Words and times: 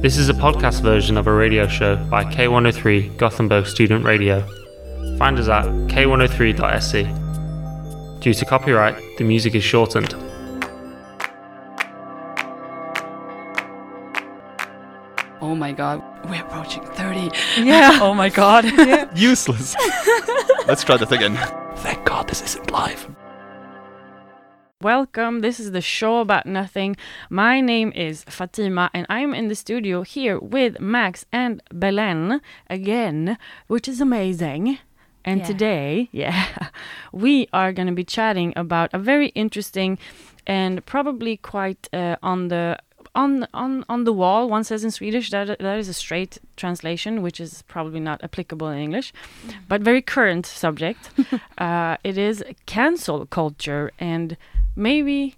This 0.00 0.16
is 0.16 0.28
a 0.28 0.32
podcast 0.32 0.80
version 0.82 1.16
of 1.16 1.26
a 1.26 1.32
radio 1.32 1.66
show 1.66 1.96
by 1.96 2.22
K103 2.24 3.16
Gothenburg 3.16 3.66
Student 3.66 4.04
Radio. 4.04 4.42
Find 5.18 5.36
us 5.38 5.48
at 5.48 5.64
k103.se. 5.88 7.02
Due 8.20 8.32
to 8.32 8.44
copyright, 8.44 8.96
the 9.18 9.24
music 9.24 9.56
is 9.56 9.64
shortened. 9.64 10.14
Oh 15.40 15.56
my 15.56 15.72
god, 15.72 16.00
we're 16.30 16.42
approaching 16.42 16.84
30. 16.84 17.30
Yeah. 17.62 17.98
Oh 18.02 18.14
my 18.14 18.28
god. 18.28 18.64
Useless. 19.16 19.74
Let's 20.68 20.84
try 20.84 20.96
that 20.96 21.10
again. 21.10 21.36
Thank 21.78 22.04
god 22.04 22.28
this 22.28 22.42
isn't 22.42 22.70
live. 22.70 23.08
Welcome. 24.88 25.40
This 25.40 25.58
is 25.58 25.72
the 25.72 25.80
show 25.80 26.20
about 26.20 26.46
nothing. 26.46 26.96
My 27.28 27.60
name 27.60 27.92
is 27.96 28.22
Fatima, 28.28 28.92
and 28.94 29.06
I'm 29.08 29.34
in 29.34 29.48
the 29.48 29.56
studio 29.56 30.02
here 30.02 30.38
with 30.38 30.78
Max 30.78 31.26
and 31.32 31.60
Belen 31.72 32.40
again, 32.70 33.38
which 33.66 33.88
is 33.88 34.00
amazing. 34.00 34.78
And 35.24 35.40
Yeah. 35.40 35.46
today, 35.46 36.08
yeah, 36.12 36.68
we 37.10 37.48
are 37.52 37.72
going 37.72 37.88
to 37.88 37.92
be 37.92 38.04
chatting 38.04 38.52
about 38.54 38.90
a 38.92 39.00
very 39.00 39.30
interesting 39.34 39.98
and 40.46 40.86
probably 40.86 41.36
quite 41.38 41.88
uh, 41.92 42.14
on 42.22 42.46
the 42.46 42.78
on 43.16 43.48
on 43.52 43.84
on 43.88 44.04
the 44.04 44.12
wall. 44.12 44.48
One 44.48 44.62
says 44.62 44.84
in 44.84 44.92
Swedish 44.92 45.30
that 45.30 45.58
that 45.58 45.78
is 45.80 45.88
a 45.88 45.92
straight 45.92 46.38
translation, 46.56 47.20
which 47.20 47.40
is 47.40 47.62
probably 47.66 47.98
not 47.98 48.22
applicable 48.22 48.68
in 48.68 48.78
English, 48.78 49.12
but 49.66 49.80
very 49.80 50.02
current 50.02 50.46
subject. 50.46 51.10
uh, 51.58 51.96
it 52.04 52.16
is 52.16 52.44
cancel 52.66 53.26
culture 53.26 53.90
and 53.98 54.36
maybe 54.78 55.34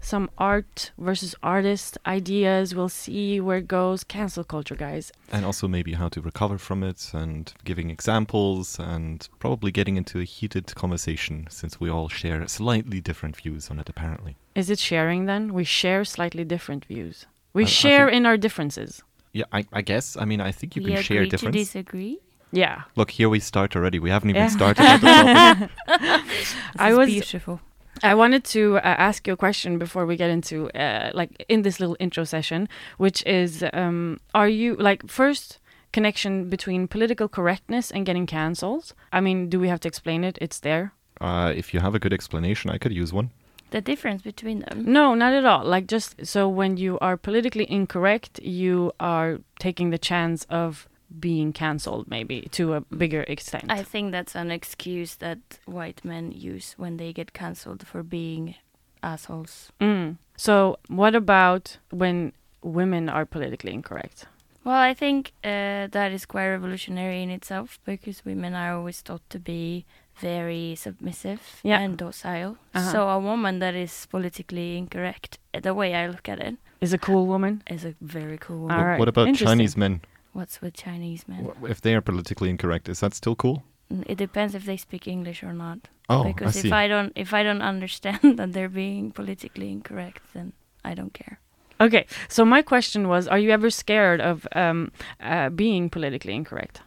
some 0.00 0.30
art 0.38 0.92
versus 0.96 1.34
artist 1.42 1.98
ideas. 2.06 2.74
We'll 2.74 2.88
see 2.88 3.40
where 3.40 3.58
it 3.58 3.68
goes. 3.68 4.04
Cancel 4.04 4.44
culture, 4.44 4.76
guys. 4.76 5.12
And 5.32 5.44
also 5.44 5.66
maybe 5.68 5.94
how 5.94 6.08
to 6.08 6.20
recover 6.20 6.56
from 6.58 6.82
it 6.82 7.10
and 7.12 7.52
giving 7.64 7.90
examples 7.90 8.78
and 8.78 9.28
probably 9.40 9.70
getting 9.72 9.96
into 9.96 10.20
a 10.20 10.24
heated 10.24 10.74
conversation 10.74 11.46
since 11.50 11.80
we 11.80 11.90
all 11.90 12.08
share 12.08 12.46
slightly 12.48 13.00
different 13.00 13.36
views 13.36 13.70
on 13.70 13.78
it 13.78 13.88
apparently. 13.88 14.36
Is 14.54 14.70
it 14.70 14.78
sharing 14.78 15.26
then? 15.26 15.52
We 15.52 15.64
share 15.64 16.04
slightly 16.04 16.44
different 16.44 16.84
views. 16.84 17.26
We 17.52 17.64
I- 17.64 17.66
I 17.66 17.68
share 17.68 18.06
think- 18.06 18.16
in 18.16 18.26
our 18.26 18.36
differences. 18.36 19.02
Yeah, 19.32 19.44
I, 19.52 19.66
I 19.72 19.82
guess. 19.82 20.16
I 20.16 20.24
mean, 20.24 20.40
I 20.40 20.52
think 20.52 20.74
you 20.76 20.82
we 20.82 20.92
can 20.94 21.02
share 21.02 21.18
agree 21.18 21.30
to 21.30 21.36
difference. 21.36 21.56
disagree. 21.56 22.18
Yeah. 22.50 22.82
Look, 22.96 23.10
here 23.10 23.28
we 23.28 23.40
start 23.40 23.76
already. 23.76 23.98
We 23.98 24.08
haven't 24.10 24.30
even 24.30 24.42
Yeah. 24.42 24.48
started 24.48 24.82
at 24.82 25.00
the 25.00 25.70
I 26.78 26.94
was- 26.94 27.08
beautiful. 27.10 27.60
I 28.02 28.14
wanted 28.14 28.44
to 28.44 28.76
uh, 28.76 28.80
ask 28.82 29.26
you 29.26 29.32
a 29.32 29.36
question 29.36 29.78
before 29.78 30.06
we 30.06 30.16
get 30.16 30.30
into 30.30 30.70
uh, 30.70 31.10
like 31.14 31.44
in 31.48 31.62
this 31.62 31.80
little 31.80 31.96
intro 31.98 32.24
session, 32.24 32.68
which 32.96 33.24
is, 33.26 33.64
um, 33.72 34.20
are 34.34 34.48
you 34.48 34.76
like 34.76 35.08
first 35.08 35.58
connection 35.92 36.48
between 36.48 36.88
political 36.88 37.28
correctness 37.28 37.90
and 37.90 38.06
getting 38.06 38.26
cancelled? 38.26 38.94
I 39.12 39.20
mean, 39.20 39.48
do 39.48 39.58
we 39.58 39.68
have 39.68 39.80
to 39.80 39.88
explain 39.88 40.24
it? 40.24 40.38
It's 40.40 40.60
there. 40.60 40.92
Uh, 41.20 41.52
if 41.56 41.74
you 41.74 41.80
have 41.80 41.94
a 41.94 41.98
good 41.98 42.12
explanation, 42.12 42.70
I 42.70 42.78
could 42.78 42.92
use 42.92 43.12
one. 43.12 43.30
The 43.70 43.80
difference 43.80 44.22
between 44.22 44.60
them. 44.60 44.84
No, 44.86 45.14
not 45.14 45.34
at 45.34 45.44
all. 45.44 45.64
Like 45.64 45.86
just 45.86 46.26
so 46.26 46.48
when 46.48 46.76
you 46.76 46.98
are 47.00 47.16
politically 47.16 47.70
incorrect, 47.70 48.40
you 48.42 48.92
are 48.98 49.40
taking 49.58 49.90
the 49.90 49.98
chance 49.98 50.46
of 50.48 50.88
being 51.20 51.52
cancelled 51.52 52.06
maybe 52.08 52.42
to 52.52 52.74
a 52.74 52.80
bigger 52.80 53.22
extent. 53.22 53.64
I 53.70 53.82
think 53.82 54.12
that's 54.12 54.34
an 54.34 54.50
excuse 54.50 55.16
that 55.16 55.38
white 55.66 56.04
men 56.04 56.32
use 56.32 56.74
when 56.76 56.96
they 56.98 57.12
get 57.12 57.32
cancelled 57.32 57.86
for 57.86 58.02
being 58.02 58.54
assholes. 59.02 59.72
Mm. 59.80 60.16
So 60.36 60.78
what 60.88 61.14
about 61.14 61.78
when 61.90 62.32
women 62.62 63.08
are 63.08 63.24
politically 63.24 63.72
incorrect? 63.72 64.26
Well, 64.64 64.76
I 64.76 64.92
think 64.92 65.32
uh, 65.44 65.86
that 65.92 66.12
is 66.12 66.26
quite 66.26 66.48
revolutionary 66.48 67.22
in 67.22 67.30
itself 67.30 67.78
because 67.84 68.24
women 68.24 68.54
are 68.54 68.74
always 68.76 69.00
thought 69.00 69.22
to 69.30 69.38
be 69.38 69.86
very 70.20 70.74
submissive 70.76 71.40
Yeah. 71.62 71.80
and 71.80 71.96
docile. 71.96 72.58
Uh-huh. 72.74 72.92
So 72.92 73.08
a 73.08 73.18
woman 73.18 73.60
that 73.60 73.74
is 73.74 74.06
politically 74.10 74.76
incorrect, 74.76 75.38
uh, 75.54 75.60
the 75.60 75.72
way 75.72 75.94
I 75.94 76.06
look 76.08 76.28
at 76.28 76.40
it, 76.40 76.56
Is 76.80 76.92
a 76.92 76.98
cool 76.98 77.26
woman? 77.26 77.62
is 77.70 77.84
a 77.84 77.94
very 78.00 78.36
cool 78.36 78.58
woman. 78.58 78.76
What- 78.76 78.84
right, 78.84 78.98
What 78.98 79.08
about. 79.08 79.34
Chinese 79.36 79.76
men? 79.76 80.00
What's 80.38 80.60
with 80.62 80.74
Chinese 80.74 81.26
men? 81.26 81.50
If 81.68 81.80
they 81.80 81.94
are 81.96 82.00
politically 82.00 82.48
incorrect, 82.48 82.88
is 82.88 83.00
that 83.00 83.12
still 83.14 83.34
cool? 83.34 83.62
Mm, 83.92 84.04
It 84.06 84.18
depends 84.18 84.54
if 84.54 84.64
they 84.64 84.76
speak 84.76 85.08
English 85.08 85.42
or 85.42 85.52
not. 85.52 85.78
Oh, 86.08 86.22
I 86.22 86.32
because 86.32 86.54
see. 86.54 86.68
if 86.68 86.72
I 86.72 86.88
don't 86.88 87.12
if 87.16 87.32
I 87.32 87.42
don't 87.42 87.62
understand 87.62 88.20
that 88.38 88.52
they're 88.52 88.74
being 88.84 89.10
politically 89.12 89.68
incorrect, 89.72 90.22
then 90.34 90.52
I 90.90 90.94
don't 90.94 91.12
care. 91.12 91.36
Okay, 91.80 92.04
so 92.28 92.44
my 92.44 92.62
question 92.62 93.08
was: 93.08 93.26
Are 93.28 93.38
you 93.44 93.50
ever 93.50 93.70
scared 93.70 94.20
of 94.20 94.46
um, 94.54 94.90
uh, 95.20 95.48
being 95.50 95.90
politically 95.90 96.34
incorrect? 96.34 96.82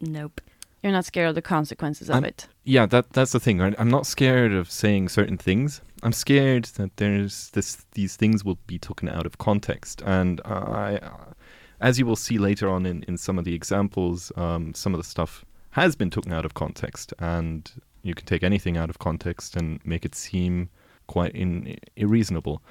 Nope. 0.00 0.40
You're 0.82 0.92
not 0.92 1.04
scared 1.04 1.28
of 1.28 1.34
the 1.34 1.42
consequences 1.56 2.08
of 2.08 2.14
I'm- 2.14 2.24
it. 2.24 2.48
Yeah, 2.64 2.86
that 2.86 3.04
that's 3.12 3.32
the 3.32 3.40
thing, 3.40 3.58
right? 3.62 3.74
I'm 3.80 3.90
not 3.90 4.06
scared 4.06 4.52
of 4.60 4.70
saying 4.70 5.08
certain 5.10 5.38
things. 5.38 5.80
I'm 6.04 6.12
scared 6.12 6.64
that 6.76 6.90
there's 6.96 7.50
this 7.50 7.84
these 7.94 8.16
things 8.16 8.44
will 8.44 8.58
be 8.66 8.78
taken 8.78 9.08
out 9.08 9.26
of 9.26 9.36
context, 9.38 10.02
and 10.06 10.40
I, 10.44 10.98
uh, 11.02 11.32
as 11.82 11.98
you 11.98 12.06
will 12.06 12.16
see 12.16 12.38
later 12.38 12.70
on 12.70 12.86
in 12.86 13.02
in 13.08 13.18
some 13.18 13.38
of 13.38 13.44
the 13.44 13.54
examples, 13.54 14.32
um, 14.36 14.72
some 14.72 14.94
of 14.94 14.98
the 14.98 15.04
stuff 15.04 15.44
has 15.70 15.96
been 15.96 16.10
taken 16.10 16.32
out 16.32 16.44
of 16.44 16.54
context, 16.54 17.12
and 17.18 17.70
you 18.02 18.14
can 18.14 18.26
take 18.26 18.42
anything 18.42 18.76
out 18.76 18.88
of 18.88 18.98
context 18.98 19.56
and 19.56 19.80
make 19.84 20.04
it 20.04 20.14
seem 20.14 20.68
quite 21.06 21.32
in, 21.34 21.76
irreasonable. 21.96 22.62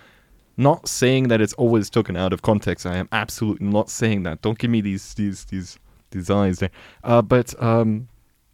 Not 0.58 0.88
saying 0.88 1.28
that 1.30 1.42
it's 1.42 1.54
always 1.54 1.90
taken 1.90 2.16
out 2.16 2.34
of 2.34 2.42
context. 2.42 2.86
I 2.86 2.98
am 2.98 3.10
absolutely 3.12 3.68
not 3.68 3.90
saying 3.90 4.24
that. 4.24 4.42
Don't 4.42 4.58
give 4.58 4.72
me 4.72 4.82
these 4.82 5.14
these 5.14 5.46
these 5.46 5.78
these 6.12 6.30
eyes 6.30 6.60
there. 6.60 6.72
Uh, 7.04 7.22
but 7.22 7.62
um, 7.62 8.08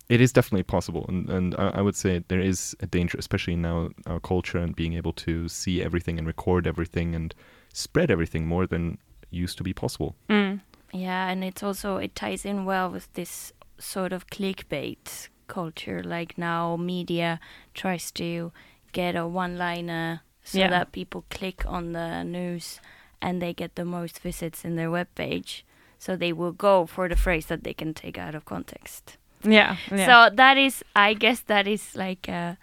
it 0.10 0.22
is 0.22 0.32
definitely 0.32 0.64
possible, 0.64 1.06
and 1.08 1.30
and 1.30 1.56
I, 1.56 1.70
I 1.80 1.82
would 1.82 1.96
say 1.96 2.24
there 2.28 2.40
is 2.40 2.76
a 2.80 2.88
danger, 2.88 3.18
especially 3.18 3.56
now 3.56 3.90
our 4.06 4.20
culture 4.20 4.58
and 4.58 4.76
being 4.76 4.94
able 4.94 5.14
to 5.14 5.48
see 5.50 5.84
everything 5.84 6.18
and 6.18 6.26
record 6.26 6.66
everything 6.66 7.14
and 7.16 7.36
spread 7.74 8.10
everything 8.10 8.48
more 8.48 8.66
than 8.66 8.98
used 9.30 9.58
to 9.58 9.64
be 9.64 9.74
possible. 9.74 10.16
Mm. 10.30 10.62
Yeah, 10.94 11.28
and 11.30 11.44
it's 11.44 11.64
also 11.64 11.98
it 11.98 12.16
ties 12.16 12.46
in 12.46 12.66
well 12.66 12.90
with 12.90 13.12
this 13.14 13.54
sort 13.78 14.14
of 14.14 14.28
clickbait 14.28 15.28
culture. 15.48 16.04
Like 16.04 16.38
now, 16.38 16.78
media 16.78 17.40
tries 17.74 18.12
to 18.14 18.52
get 18.92 19.16
a 19.16 19.28
one-liner 19.28 20.22
so 20.44 20.60
Yeah. 20.60 20.70
that 20.70 20.92
people 20.92 21.26
click 21.30 21.66
on 21.66 21.92
the 21.92 22.24
news 22.24 22.80
and 23.22 23.42
they 23.42 23.54
get 23.54 23.76
the 23.76 23.86
most 23.86 24.20
visits 24.20 24.64
in 24.64 24.76
their 24.76 24.90
web 24.90 25.08
page. 25.16 25.66
So 26.00 26.16
they 26.16 26.32
will 26.32 26.54
go 26.54 26.86
for 26.86 27.10
the 27.10 27.16
phrase 27.16 27.48
that 27.48 27.64
they 27.64 27.74
can 27.74 27.94
take 27.94 28.18
out 28.18 28.36
of 28.36 28.46
context. 28.46 29.18
Yeah. 29.44 29.78
yeah. 29.92 30.06
So 30.30 30.36
that 30.36 30.58
is, 30.58 30.84
I 30.96 31.14
guess, 31.14 31.42
that 31.42 31.68
is 31.68 31.96
like 31.96 32.28
a 32.28 32.58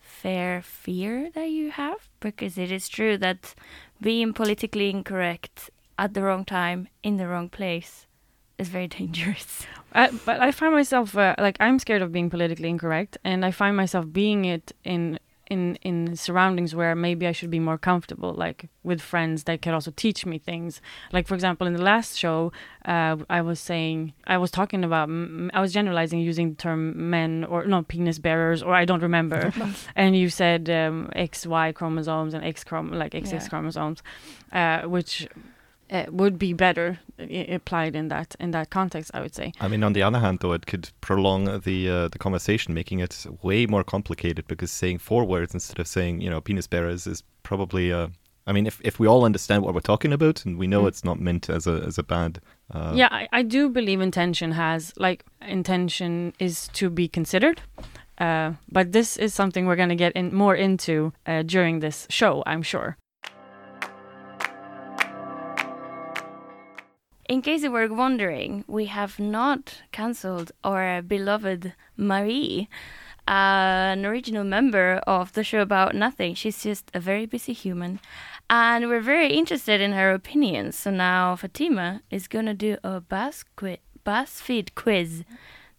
fair 0.00 0.60
fear 0.62 1.30
that 1.34 1.50
you 1.50 1.70
have 1.70 2.08
because 2.20 2.58
it 2.58 2.70
is 2.70 2.88
true 2.88 3.16
that 3.18 3.54
being 4.00 4.32
politically 4.32 4.90
incorrect 4.90 5.70
at 6.00 6.14
the 6.14 6.22
wrong 6.22 6.44
time 6.44 6.88
in 7.02 7.18
the 7.18 7.26
wrong 7.28 7.48
place 7.48 8.06
is 8.58 8.68
very 8.68 8.88
dangerous. 8.88 9.66
I, 9.92 10.10
but 10.26 10.40
I 10.40 10.50
find 10.50 10.72
myself 10.72 11.16
uh, 11.16 11.34
like 11.38 11.56
I'm 11.60 11.78
scared 11.78 12.02
of 12.02 12.10
being 12.10 12.30
politically 12.30 12.68
incorrect, 12.68 13.18
and 13.22 13.44
I 13.44 13.50
find 13.52 13.76
myself 13.76 14.04
being 14.12 14.44
it 14.46 14.72
in 14.82 15.18
in 15.56 15.76
in 15.82 16.14
surroundings 16.16 16.74
where 16.74 16.94
maybe 16.94 17.26
I 17.26 17.32
should 17.32 17.50
be 17.50 17.58
more 17.58 17.76
comfortable, 17.76 18.32
like 18.44 18.68
with 18.88 19.00
friends 19.02 19.44
that 19.44 19.60
can 19.64 19.74
also 19.74 19.92
teach 20.04 20.24
me 20.24 20.38
things. 20.38 20.80
Like 21.12 21.26
for 21.28 21.34
example, 21.34 21.66
in 21.66 21.74
the 21.74 21.82
last 21.92 22.16
show, 22.16 22.52
uh, 22.86 23.16
I 23.28 23.40
was 23.42 23.58
saying 23.60 24.12
I 24.34 24.38
was 24.38 24.50
talking 24.50 24.84
about 24.84 25.08
I 25.52 25.60
was 25.60 25.72
generalizing 25.72 26.20
using 26.20 26.50
the 26.50 26.56
term 26.56 27.10
men 27.10 27.44
or 27.44 27.66
no 27.66 27.82
penis 27.82 28.18
bearers 28.18 28.62
or 28.62 28.72
I 28.82 28.84
don't 28.86 29.02
remember, 29.02 29.52
and 29.96 30.16
you 30.16 30.28
said 30.30 30.70
um, 30.70 31.10
X 31.14 31.46
Y 31.46 31.72
chromosomes 31.72 32.32
and 32.34 32.42
X 32.44 32.64
chrom 32.64 32.86
like 33.02 33.12
XX 33.12 33.32
Yeah. 33.32 33.48
chromosomes, 33.48 34.02
uh, 34.52 34.82
which. 34.82 35.28
Uh, 35.92 36.04
would 36.10 36.38
be 36.38 36.52
better 36.54 36.98
i- 37.18 37.46
applied 37.54 37.96
in 37.96 38.08
that 38.08 38.36
in 38.40 38.50
that 38.52 38.70
context, 38.70 39.10
I 39.12 39.20
would 39.20 39.34
say. 39.34 39.52
I 39.60 39.68
mean, 39.68 39.82
on 39.84 39.92
the 39.92 40.02
other 40.04 40.20
hand, 40.20 40.38
though, 40.40 40.52
it 40.54 40.66
could 40.66 40.90
prolong 41.00 41.60
the 41.64 41.88
uh, 41.90 42.08
the 42.08 42.18
conversation, 42.18 42.74
making 42.74 43.00
it 43.00 43.26
way 43.42 43.66
more 43.66 43.82
complicated 43.84 44.46
because 44.46 44.70
saying 44.70 45.00
four 45.00 45.24
words 45.26 45.54
instead 45.54 45.80
of 45.80 45.86
saying 45.86 46.20
you 46.22 46.30
know 46.30 46.40
penis 46.40 46.68
bearers 46.68 47.06
is 47.06 47.22
probably. 47.42 47.92
Uh, 47.92 48.08
I 48.46 48.52
mean, 48.52 48.66
if 48.66 48.80
if 48.84 48.98
we 49.00 49.08
all 49.08 49.24
understand 49.24 49.62
what 49.64 49.74
we're 49.74 49.80
talking 49.92 50.12
about 50.12 50.46
and 50.46 50.58
we 50.58 50.66
know 50.66 50.82
Mm. 50.84 50.88
it's 50.88 51.04
not 51.04 51.18
meant 51.20 51.50
as 51.50 51.66
a 51.66 51.82
as 51.86 51.98
a 51.98 52.02
bad. 52.02 52.38
Uh, 52.74 52.92
yeah, 52.96 53.08
I, 53.10 53.28
I 53.40 53.42
do 53.42 53.68
believe 53.68 54.00
intention 54.04 54.52
has 54.52 54.92
like 54.96 55.24
intention 55.48 56.32
is 56.38 56.68
to 56.72 56.88
be 56.90 57.08
considered. 57.08 57.60
Uh, 58.18 58.52
but 58.72 58.92
this 58.92 59.16
is 59.16 59.34
something 59.34 59.66
we're 59.66 59.76
going 59.82 59.98
to 59.98 60.04
get 60.04 60.12
in 60.14 60.34
more 60.34 60.54
into 60.54 61.12
uh, 61.26 61.42
during 61.42 61.80
this 61.80 62.06
show, 62.10 62.42
I'm 62.46 62.62
sure. 62.62 62.96
In 67.30 67.42
case 67.42 67.62
you 67.62 67.70
were 67.70 67.86
wondering, 67.86 68.64
we 68.66 68.86
have 68.86 69.20
not 69.20 69.82
cancelled 69.92 70.50
our 70.64 71.00
beloved 71.00 71.74
Marie, 71.96 72.68
uh, 73.28 73.94
an 73.94 74.04
original 74.04 74.42
member 74.42 75.00
of 75.06 75.32
the 75.34 75.44
show 75.44 75.60
About 75.60 75.94
Nothing. 75.94 76.34
She's 76.34 76.60
just 76.64 76.90
a 76.92 76.98
very 76.98 77.26
busy 77.26 77.52
human. 77.52 78.00
and 78.52 78.88
we're 78.88 79.00
very 79.14 79.28
interested 79.32 79.80
in 79.80 79.92
her 79.92 80.10
opinions. 80.12 80.74
So 80.74 80.90
now 80.90 81.36
Fatima 81.36 82.02
is 82.10 82.26
gonna 82.26 82.52
do 82.68 82.78
a 82.82 83.00
Buzz 83.00 83.44
qui- 83.54 83.78
BuzzFeed 84.04 84.74
quiz 84.74 85.22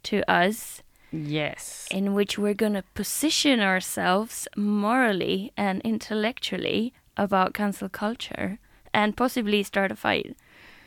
to 0.04 0.18
us, 0.32 0.82
Yes. 1.12 1.86
in 1.92 2.14
which 2.14 2.38
we're 2.40 2.62
gonna 2.64 2.86
position 2.94 3.60
ourselves 3.60 4.48
morally 4.56 5.52
and 5.58 5.82
intellectually 5.82 6.94
about 7.18 7.54
cancel 7.54 7.90
culture, 7.90 8.58
and 8.94 9.18
possibly 9.18 9.64
start 9.64 9.92
a 9.92 9.98
fight. 9.98 10.38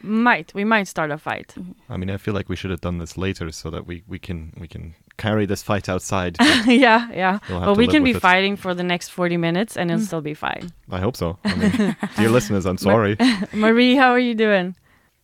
Might 0.04 0.52
we 0.54 0.64
might 0.64 0.86
start 0.86 1.10
a 1.10 1.16
fight. 1.16 1.54
I 1.88 1.96
mean, 1.96 2.10
I 2.10 2.18
feel 2.18 2.34
like 2.34 2.50
we 2.50 2.56
should 2.56 2.70
have 2.70 2.82
done 2.82 2.98
this 2.98 3.16
later 3.16 3.50
so 3.50 3.70
that 3.70 3.86
we, 3.86 4.02
we 4.06 4.18
can 4.18 4.52
we 4.58 4.68
can 4.68 4.94
carry 5.16 5.46
this 5.46 5.62
fight 5.62 5.88
outside. 5.88 6.36
yeah, 6.66 7.10
yeah. 7.10 7.38
You'll 7.48 7.60
have 7.60 7.76
we 7.78 7.88
can 7.88 8.04
be 8.04 8.10
it. 8.10 8.20
fighting 8.20 8.56
for 8.56 8.74
the 8.74 8.82
next 8.82 9.08
40 9.08 9.38
minutes 9.38 9.76
and 9.76 9.90
it'll 9.90 10.04
still 10.04 10.20
be 10.20 10.34
fine. 10.34 10.70
I 10.90 11.00
hope 11.00 11.16
so. 11.16 11.38
I 11.44 11.54
mean, 11.54 11.96
dear 12.16 12.28
listeners, 12.28 12.66
I'm 12.66 12.76
sorry. 12.76 13.16
Marie, 13.54 13.94
how 13.94 14.10
are 14.10 14.18
you 14.18 14.34
doing? 14.34 14.76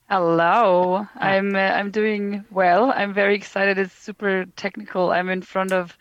Hello, 0.09 1.07
I'm 1.17 1.55
uh, 1.55 1.59
I'm 1.59 1.91
doing 1.91 2.45
well. 2.51 2.93
I'm 2.97 3.13
very 3.13 3.35
excited. 3.35 3.79
It's 3.79 3.95
super 3.95 4.47
technical. 4.57 5.11
I'm 5.13 5.29
in 5.29 5.43
front 5.43 5.73
of 5.73 5.97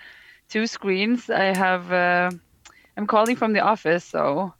two 0.47 0.67
screens. 0.67 1.29
I 1.29 1.55
have 1.55 1.91
uh, 1.91 2.31
I'm 2.97 3.07
calling 3.07 3.35
from 3.35 3.53
the 3.53 3.59
office, 3.59 4.05
so 4.05 4.53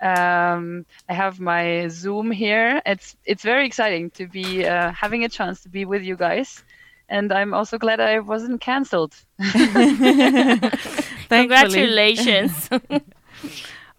um, 0.00 0.84
I 1.08 1.14
have 1.14 1.40
my 1.40 1.88
Zoom 1.88 2.30
here. 2.30 2.82
It's 2.84 3.16
it's 3.24 3.42
very 3.42 3.66
exciting 3.66 4.10
to 4.10 4.26
be 4.26 4.66
uh, 4.66 4.90
having 4.92 5.24
a 5.24 5.28
chance 5.28 5.62
to 5.62 5.68
be 5.68 5.84
with 5.84 6.02
you 6.02 6.16
guys, 6.16 6.62
and 7.08 7.32
I'm 7.32 7.54
also 7.54 7.78
glad 7.78 8.00
I 8.00 8.18
wasn't 8.20 8.60
cancelled. 8.60 9.14
Congratulations! 11.28 12.68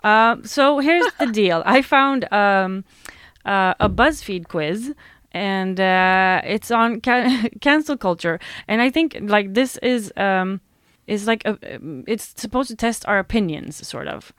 Um, 0.03 0.43
so 0.45 0.79
here's 0.79 1.11
the 1.19 1.27
deal. 1.27 1.63
I 1.65 1.81
found 1.81 2.31
um, 2.31 2.85
uh, 3.45 3.73
a 3.79 3.89
BuzzFeed 3.89 4.47
quiz, 4.47 4.93
and 5.31 5.79
uh, 5.79 6.41
it's 6.43 6.69
on 6.69 7.01
ca- 7.01 7.49
cancel 7.61 7.97
culture. 7.97 8.39
And 8.67 8.81
I 8.81 8.89
think 8.89 9.17
like 9.21 9.55
this 9.55 9.77
is 9.77 10.13
um, 10.15 10.61
is 11.07 11.25
like 11.25 11.43
a, 11.45 11.75
um, 11.75 12.03
it's 12.07 12.33
supposed 12.35 12.69
to 12.69 12.75
test 12.75 13.07
our 13.07 13.17
opinions, 13.17 13.87
sort 13.87 14.07
of. 14.07 14.31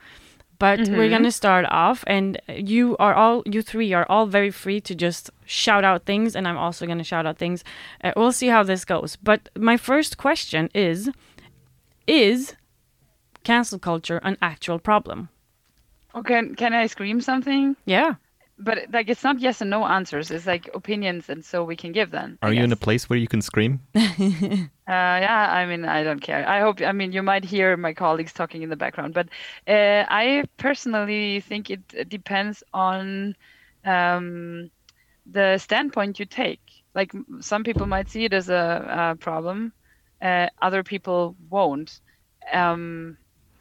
But 0.59 0.89
we're 0.89 1.09
gonna 1.09 1.31
start 1.31 1.67
off, 1.71 2.03
and 2.07 2.41
you 2.49 2.97
are 2.99 3.15
all 3.15 3.43
you 3.47 3.63
three 3.63 3.93
are 3.93 4.07
all 4.09 4.27
very 4.27 4.51
free 4.51 4.81
to 4.81 4.95
just 4.95 5.31
shout 5.45 5.85
out 5.85 6.05
things, 6.05 6.35
and 6.35 6.49
I'm 6.49 6.59
also 6.59 6.85
gonna 6.85 7.05
shout 7.05 7.27
out 7.27 7.39
things. 7.39 7.63
Uh, 8.03 8.13
we'll 8.17 8.33
see 8.33 8.49
how 8.49 8.65
this 8.65 8.85
goes. 8.85 9.17
But 9.17 9.49
my 9.57 9.77
first 9.77 10.19
question 10.19 10.69
is: 10.75 11.11
Is 12.09 12.57
cancel 13.45 13.79
culture 13.79 14.21
an 14.25 14.37
actual 14.43 14.81
problem? 14.81 15.29
Okay, 16.15 16.43
can 16.57 16.73
I 16.73 16.87
scream 16.87 17.21
something? 17.21 17.77
Yeah. 17.85 18.15
But 18.59 18.79
like 18.93 19.09
it's 19.09 19.23
not 19.23 19.39
yes 19.41 19.61
and 19.61 19.71
no 19.71 19.85
answers. 19.87 20.31
It's 20.31 20.47
like 20.47 20.69
opinions, 20.75 21.29
and 21.29 21.45
so 21.45 21.65
we 21.65 21.77
can 21.77 21.93
give 21.93 22.11
them. 22.11 22.39
I 22.43 22.49
Are 22.49 22.53
you 22.53 22.65
in 22.65 22.73
a 22.73 22.77
place 22.77 23.09
where 23.09 23.19
you 23.19 23.29
can 23.29 23.43
scream? 23.43 23.81
Uh, 24.89 25.21
yeah, 25.21 25.49
I 25.53 25.67
mean, 25.67 25.85
I 25.85 26.03
don't 26.03 26.21
care. 26.23 26.49
I 26.49 26.61
hope, 26.61 26.81
I 26.81 26.93
mean, 26.93 27.13
you 27.13 27.23
might 27.23 27.45
hear 27.45 27.77
my 27.77 27.93
colleagues 27.93 28.33
talking 28.33 28.63
in 28.63 28.71
the 28.71 28.77
background, 28.77 29.13
but 29.13 29.29
uh, 29.69 30.07
I 30.09 30.45
personally 30.57 31.41
think 31.41 31.69
it 31.69 31.83
uh, 31.93 32.05
depends 32.05 32.63
on 32.73 33.37
um, 33.85 34.71
the 35.31 35.59
standpoint 35.59 36.19
you 36.19 36.25
take. 36.25 36.63
Like 36.95 37.13
some 37.41 37.65
people 37.65 37.87
might 37.87 38.09
see 38.09 38.25
it 38.25 38.33
as 38.33 38.49
a, 38.49 39.11
a 39.13 39.17
problem, 39.17 39.75
uh, 40.23 40.47
other 40.63 40.83
people 40.83 41.37
won't. 41.51 42.01
Um, 42.51 43.19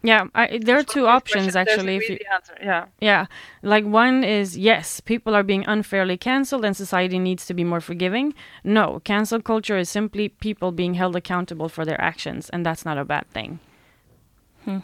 Yeah, 0.07 0.24
I, 0.33 0.59
there 0.68 0.77
are 0.77 0.83
two 0.83 1.06
options 1.06 1.51
question- 1.51 1.65
there's 1.65 1.77
actually. 1.77 1.95
If 1.98 2.09
you, 2.09 2.18
answer. 2.33 2.56
Yeah. 2.62 2.86
yeah, 3.01 3.25
like 3.74 3.86
one 4.06 4.24
is 4.24 4.57
yes, 4.57 5.01
people 5.01 5.36
are 5.36 5.44
being 5.44 5.65
unfairly 5.68 6.18
cancelled 6.18 6.63
and 6.63 6.75
society 6.77 7.19
needs 7.19 7.45
to 7.48 7.54
be 7.54 7.65
more 7.65 7.81
forgiving. 7.81 8.33
No, 8.63 9.01
cancel 9.04 9.42
culture 9.42 9.77
is 9.77 9.89
simply 9.89 10.30
people 10.30 10.71
being 10.71 10.94
held 10.94 11.15
accountable 11.18 11.68
for 11.68 11.83
their 11.83 12.00
actions, 12.00 12.50
and 12.54 12.65
that's 12.65 12.86
not 12.86 12.98
a 12.98 13.04
bad 13.04 13.25
thing. 13.31 13.59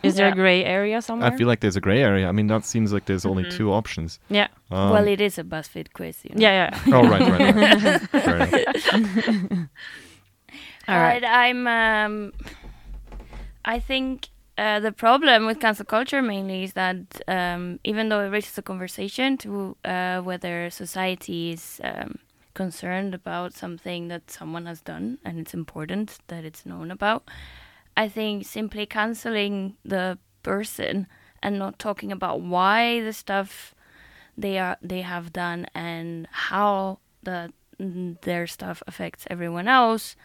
Is 0.02 0.16
there 0.16 0.30
a 0.30 0.36
gray 0.36 0.64
area 0.64 1.02
somewhere? 1.02 1.31
I 1.31 1.38
feel 1.38 1.48
like 1.48 1.60
there's 1.60 1.75
a 1.75 1.81
gray 1.81 2.02
area. 2.02 2.28
I 2.28 2.31
mean, 2.31 2.48
that 2.48 2.64
seems 2.66 2.94
like 2.94 3.06
there's 3.06 3.25
only 3.25 3.50
two 3.50 3.72
options. 3.72 4.20
yeah, 4.30 4.48
Um, 4.72 4.92
well, 4.92 5.08
it 5.08 5.20
is 5.20 5.38
a 5.38 5.44
BuzzFeed 5.44 5.92
quiz. 5.94 6.18
You 6.24 6.36
know? 6.36 6.42
yeah, 6.42 6.54
yeah. 6.62 6.96
oh, 6.96 7.04
right, 7.12 7.22
right. 7.31 7.56
right. 8.14 8.52
All 10.88 11.00
right. 11.00 11.22
But 11.22 11.28
I'm. 11.28 11.68
Um, 11.68 12.34
I 13.66 13.80
think 13.80 14.30
uh, 14.57 14.79
the 14.79 14.91
problem 14.91 15.45
with 15.45 15.59
cancel 15.59 15.85
culture 15.85 16.21
mainly 16.21 16.63
is 16.63 16.73
that 16.73 17.21
um, 17.27 17.79
even 17.83 18.09
though 18.09 18.21
it 18.21 18.29
raises 18.29 18.57
a 18.57 18.61
conversation 18.61 19.38
to 19.38 19.75
uh, 19.83 20.19
whether 20.21 20.69
society 20.69 21.51
is 21.51 21.81
um, 21.83 22.19
concerned 22.53 23.15
about 23.15 23.53
something 23.53 24.09
that 24.09 24.29
someone 24.29 24.65
has 24.67 24.81
done 24.81 25.17
and 25.25 25.39
it's 25.39 25.53
important 25.53 26.19
that 26.27 26.45
it's 26.45 26.65
known 26.65 26.91
about, 26.91 27.23
I 27.97 28.07
think 28.07 28.45
simply 28.45 28.85
canceling 28.85 29.75
the 29.83 30.19
person 30.44 31.07
and 31.41 31.57
not 31.57 31.79
talking 31.79 32.11
about 32.11 32.41
why 32.41 33.01
the 33.01 33.13
stuff 33.13 33.73
they 34.38 34.57
are 34.57 34.77
they 34.81 35.01
have 35.01 35.33
done 35.33 35.67
and 35.75 36.27
how 36.31 37.00
the 37.23 37.51
their 37.79 38.47
stuff 38.47 38.81
affects 38.88 39.25
everyone 39.29 39.67
else 39.67 40.15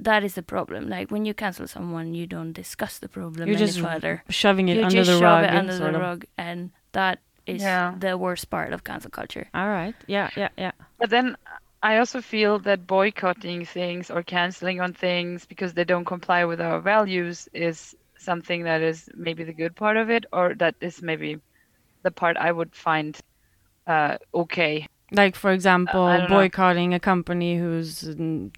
that 0.00 0.22
is 0.24 0.34
the 0.34 0.42
problem 0.42 0.88
like 0.88 1.10
when 1.10 1.24
you 1.24 1.32
cancel 1.34 1.66
someone 1.66 2.14
you 2.14 2.26
don't 2.26 2.52
discuss 2.52 2.98
the 2.98 3.08
problem 3.08 3.48
You're 3.48 3.56
any 3.56 3.66
just 3.66 3.80
further 3.80 4.22
Shoving 4.28 4.68
it 4.68 4.76
you 4.78 4.84
under 4.84 4.96
just 4.98 5.10
the 5.10 5.18
shove 5.18 5.22
rug. 5.40 5.44
it 5.44 5.50
and 5.50 5.58
under 5.58 5.76
sort 5.76 5.92
the 5.92 5.98
of- 5.98 6.02
rug 6.02 6.24
and 6.36 6.70
that 6.92 7.18
is 7.46 7.62
Yeah. 7.62 7.94
the 7.98 8.16
worst 8.18 8.50
part 8.50 8.72
of 8.72 8.84
cancel 8.84 9.10
culture 9.10 9.46
All 9.54 9.68
right. 9.68 9.94
Yeah, 10.06 10.28
yeah, 10.36 10.48
yeah. 10.58 10.72
But 10.98 11.10
then 11.10 11.36
I 11.82 11.98
also 11.98 12.20
feel 12.20 12.58
that 12.60 12.86
boycotting 12.86 13.64
things 13.64 14.10
or 14.10 14.22
canceling 14.22 14.80
on 14.80 14.92
things 14.92 15.46
because 15.46 15.72
they 15.74 15.84
don't 15.84 16.04
comply 16.04 16.44
with 16.44 16.60
our 16.60 16.80
values 16.80 17.48
is 17.52 17.94
something 18.18 18.64
that 18.64 18.80
is 18.82 19.08
maybe 19.14 19.44
the 19.44 19.52
good 19.52 19.76
part 19.76 19.96
of 19.96 20.10
it, 20.10 20.24
or 20.32 20.54
that 20.54 20.74
is 20.80 21.00
maybe 21.02 21.38
the 22.02 22.10
part 22.10 22.36
I 22.36 22.50
would 22.50 22.74
find 22.74 23.16
uh, 23.86 24.16
okay. 24.34 24.88
Like 25.12 25.36
for 25.36 25.52
example, 25.52 26.02
I 26.02 26.18
don't 26.18 26.30
know. 26.30 26.36
boycotting 26.36 26.94
a 26.94 27.00
company 27.00 27.56
who's 27.58 28.00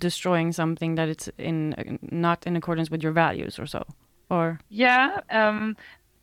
destroying 0.00 0.52
something 0.52 0.94
that 0.94 1.08
it's 1.08 1.28
in 1.38 1.74
uh, 1.74 1.98
not 2.10 2.46
in 2.46 2.56
accordance 2.56 2.90
with 2.90 3.02
your 3.02 3.12
values 3.12 3.58
or 3.58 3.66
so, 3.66 3.84
or 4.30 4.58
Yeah. 4.70 5.20
Um, 5.30 5.76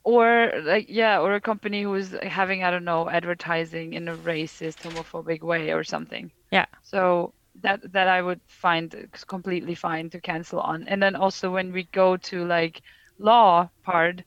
or 0.03 0.51
like 0.63 0.85
yeah, 0.89 1.19
or 1.19 1.35
a 1.35 1.41
company 1.41 1.83
who 1.83 1.93
is 1.95 2.15
having 2.23 2.63
I 2.63 2.71
don't 2.71 2.85
know 2.85 3.09
advertising 3.09 3.93
in 3.93 4.07
a 4.07 4.15
racist, 4.17 4.81
homophobic 4.81 5.41
way 5.41 5.71
or 5.71 5.83
something. 5.83 6.31
yeah. 6.51 6.65
So 6.83 7.33
that 7.61 7.79
that 7.93 8.07
I 8.07 8.21
would 8.21 8.41
find 8.47 8.93
completely 9.27 9.75
fine 9.75 10.09
to 10.09 10.19
cancel 10.21 10.59
on. 10.59 10.87
And 10.87 11.01
then 11.01 11.15
also 11.15 11.51
when 11.51 11.71
we 11.71 11.83
go 11.91 12.17
to 12.17 12.45
like 12.45 12.81
law 13.19 13.69
part, 13.83 14.21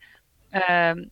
um, 0.68 1.10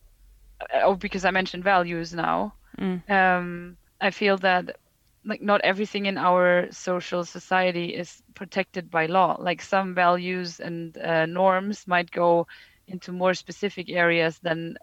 oh, 0.73 0.95
because 0.95 1.25
I 1.25 1.31
mentioned 1.31 1.63
values 1.63 2.13
now, 2.13 2.53
Mm. 2.79 3.01
um, 3.09 3.77
I 3.99 4.11
feel 4.11 4.37
that 4.39 4.77
like 5.25 5.41
not 5.41 5.61
everything 5.61 6.05
in 6.05 6.17
our 6.17 6.67
social 6.71 7.25
society 7.25 7.93
is 7.95 8.21
protected 8.33 8.89
by 8.89 9.07
law. 9.07 9.35
Like 9.39 9.61
some 9.61 9.93
values 9.93 10.59
and 10.59 10.97
uh, 10.97 11.25
norms 11.25 11.85
might 11.87 12.09
go 12.11 12.47
into 12.87 13.11
more 13.11 13.33
specific 13.33 13.89
areas 13.89 14.39
than 14.41 14.77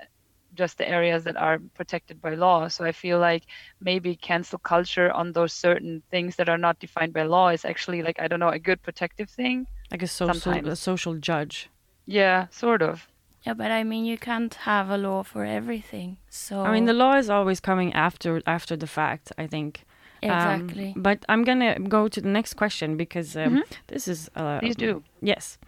just 0.55 0.79
the 0.79 0.89
areas 0.89 1.25
that 1.25 1.37
are 1.37 1.59
protected 1.75 2.21
by 2.21 2.35
law. 2.35 2.69
So 2.69 2.85
I 2.85 2.93
feel 2.93 3.19
like 3.19 3.45
maybe 3.81 4.17
cancel 4.17 4.59
culture 4.59 5.11
on 5.11 5.33
those 5.33 5.53
certain 5.53 6.03
things 6.11 6.37
that 6.37 6.49
are 6.49 6.59
not 6.59 6.79
defined 6.79 7.13
by 7.13 7.23
law 7.25 7.49
is 7.49 7.65
actually 7.65 8.03
like 8.03 8.21
I 8.21 8.29
don't 8.29 8.41
know 8.41 8.51
a 8.51 8.59
good 8.59 8.83
protective 8.83 9.31
thing. 9.31 9.67
like 9.91 10.03
a 10.03 10.07
social 10.07 10.53
a 10.53 10.77
social 10.77 11.15
judge. 11.15 11.71
Yeah, 12.07 12.49
sort 12.51 12.83
of. 12.83 13.09
Yeah 13.47 13.55
but 13.55 13.71
i 13.71 13.83
mean 13.85 14.05
you 14.05 14.19
can't 14.19 14.55
have 14.55 14.91
a 14.91 14.97
law 14.99 15.23
for 15.23 15.45
everything 15.45 16.17
so 16.29 16.55
I 16.63 16.73
mean, 16.73 16.87
the 16.87 16.93
law 17.05 17.15
is 17.17 17.29
always 17.31 17.61
coming 17.61 17.93
after 17.93 18.43
after 18.47 18.77
the 18.77 18.87
fact. 18.87 19.33
I 19.39 19.47
think. 19.47 19.85
Um, 20.23 20.31
exactly 20.31 20.95
but 20.97 21.19
I'm 21.29 21.45
gonna 21.45 21.73
go 21.97 22.09
to 22.09 22.21
the 22.21 22.29
next 22.39 22.55
question 22.55 22.97
because 22.97 23.37
um, 23.37 23.63
this 23.89 24.09
is. 24.09 24.31
Uh. 24.35 24.59
Please 24.61 24.77
do. 24.77 25.03
Yes. 25.21 25.59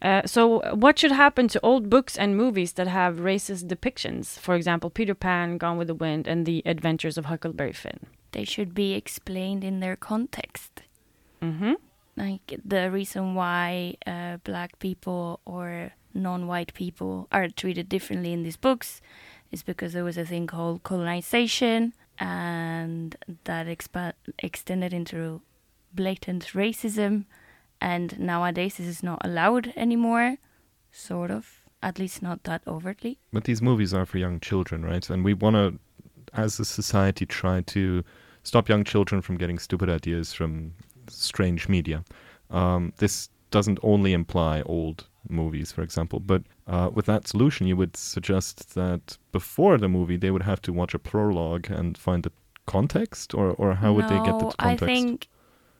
Uh, 0.00 0.22
so, 0.24 0.42
uh, 0.60 0.74
what 0.74 0.98
should 0.98 1.12
happen 1.12 1.48
to 1.48 1.58
old 1.62 1.90
books 1.90 2.16
and 2.16 2.34
movies 2.36 2.72
that 2.78 2.86
have 2.88 3.16
racist 3.16 3.64
depictions? 3.74 4.38
For 4.38 4.54
example, 4.54 4.88
Peter 4.90 5.14
Pan, 5.14 5.58
Gone 5.58 5.76
with 5.78 5.88
the 5.88 5.94
Wind, 6.04 6.26
and 6.26 6.46
The 6.46 6.62
Adventures 6.64 7.18
of 7.18 7.24
Huckleberry 7.26 7.74
Finn. 7.82 8.00
they 8.32 8.44
should 8.44 8.72
be 8.74 8.88
explained 9.02 9.62
in 9.64 9.80
their 9.80 9.96
context 9.96 10.72
Mm-hmm. 11.42 11.74
like 12.16 12.46
the 12.64 12.90
reason 12.90 13.34
why 13.34 13.96
uh, 14.06 14.36
black 14.44 14.78
people 14.78 15.40
or 15.44 15.92
non-white 16.16 16.74
people 16.74 17.28
are 17.30 17.48
treated 17.48 17.88
differently 17.88 18.32
in 18.32 18.42
these 18.42 18.56
books 18.56 19.00
is 19.50 19.62
because 19.62 19.92
there 19.92 20.04
was 20.04 20.18
a 20.18 20.24
thing 20.24 20.46
called 20.46 20.82
colonization 20.82 21.92
and 22.18 23.16
that 23.44 23.66
expa- 23.66 24.14
extended 24.38 24.92
into 24.92 25.40
blatant 25.92 26.46
racism 26.52 27.24
and 27.80 28.18
nowadays 28.18 28.76
this 28.76 28.86
is 28.86 29.02
not 29.02 29.20
allowed 29.24 29.72
anymore 29.76 30.36
sort 30.90 31.30
of 31.30 31.62
at 31.82 31.98
least 31.98 32.22
not 32.22 32.42
that 32.44 32.62
overtly 32.66 33.18
But 33.32 33.44
these 33.44 33.62
movies 33.62 33.92
are 33.92 34.06
for 34.06 34.18
young 34.18 34.40
children, 34.40 34.82
right? 34.84 35.08
And 35.08 35.22
we 35.24 35.34
want 35.34 35.56
to 35.56 35.78
as 36.36 36.60
a 36.60 36.64
society, 36.64 37.26
try 37.26 37.60
to 37.62 38.04
stop 38.42 38.68
young 38.68 38.84
children 38.84 39.22
from 39.22 39.36
getting 39.36 39.58
stupid 39.58 39.88
ideas 39.88 40.32
from 40.32 40.72
strange 41.08 41.68
media. 41.68 42.04
Um, 42.50 42.92
this 42.98 43.28
doesn't 43.50 43.78
only 43.82 44.12
imply 44.12 44.62
old 44.62 45.06
movies, 45.30 45.72
for 45.72 45.82
example, 45.82 46.20
but 46.20 46.42
uh, 46.66 46.90
with 46.92 47.06
that 47.06 47.26
solution, 47.26 47.66
you 47.66 47.76
would 47.76 47.96
suggest 47.96 48.74
that 48.74 49.18
before 49.32 49.78
the 49.78 49.88
movie, 49.88 50.16
they 50.16 50.30
would 50.30 50.42
have 50.42 50.60
to 50.62 50.72
watch 50.72 50.94
a 50.94 50.98
prologue 50.98 51.70
and 51.70 51.96
find 51.96 52.22
the 52.22 52.32
context, 52.66 53.34
or, 53.34 53.50
or 53.50 53.74
how 53.74 53.92
would 53.92 54.08
they 54.08 54.16
get 54.16 54.38
the 54.38 54.46
No, 54.46 54.52
context? 54.58 54.82
I 54.82 54.86
think 54.86 55.28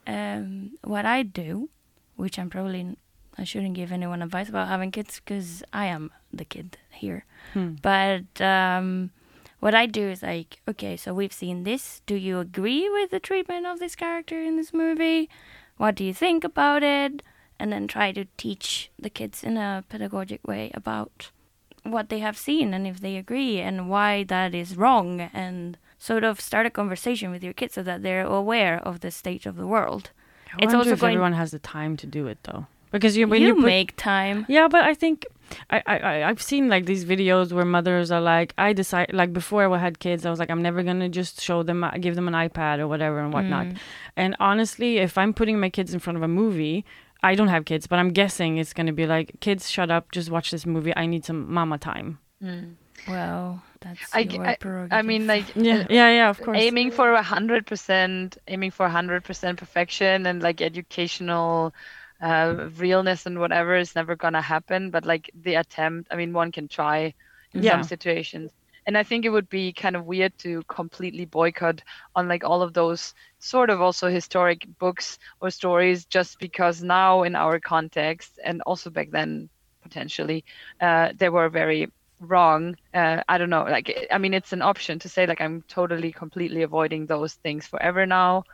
um, 0.06 0.72
what 0.84 1.04
I 1.04 1.22
do, 1.22 1.68
which 2.16 2.38
I'm 2.38 2.50
probably 2.50 2.96
I 3.38 3.44
shouldn't 3.44 3.74
give 3.74 3.92
anyone 3.92 4.22
advice 4.22 4.48
about 4.48 4.68
having 4.68 4.90
kids 4.90 5.20
because 5.22 5.62
I 5.72 5.86
am 5.86 6.10
the 6.32 6.44
kid 6.44 6.78
here. 6.90 7.24
Hmm. 7.52 7.74
But 7.82 8.40
um, 8.40 9.10
what 9.60 9.74
I 9.74 9.86
do 9.86 10.08
is 10.08 10.22
like, 10.22 10.60
okay, 10.68 10.96
so 10.96 11.12
we've 11.12 11.32
seen 11.32 11.64
this. 11.64 12.00
Do 12.06 12.14
you 12.14 12.38
agree 12.38 12.88
with 12.88 13.10
the 13.10 13.20
treatment 13.20 13.66
of 13.66 13.78
this 13.78 13.94
character 13.94 14.40
in 14.40 14.56
this 14.56 14.72
movie? 14.72 15.28
What 15.76 15.94
do 15.96 16.04
you 16.04 16.14
think 16.14 16.44
about 16.44 16.82
it? 16.82 17.22
And 17.58 17.72
then 17.72 17.86
try 17.88 18.12
to 18.12 18.26
teach 18.36 18.90
the 18.98 19.08
kids 19.10 19.42
in 19.42 19.56
a 19.56 19.82
pedagogic 19.88 20.46
way 20.46 20.70
about 20.74 21.30
what 21.84 22.08
they 22.08 22.18
have 22.18 22.36
seen 22.36 22.74
and 22.74 22.86
if 22.86 23.00
they 23.00 23.16
agree 23.16 23.60
and 23.60 23.88
why 23.88 24.24
that 24.24 24.54
is 24.54 24.76
wrong 24.76 25.20
and 25.32 25.78
sort 25.98 26.24
of 26.24 26.40
start 26.40 26.66
a 26.66 26.70
conversation 26.70 27.30
with 27.30 27.42
your 27.42 27.52
kids 27.54 27.74
so 27.74 27.82
that 27.82 28.02
they're 28.02 28.26
aware 28.26 28.78
of 28.78 29.00
the 29.00 29.10
state 29.10 29.46
of 29.46 29.56
the 29.56 29.66
world. 29.66 30.10
I 30.52 30.64
It's 30.64 30.74
also 30.74 30.90
if 30.92 31.00
going- 31.00 31.12
everyone 31.14 31.32
has 31.34 31.50
the 31.52 31.58
time 31.60 31.96
to 31.98 32.06
do 32.06 32.26
it 32.26 32.38
though, 32.42 32.66
because 32.90 33.16
you 33.16 33.26
when 33.28 33.40
you 33.40 33.48
you, 33.48 33.54
put, 33.54 33.64
make 33.64 33.96
time. 33.96 34.44
Yeah, 34.48 34.68
but 34.68 34.82
I 34.84 34.94
think 34.94 35.24
I, 35.70 35.82
I 35.86 36.24
I've 36.24 36.42
seen 36.42 36.68
like 36.68 36.86
these 36.86 37.04
videos 37.04 37.52
where 37.52 37.64
mothers 37.64 38.10
are 38.10 38.20
like, 38.20 38.52
I 38.58 38.72
decide 38.72 39.12
like 39.12 39.32
before 39.32 39.72
I 39.72 39.78
had 39.78 39.98
kids, 40.00 40.26
I 40.26 40.30
was 40.30 40.38
like, 40.40 40.50
I'm 40.50 40.62
never 40.62 40.82
gonna 40.82 41.08
just 41.08 41.40
show 41.40 41.62
them, 41.62 41.84
give 42.00 42.14
them 42.16 42.26
an 42.28 42.34
iPad 42.34 42.78
or 42.80 42.88
whatever 42.88 43.20
and 43.20 43.32
whatnot. 43.32 43.66
Mm. 43.66 43.76
And 44.16 44.36
honestly, 44.40 44.98
if 44.98 45.16
I'm 45.16 45.32
putting 45.32 45.60
my 45.60 45.70
kids 45.70 45.94
in 45.94 46.00
front 46.00 46.16
of 46.16 46.22
a 46.22 46.28
movie, 46.28 46.84
I 47.22 47.34
don't 47.34 47.48
have 47.48 47.64
kids, 47.64 47.86
but 47.86 47.98
I'm 47.98 48.10
guessing 48.10 48.58
it's 48.58 48.72
gonna 48.72 48.92
be 48.92 49.06
like, 49.06 49.40
kids, 49.40 49.70
shut 49.70 49.90
up, 49.90 50.12
just 50.12 50.30
watch 50.30 50.50
this 50.50 50.66
movie. 50.66 50.92
I 50.96 51.06
need 51.06 51.24
some 51.24 51.52
mama 51.52 51.78
time. 51.78 52.18
Well, 53.08 53.62
that's 53.80 54.00
I 54.14 54.24
g- 54.24 54.36
your 54.36 54.46
I- 54.46 54.88
I 54.90 55.02
mean, 55.02 55.26
like 55.26 55.44
Yeah, 55.54 55.80
uh, 55.80 55.86
yeah, 55.90 56.10
yeah, 56.10 56.30
of 56.30 56.40
course. 56.40 56.58
aiming 56.58 56.90
for 56.90 57.12
a 57.12 57.22
hundred 57.22 57.66
percent, 57.66 58.38
aiming 58.48 58.70
for 58.70 58.86
a 58.86 58.90
hundred 58.90 59.24
percent 59.24 59.58
perfection 59.58 60.26
and 60.26 60.42
like 60.42 60.60
educational 60.60 61.74
uh, 62.20 62.68
realness 62.76 63.26
and 63.26 63.38
whatever 63.38 63.76
is 63.76 63.94
never 63.94 64.16
gonna 64.16 64.40
happen. 64.42 64.90
But 64.90 65.04
like 65.04 65.30
the 65.34 65.54
attempt, 65.56 66.08
I 66.10 66.16
mean, 66.16 66.32
one 66.32 66.50
can 66.52 66.68
try 66.68 67.14
in 67.52 67.62
Yeah. 67.62 67.72
some 67.72 67.84
situations. 67.84 68.50
And 68.86 68.96
I 68.96 69.02
think 69.02 69.24
it 69.24 69.30
would 69.30 69.48
be 69.48 69.72
kind 69.72 69.96
of 69.96 70.06
weird 70.06 70.32
to 70.38 70.62
completely 70.68 71.24
boycott 71.26 71.82
on 72.14 72.28
like 72.28 72.44
all 72.44 72.62
of 72.62 72.72
those 72.74 73.14
sort 73.38 73.70
of 73.70 73.80
also 73.80 74.08
historic 74.08 74.66
books 74.78 75.18
or 75.40 75.50
stories 75.50 76.06
just 76.06 76.38
because 76.38 76.82
now 76.82 77.22
in 77.22 77.34
our 77.34 77.58
context 77.60 78.38
and 78.44 78.62
also 78.62 78.90
back 78.90 79.10
then 79.10 79.48
potentially 79.82 80.44
uh, 80.80 81.12
they 81.16 81.28
were 81.28 81.48
very 81.48 81.92
wrong. 82.20 82.76
Uh, 82.94 83.22
I 83.28 83.38
don't 83.38 83.50
know. 83.50 83.64
Like, 83.64 84.08
I 84.10 84.18
mean, 84.18 84.34
it's 84.34 84.52
an 84.52 84.62
option 84.62 84.98
to 85.00 85.08
say 85.08 85.26
like 85.26 85.40
I'm 85.40 85.62
totally, 85.68 86.12
completely 86.12 86.62
avoiding 86.62 87.06
those 87.06 87.34
things 87.34 87.66
forever 87.66 88.06
now. 88.06 88.44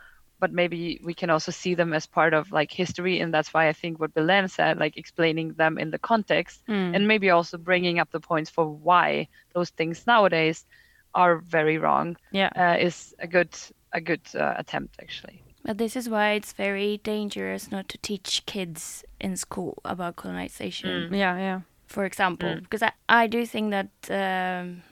But 0.43 0.51
maybe 0.51 0.79
we 1.09 1.13
can 1.13 1.29
also 1.29 1.51
see 1.61 1.75
them 1.75 1.93
as 1.93 2.05
part 2.19 2.33
of 2.33 2.51
like 2.59 2.71
history, 2.83 3.21
and 3.21 3.33
that's 3.33 3.53
why 3.53 3.63
I 3.71 3.73
think 3.81 3.93
what 3.99 4.13
Belen 4.13 4.47
said, 4.49 4.77
like 4.83 4.97
explaining 4.97 5.47
them 5.61 5.77
in 5.83 5.89
the 5.91 5.99
context, 6.11 6.57
Mm. 6.67 6.95
and 6.95 7.01
maybe 7.07 7.29
also 7.37 7.57
bringing 7.57 7.99
up 8.01 8.09
the 8.11 8.19
points 8.19 8.49
for 8.51 8.65
why 8.87 9.27
those 9.55 9.71
things 9.77 10.05
nowadays 10.07 10.65
are 11.13 11.35
very 11.57 11.77
wrong, 11.77 12.17
yeah. 12.31 12.51
uh, 12.63 12.75
is 12.87 13.15
a 13.19 13.27
good 13.35 13.53
a 13.93 14.01
good 14.09 14.21
uh, 14.35 14.53
attempt 14.57 14.93
actually. 15.03 15.37
But 15.65 15.77
this 15.77 15.95
is 15.95 16.05
why 16.09 16.35
it's 16.37 16.53
very 16.65 16.97
dangerous 17.03 17.71
not 17.71 17.85
to 17.89 17.97
teach 18.01 18.41
kids 18.45 19.03
in 19.19 19.37
school 19.37 19.73
about 19.85 20.15
colonization, 20.15 21.13
Yeah, 21.13 21.37
yeah. 21.47 21.59
for 21.87 22.03
example. 22.05 22.49
Mm. 22.49 22.61
Because 22.63 22.83
I, 22.89 22.91
I 23.23 23.27
do 23.27 23.45
think 23.45 23.71
that 23.71 23.91
um, 24.21 24.83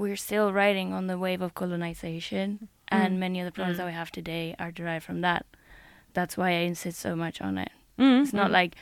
we're 0.00 0.16
still 0.28 0.52
riding 0.52 0.92
on 0.94 1.06
the 1.08 1.16
wave 1.18 1.42
of 1.46 1.52
colonization, 1.54 2.68
and 2.90 3.16
Mm. 3.16 3.18
many 3.18 3.40
of 3.40 3.46
the 3.46 3.52
problems 3.52 3.76
Mm. 3.76 3.78
that 3.78 3.86
we 3.86 3.92
have 3.92 4.10
today 4.10 4.54
are 4.58 4.70
derived 4.72 5.04
from 5.04 5.20
that. 5.22 5.46
That's 6.12 6.36
why 6.36 6.48
I 6.50 6.62
insist 6.66 6.98
so 6.98 7.14
much 7.14 7.40
on 7.40 7.58
it. 7.58 7.70
Mm, 7.98 8.22
It's 8.22 8.32
not 8.32 8.50
like 8.50 8.74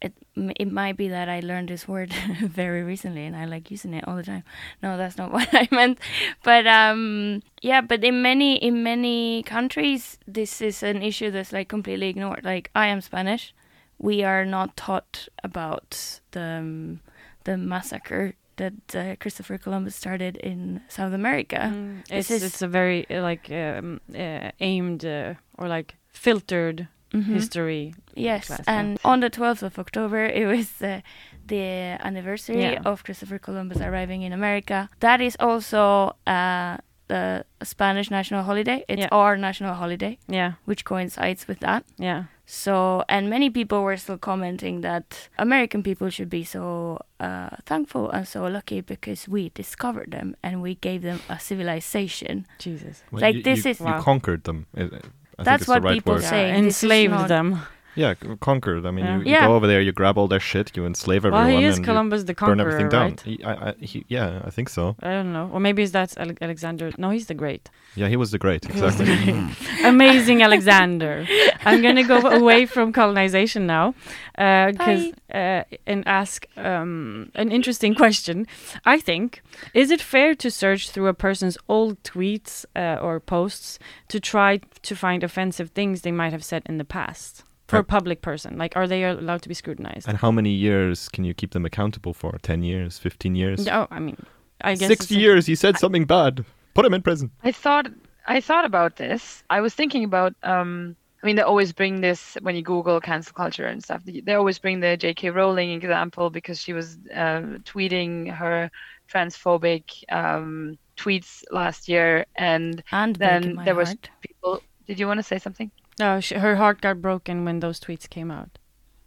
it. 0.00 0.12
It 0.36 0.70
might 0.72 0.96
be 0.96 1.08
that 1.08 1.28
I 1.28 1.40
learned 1.40 1.68
this 1.68 1.86
word 1.86 2.12
very 2.40 2.82
recently 2.82 3.24
and 3.24 3.36
I 3.36 3.44
like 3.44 3.70
using 3.70 3.94
it 3.94 4.06
all 4.08 4.16
the 4.16 4.24
time. 4.24 4.42
No, 4.82 4.96
that's 4.98 5.16
not 5.16 5.30
what 5.36 5.48
I 5.52 5.68
meant. 5.70 5.98
But 6.42 6.66
um, 6.66 7.42
yeah, 7.62 7.80
but 7.80 8.02
in 8.04 8.20
many 8.22 8.56
in 8.56 8.82
many 8.82 9.42
countries, 9.44 10.18
this 10.26 10.60
is 10.60 10.82
an 10.82 11.02
issue 11.02 11.30
that's 11.30 11.52
like 11.52 11.68
completely 11.68 12.08
ignored. 12.08 12.44
Like 12.44 12.70
I 12.74 12.88
am 12.88 13.00
Spanish, 13.00 13.54
we 13.98 14.24
are 14.24 14.44
not 14.44 14.76
taught 14.76 15.28
about 15.44 16.20
the 16.32 16.42
um, 16.58 17.00
the 17.44 17.56
massacre 17.56 18.34
that 18.56 18.72
uh, 18.94 19.16
Christopher 19.20 19.58
Columbus 19.58 19.94
started 19.96 20.36
in 20.36 20.80
South 20.88 21.12
America. 21.12 21.56
Mm, 21.72 22.02
It's 22.10 22.30
is- 22.30 22.42
it's 22.42 22.62
a 22.62 22.68
very 22.68 23.06
uh, 23.10 23.22
like 23.22 23.50
um, 23.50 24.00
uh, 24.14 24.50
aimed 24.60 25.04
uh, 25.04 25.34
or 25.58 25.68
like 25.68 25.94
filtered 26.12 26.88
Mhm. 27.12 27.34
history. 27.34 27.94
Yes, 28.16 28.46
class, 28.46 28.62
and 28.66 28.98
on 29.04 29.20
the 29.20 29.30
12th 29.30 29.62
of 29.62 29.78
October, 29.78 30.24
it 30.40 30.46
was 30.46 30.82
uh, 30.82 31.00
the 31.46 31.96
anniversary 32.04 32.62
Yeah. 32.62 32.82
of 32.84 33.02
Christopher 33.04 33.38
Columbus 33.38 33.80
arriving 33.80 34.22
in 34.22 34.32
America. 34.32 34.88
That 34.98 35.20
is 35.20 35.36
also 35.40 36.16
uh, 36.26 36.76
the 37.08 37.44
Spanish 37.62 38.10
national 38.10 38.42
holiday. 38.44 38.84
It's 38.88 39.00
Yeah. 39.02 39.08
our 39.12 39.36
national 39.36 39.74
holiday, 39.74 40.18
Yeah, 40.26 40.52
which 40.64 40.84
coincides 40.84 41.46
with 41.46 41.60
that. 41.60 41.84
yeah. 41.98 42.24
So, 42.46 43.04
and 43.08 43.30
many 43.30 43.48
people 43.48 43.82
were 43.82 43.96
still 43.96 44.18
commenting 44.18 44.82
that 44.82 45.28
American 45.38 45.82
people 45.82 46.10
should 46.10 46.28
be 46.28 46.44
so 46.44 47.00
uh, 47.18 47.50
thankful 47.64 48.10
and 48.10 48.28
so 48.28 48.46
lucky 48.46 48.82
because 48.82 49.26
we 49.26 49.48
discovered 49.54 50.10
them 50.10 50.36
and 50.42 50.60
we 50.60 50.74
gave 50.74 51.00
them 51.02 51.20
a 51.30 51.38
civilization. 51.40 52.46
Jesus. 52.58 53.02
Well, 53.10 53.22
like 53.22 53.36
you, 53.36 53.42
this 53.42 53.64
you, 53.64 53.70
is- 53.70 53.80
you 53.80 53.86
Wow. 53.86 54.00
conqueraved 54.02 54.44
them. 54.44 54.66
I, 54.76 54.82
I 54.82 54.88
think 54.88 55.02
That's 55.38 55.62
it's 55.62 55.68
what 55.68 55.82
the 55.82 55.88
right 55.88 55.94
people 55.94 56.14
word. 56.14 56.22
say. 56.22 56.48
Yeah, 56.48 56.52
Saying 56.54 56.64
this 56.64 56.76
is 56.76 56.82
enslaved 56.84 57.12
not- 57.12 57.28
them. 57.28 57.60
Yeah, 57.96 58.14
conquered. 58.40 58.84
I 58.86 58.90
mean, 58.90 59.04
Yeah. 59.04 59.16
you, 59.18 59.24
you 59.24 59.30
Yeah. 59.32 59.46
go 59.46 59.54
over 59.54 59.66
there, 59.66 59.80
you 59.80 59.92
grab 59.92 60.18
all 60.18 60.28
their 60.28 60.40
shit, 60.40 60.76
you 60.76 60.84
enslave 60.86 61.24
Well, 61.24 61.34
everyone, 61.36 61.62
he 61.62 61.68
is 61.68 61.76
and 61.76 61.84
Columbus 61.86 62.24
the 62.24 62.32
you 62.32 62.34
burn 62.34 62.58
Conqueror, 62.58 62.70
everything 62.72 62.88
down. 62.88 63.10
right? 63.10 63.20
He, 63.20 63.44
I, 63.44 63.52
I, 63.68 63.74
he, 63.80 64.04
yeah, 64.08 64.40
I 64.44 64.50
think 64.50 64.68
so. 64.68 64.96
I 65.02 65.10
don't 65.10 65.32
know. 65.32 65.48
Or 65.52 65.60
maybe 65.60 65.84
that's 65.86 66.16
Ale- 66.18 66.36
Alexander. 66.40 66.90
No, 66.98 67.10
he's 67.10 67.26
the 67.26 67.34
Great. 67.34 67.70
Yeah, 67.96 68.08
he 68.08 68.16
was 68.16 68.30
the 68.32 68.38
great. 68.38 68.64
He 68.74 68.80
was 68.80 68.96
the 68.96 69.04
Exactly. 69.04 69.32
great. 69.32 69.84
Amazing 69.84 70.42
Alexander. 70.42 71.26
I'm 71.64 71.80
going 71.82 71.96
to 71.96 72.02
go 72.02 72.18
away 72.40 72.66
from 72.66 72.92
colonization 72.92 73.66
now 73.66 73.94
because 74.34 75.12
uh, 75.32 75.62
and 75.86 76.02
ask 76.06 76.46
um, 76.56 77.30
an 77.36 77.50
interesting 77.52 77.94
question. 77.94 78.46
I 78.84 78.98
think 78.98 79.42
is 79.72 79.90
it 79.90 80.00
fair 80.00 80.34
to 80.34 80.50
search 80.50 80.90
through 80.90 81.06
a 81.06 81.14
person's 81.14 81.56
old 81.68 82.02
tweets 82.02 82.64
uh, 82.74 82.98
or 83.00 83.20
posts 83.20 83.78
to 84.08 84.18
try 84.18 84.60
to 84.82 84.94
find 84.96 85.22
offensive 85.22 85.70
things 85.70 86.00
they 86.00 86.12
might 86.12 86.32
have 86.32 86.44
said 86.44 86.62
in 86.66 86.78
the 86.78 86.84
past? 86.84 87.44
For 87.74 87.80
a 87.80 87.84
public 87.84 88.22
person, 88.22 88.56
like, 88.58 88.76
are 88.76 88.86
they 88.86 89.04
allowed 89.04 89.42
to 89.42 89.48
be 89.48 89.54
scrutinized? 89.54 90.08
and 90.08 90.16
how 90.18 90.30
many 90.30 90.50
years 90.50 91.08
can 91.08 91.24
you 91.24 91.34
keep 91.34 91.50
them 91.52 91.64
accountable 91.64 92.14
for? 92.14 92.38
10 92.42 92.62
years? 92.62 92.98
15 92.98 93.34
years? 93.34 93.68
Oh, 93.68 93.86
I 93.90 93.98
mean, 94.00 94.16
I 94.60 94.74
guess 94.74 94.88
60 94.88 95.04
it's 95.04 95.10
a- 95.10 95.20
years, 95.20 95.46
he 95.46 95.54
said 95.54 95.78
something 95.78 96.04
bad. 96.04 96.44
Put 96.74 96.84
him 96.86 96.94
in 96.94 97.02
prison. 97.02 97.30
I 97.42 97.52
thought 97.52 97.86
I 98.26 98.40
thought 98.40 98.64
about 98.64 98.96
this. 98.96 99.42
I 99.50 99.60
was 99.60 99.74
thinking 99.74 100.02
about 100.04 100.34
um 100.42 100.96
I 101.22 101.26
mean 101.26 101.36
they 101.36 101.42
always 101.42 101.72
bring 101.72 102.00
this 102.00 102.36
when 102.42 102.56
you 102.56 102.62
Google 102.62 103.00
cancel 103.00 103.32
culture 103.34 103.66
and 103.66 103.82
stuff. 103.82 104.02
They 104.04 104.20
they 104.20 104.34
always 104.34 104.58
bring 104.58 104.80
the 104.80 104.96
J.K. 104.96 105.30
Rowling 105.30 105.70
example 105.70 106.30
because 106.30 106.60
she 106.60 106.72
was 106.72 106.98
uh, 107.14 107.62
tweeting 107.64 108.30
her 108.34 108.70
transphobic 109.12 109.84
um, 110.10 110.78
tweets 110.96 111.42
last 111.50 111.88
year, 111.88 112.26
and 112.36 112.82
And 112.92 113.16
then 113.16 113.42
breaking 113.42 113.56
my 113.56 113.64
there 113.64 113.74
was 113.74 113.96
people. 114.20 114.62
Did 114.86 114.98
you 114.98 115.06
want 115.06 115.18
to 115.18 115.22
say 115.22 115.38
something? 115.38 115.70
No, 115.98 116.20
her 116.20 116.56
heart 116.56 116.80
got 116.80 117.00
broken 117.00 117.44
when 117.44 117.60
those 117.60 117.80
tweets 117.80 118.08
came 118.08 118.30
out. 118.30 118.58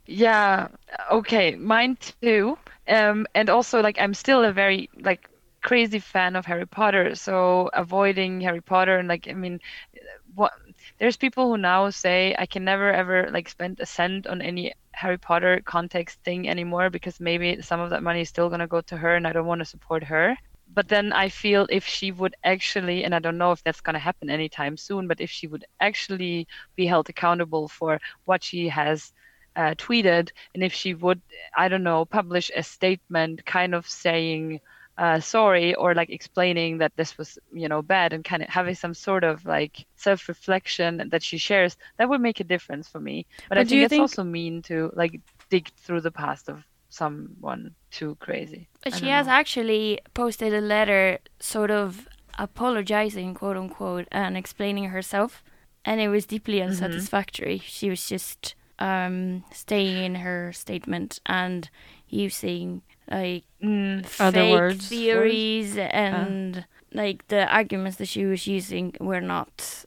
Yeah. 0.05 0.69
Okay. 1.11 1.55
Mine 1.55 1.97
too. 2.21 2.57
Um, 2.87 3.27
and 3.35 3.49
also 3.49 3.81
like 3.81 3.97
I'm 3.99 4.13
still 4.13 4.43
a 4.43 4.53
very 4.53 4.89
like 4.99 5.29
crazy 5.61 5.99
fan 5.99 6.35
of 6.35 6.45
Harry 6.45 6.65
Potter. 6.65 7.15
So 7.15 7.69
avoiding 7.73 8.39
Harry 8.41 8.61
Potter 8.61 8.97
and 8.97 9.07
like 9.07 9.27
I 9.27 9.33
mean, 9.33 9.59
what 10.33 10.53
there's 10.99 11.17
people 11.17 11.49
who 11.49 11.57
now 11.57 11.89
say 11.89 12.35
I 12.39 12.45
can 12.45 12.63
never 12.63 12.91
ever 12.91 13.29
like 13.31 13.49
spend 13.49 13.79
a 13.81 13.85
cent 13.85 14.27
on 14.27 14.41
any 14.41 14.73
Harry 14.93 15.17
Potter 15.17 15.61
context 15.65 16.19
thing 16.23 16.47
anymore 16.47 16.89
because 16.89 17.19
maybe 17.19 17.61
some 17.61 17.81
of 17.81 17.89
that 17.89 18.01
money 18.03 18.21
is 18.21 18.29
still 18.29 18.49
gonna 18.49 18.67
go 18.67 18.81
to 18.81 18.97
her 18.97 19.15
and 19.15 19.27
I 19.27 19.33
don't 19.33 19.45
want 19.45 19.59
to 19.59 19.65
support 19.65 20.05
her. 20.05 20.37
But 20.73 20.87
then 20.89 21.11
I 21.13 21.29
feel 21.29 21.65
if 21.69 21.85
she 21.85 22.11
would 22.11 22.35
actually, 22.43 23.03
and 23.03 23.13
I 23.15 23.19
don't 23.19 23.37
know 23.37 23.51
if 23.51 23.63
that's 23.63 23.81
going 23.81 23.95
to 23.95 23.99
happen 23.99 24.29
anytime 24.29 24.77
soon, 24.77 25.07
but 25.07 25.19
if 25.21 25.29
she 25.31 25.47
would 25.47 25.65
actually 25.79 26.47
be 26.75 26.85
held 26.85 27.09
accountable 27.09 27.67
for 27.67 27.99
what 28.25 28.43
she 28.43 28.67
has 28.69 29.11
uh, 29.55 29.73
tweeted, 29.77 30.29
and 30.53 30.63
if 30.63 30.73
she 30.73 30.93
would, 30.93 31.21
I 31.55 31.67
don't 31.67 31.83
know, 31.83 32.05
publish 32.05 32.51
a 32.55 32.61
statement 32.63 33.45
kind 33.45 33.73
of 33.73 33.87
saying 33.89 34.59
uh, 34.97 35.19
sorry 35.19 35.75
or 35.75 35.93
like 35.93 36.09
explaining 36.09 36.79
that 36.79 36.91
this 36.95 37.17
was 37.19 37.37
you 37.53 37.67
know 37.69 37.81
bad 37.83 38.13
and 38.13 38.23
kind 38.23 38.41
of 38.41 38.49
having 38.49 38.73
some 38.75 38.93
sort 38.95 39.23
of 39.23 39.45
like 39.45 39.85
self-reflection 39.95 41.09
that 41.11 41.21
she 41.23 41.37
shares 41.37 41.77
that 41.97 42.09
would 42.09 42.21
make 42.21 42.39
a 42.39 42.43
difference 42.43 42.87
for 42.87 42.99
me. 42.99 43.25
But, 43.49 43.57
But 43.57 43.57
i 43.59 43.63
do 43.63 43.69
think 43.69 43.79
you 43.79 43.85
it's 43.85 43.89
think- 43.91 44.01
also 44.01 44.23
mean 44.23 44.61
to 44.63 44.91
like 44.95 45.21
dig 45.49 45.69
through 45.77 46.01
the 46.01 46.11
past 46.11 46.49
of 46.49 46.63
someone 47.01 47.63
too 47.97 48.15
crazy 48.25 48.67
But 48.83 48.93
she 48.99 49.09
has 49.09 49.27
know. 49.27 49.33
actually 49.39 49.99
posted 50.13 50.53
a 50.53 50.61
letter, 50.75 51.19
sort 51.39 51.71
of 51.71 52.07
apologizing, 52.39 53.33
quote 53.33 53.57
unquote, 53.57 54.07
and 54.11 54.35
explaining 54.37 54.85
herself, 54.95 55.43
and 55.85 56.01
it 56.01 56.09
was 56.09 56.25
deeply 56.25 56.59
Mm-hmm. 56.59 56.69
unsatisfactory. 56.71 57.59
She 57.77 57.89
was 57.89 58.07
just 58.09 58.55
um, 58.79 59.43
staying 59.51 59.97
in 60.07 60.15
her 60.25 60.51
statement 60.53 61.19
and 61.25 61.69
using 62.09 62.81
like 63.09 63.43
Mm, 63.61 64.05
Other 64.19 64.41
fake 64.41 64.53
words. 64.53 64.87
theories 64.89 65.77
and 65.77 66.65
like 66.93 67.27
the 67.27 67.41
arguments 67.59 67.97
that 67.97 68.07
she 68.07 68.25
was 68.25 68.45
using 68.47 68.93
were 68.99 69.21
not 69.33 69.83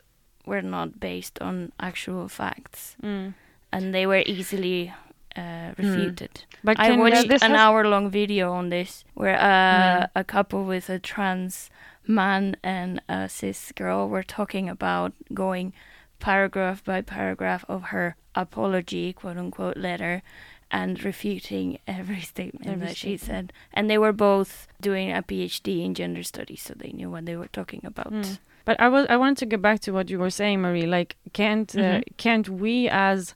were 0.46 0.62
not 0.62 0.98
based 0.98 1.36
on 1.40 1.70
actual 1.78 2.28
facts, 2.28 2.96
Mm. 3.02 3.34
and 3.72 3.94
they 3.94 4.06
were 4.06 4.22
easily 4.26 4.92
uh, 5.36 5.72
refuted. 5.78 6.44
But 6.64 6.78
I 6.80 6.90
watched 6.96 7.42
an 7.42 7.52
hour 7.54 7.86
long 7.86 8.10
video 8.10 8.52
on 8.52 8.68
this 8.70 9.04
where 9.14 9.36
uh, 9.38 10.06
Mm. 10.06 10.08
a 10.14 10.24
couple 10.24 10.64
with 10.64 10.88
a 10.90 10.98
trans 10.98 11.70
man 12.06 12.56
and 12.62 13.00
a 13.08 13.28
cis 13.28 13.72
girl 13.72 14.08
were 14.08 14.22
talking 14.24 14.68
about 14.68 15.12
going 15.32 15.72
paragraph 16.18 16.84
by 16.84 17.00
paragraph 17.00 17.64
of 17.68 17.82
her 17.84 18.16
apology, 18.34 19.12
quote 19.12 19.36
unquote, 19.38 19.76
letter 19.76 20.22
and 20.70 21.02
refuting 21.04 21.78
every 21.86 22.20
statement 22.34 22.66
Every 22.66 22.86
that 22.86 22.96
she 22.96 23.16
said. 23.16 23.52
And 23.72 23.88
they 23.90 23.98
were 23.98 24.12
both 24.12 24.66
doing 24.80 25.10
a 25.12 25.22
PhD 25.22 25.84
in 25.84 25.94
gender 25.94 26.22
studies, 26.22 26.62
so 26.62 26.74
they 26.74 26.92
knew 26.92 27.10
what 27.10 27.26
they 27.26 27.36
were 27.36 27.48
talking 27.52 27.80
about. 27.84 28.12
Mm. 28.12 28.38
But 28.64 28.78
I 28.80 28.88
was 28.88 29.06
I 29.08 29.16
wanted 29.16 29.38
to 29.38 29.46
get 29.46 29.62
back 29.62 29.80
to 29.80 29.92
what 29.92 30.10
you 30.10 30.18
were 30.18 30.30
saying, 30.30 30.60
Marie. 30.60 30.86
Like, 30.86 31.16
can't 31.32 31.74
uh, 31.74 31.80
Mhm. 31.80 32.02
can't 32.18 32.48
we 32.48 32.88
as 32.88 33.34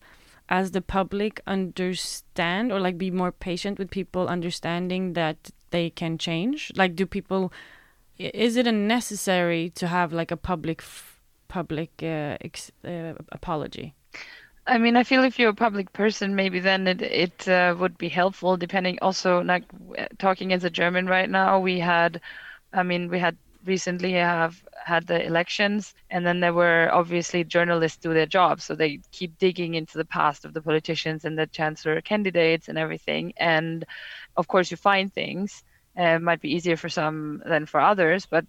as 0.49 0.71
the 0.73 0.83
public 0.83 1.41
understand 1.47 2.73
or 2.73 2.81
like 2.81 2.99
be 2.99 3.11
more 3.11 3.33
patient 3.33 3.79
with 3.79 3.91
people 3.91 4.29
understanding 4.29 5.15
that 5.15 5.51
they 5.71 5.91
can 5.91 6.19
change? 6.19 6.73
Like, 6.77 6.95
do 6.95 7.07
people? 7.07 7.53
Is 8.19 8.57
it 8.57 8.67
necessary 8.73 9.71
to 9.71 9.89
have 9.89 10.13
like 10.13 10.31
a 10.31 10.37
public 10.37 10.83
public 11.49 11.91
uh, 12.03 12.37
uh, 12.85 13.15
apology? 13.33 13.95
I 14.67 14.79
mean, 14.79 14.97
I 14.97 15.05
feel 15.05 15.25
if 15.25 15.39
you're 15.39 15.51
a 15.51 15.55
public 15.55 15.93
person, 15.93 16.35
maybe 16.35 16.61
then 16.61 16.87
it 16.87 17.03
it 17.03 17.49
uh, 17.49 17.75
would 17.79 17.99
be 17.99 18.09
helpful. 18.09 18.57
Depending, 18.57 18.99
also 19.03 19.43
like 19.43 19.65
talking 20.19 20.53
as 20.53 20.65
a 20.65 20.71
German 20.71 21.07
right 21.07 21.29
now, 21.29 21.61
we 21.61 21.79
had, 21.81 22.21
I 22.73 22.83
mean, 22.83 23.09
we 23.09 23.19
had 23.19 23.37
recently 23.67 24.13
have 24.13 24.63
had 24.85 25.07
the 25.07 25.25
elections, 25.25 25.95
and 26.11 26.27
then 26.27 26.41
there 26.41 26.53
were 26.55 26.89
obviously 26.93 27.45
journalists 27.45 27.99
do 27.99 28.15
their 28.15 28.27
job, 28.27 28.61
so 28.61 28.75
they 28.75 29.01
keep 29.13 29.39
digging 29.39 29.75
into 29.75 29.99
the 29.99 30.05
past 30.05 30.45
of 30.45 30.53
the 30.53 30.63
politicians 30.63 31.25
and 31.25 31.39
the 31.39 31.47
chancellor 31.47 32.01
candidates 32.01 32.69
and 32.69 32.79
everything. 32.79 33.33
And 33.37 33.85
of 34.37 34.49
course, 34.49 34.71
you 34.71 34.77
find 34.77 35.13
things. 35.13 35.63
Uh, 35.97 36.19
might 36.19 36.41
be 36.41 36.53
easier 36.53 36.77
for 36.77 36.89
some 36.89 37.41
than 37.47 37.67
for 37.67 37.81
others, 37.81 38.27
but 38.27 38.45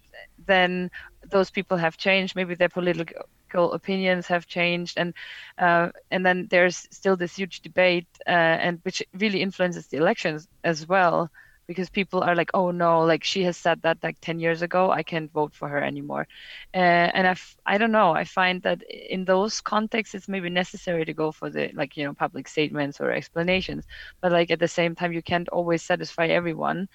then 0.46 0.90
those 1.30 1.48
people 1.48 1.76
have 1.76 1.96
changed. 1.96 2.34
Maybe 2.34 2.56
their 2.56 2.68
political 2.68 3.72
opinions 3.72 4.26
have 4.26 4.48
changed, 4.48 4.98
and 4.98 5.14
uh, 5.56 5.90
and 6.10 6.26
then 6.26 6.48
there's 6.50 6.88
still 6.90 7.16
this 7.16 7.36
huge 7.36 7.60
debate, 7.60 8.08
uh, 8.26 8.30
and 8.30 8.80
which 8.82 9.00
really 9.14 9.42
influences 9.42 9.86
the 9.86 9.96
elections 9.96 10.48
as 10.64 10.88
well, 10.88 11.30
because 11.66 11.90
people 11.90 12.22
are 12.22 12.34
like, 12.34 12.50
oh 12.54 12.70
no, 12.70 13.00
like 13.02 13.24
she 13.24 13.42
has 13.44 13.56
said 13.56 13.82
that 13.82 13.98
like 14.02 14.16
10 14.20 14.38
years 14.38 14.62
ago, 14.62 14.90
I 14.90 15.02
can't 15.02 15.30
vote 15.32 15.54
for 15.54 15.68
her 15.68 15.82
anymore, 15.82 16.26
uh, 16.74 16.78
and 16.78 17.26
I 17.26 17.30
f- 17.30 17.56
I 17.66 17.78
don't 17.78 17.92
know, 17.92 18.12
I 18.12 18.24
find 18.24 18.62
that 18.62 18.82
in 18.82 19.24
those 19.24 19.60
contexts, 19.60 20.14
it's 20.14 20.28
maybe 20.28 20.50
necessary 20.50 21.04
to 21.04 21.14
go 21.14 21.32
for 21.32 21.50
the 21.50 21.70
like 21.74 21.96
you 21.96 22.04
know 22.04 22.14
public 22.14 22.48
statements 22.48 23.00
or 23.00 23.10
explanations, 23.12 23.84
but 24.22 24.32
like 24.32 24.50
at 24.50 24.60
the 24.60 24.68
same 24.68 24.94
time, 24.94 25.12
you 25.12 25.22
can't 25.22 25.48
always 25.48 25.82
satisfy 25.84 26.26
everyone, 26.26 26.88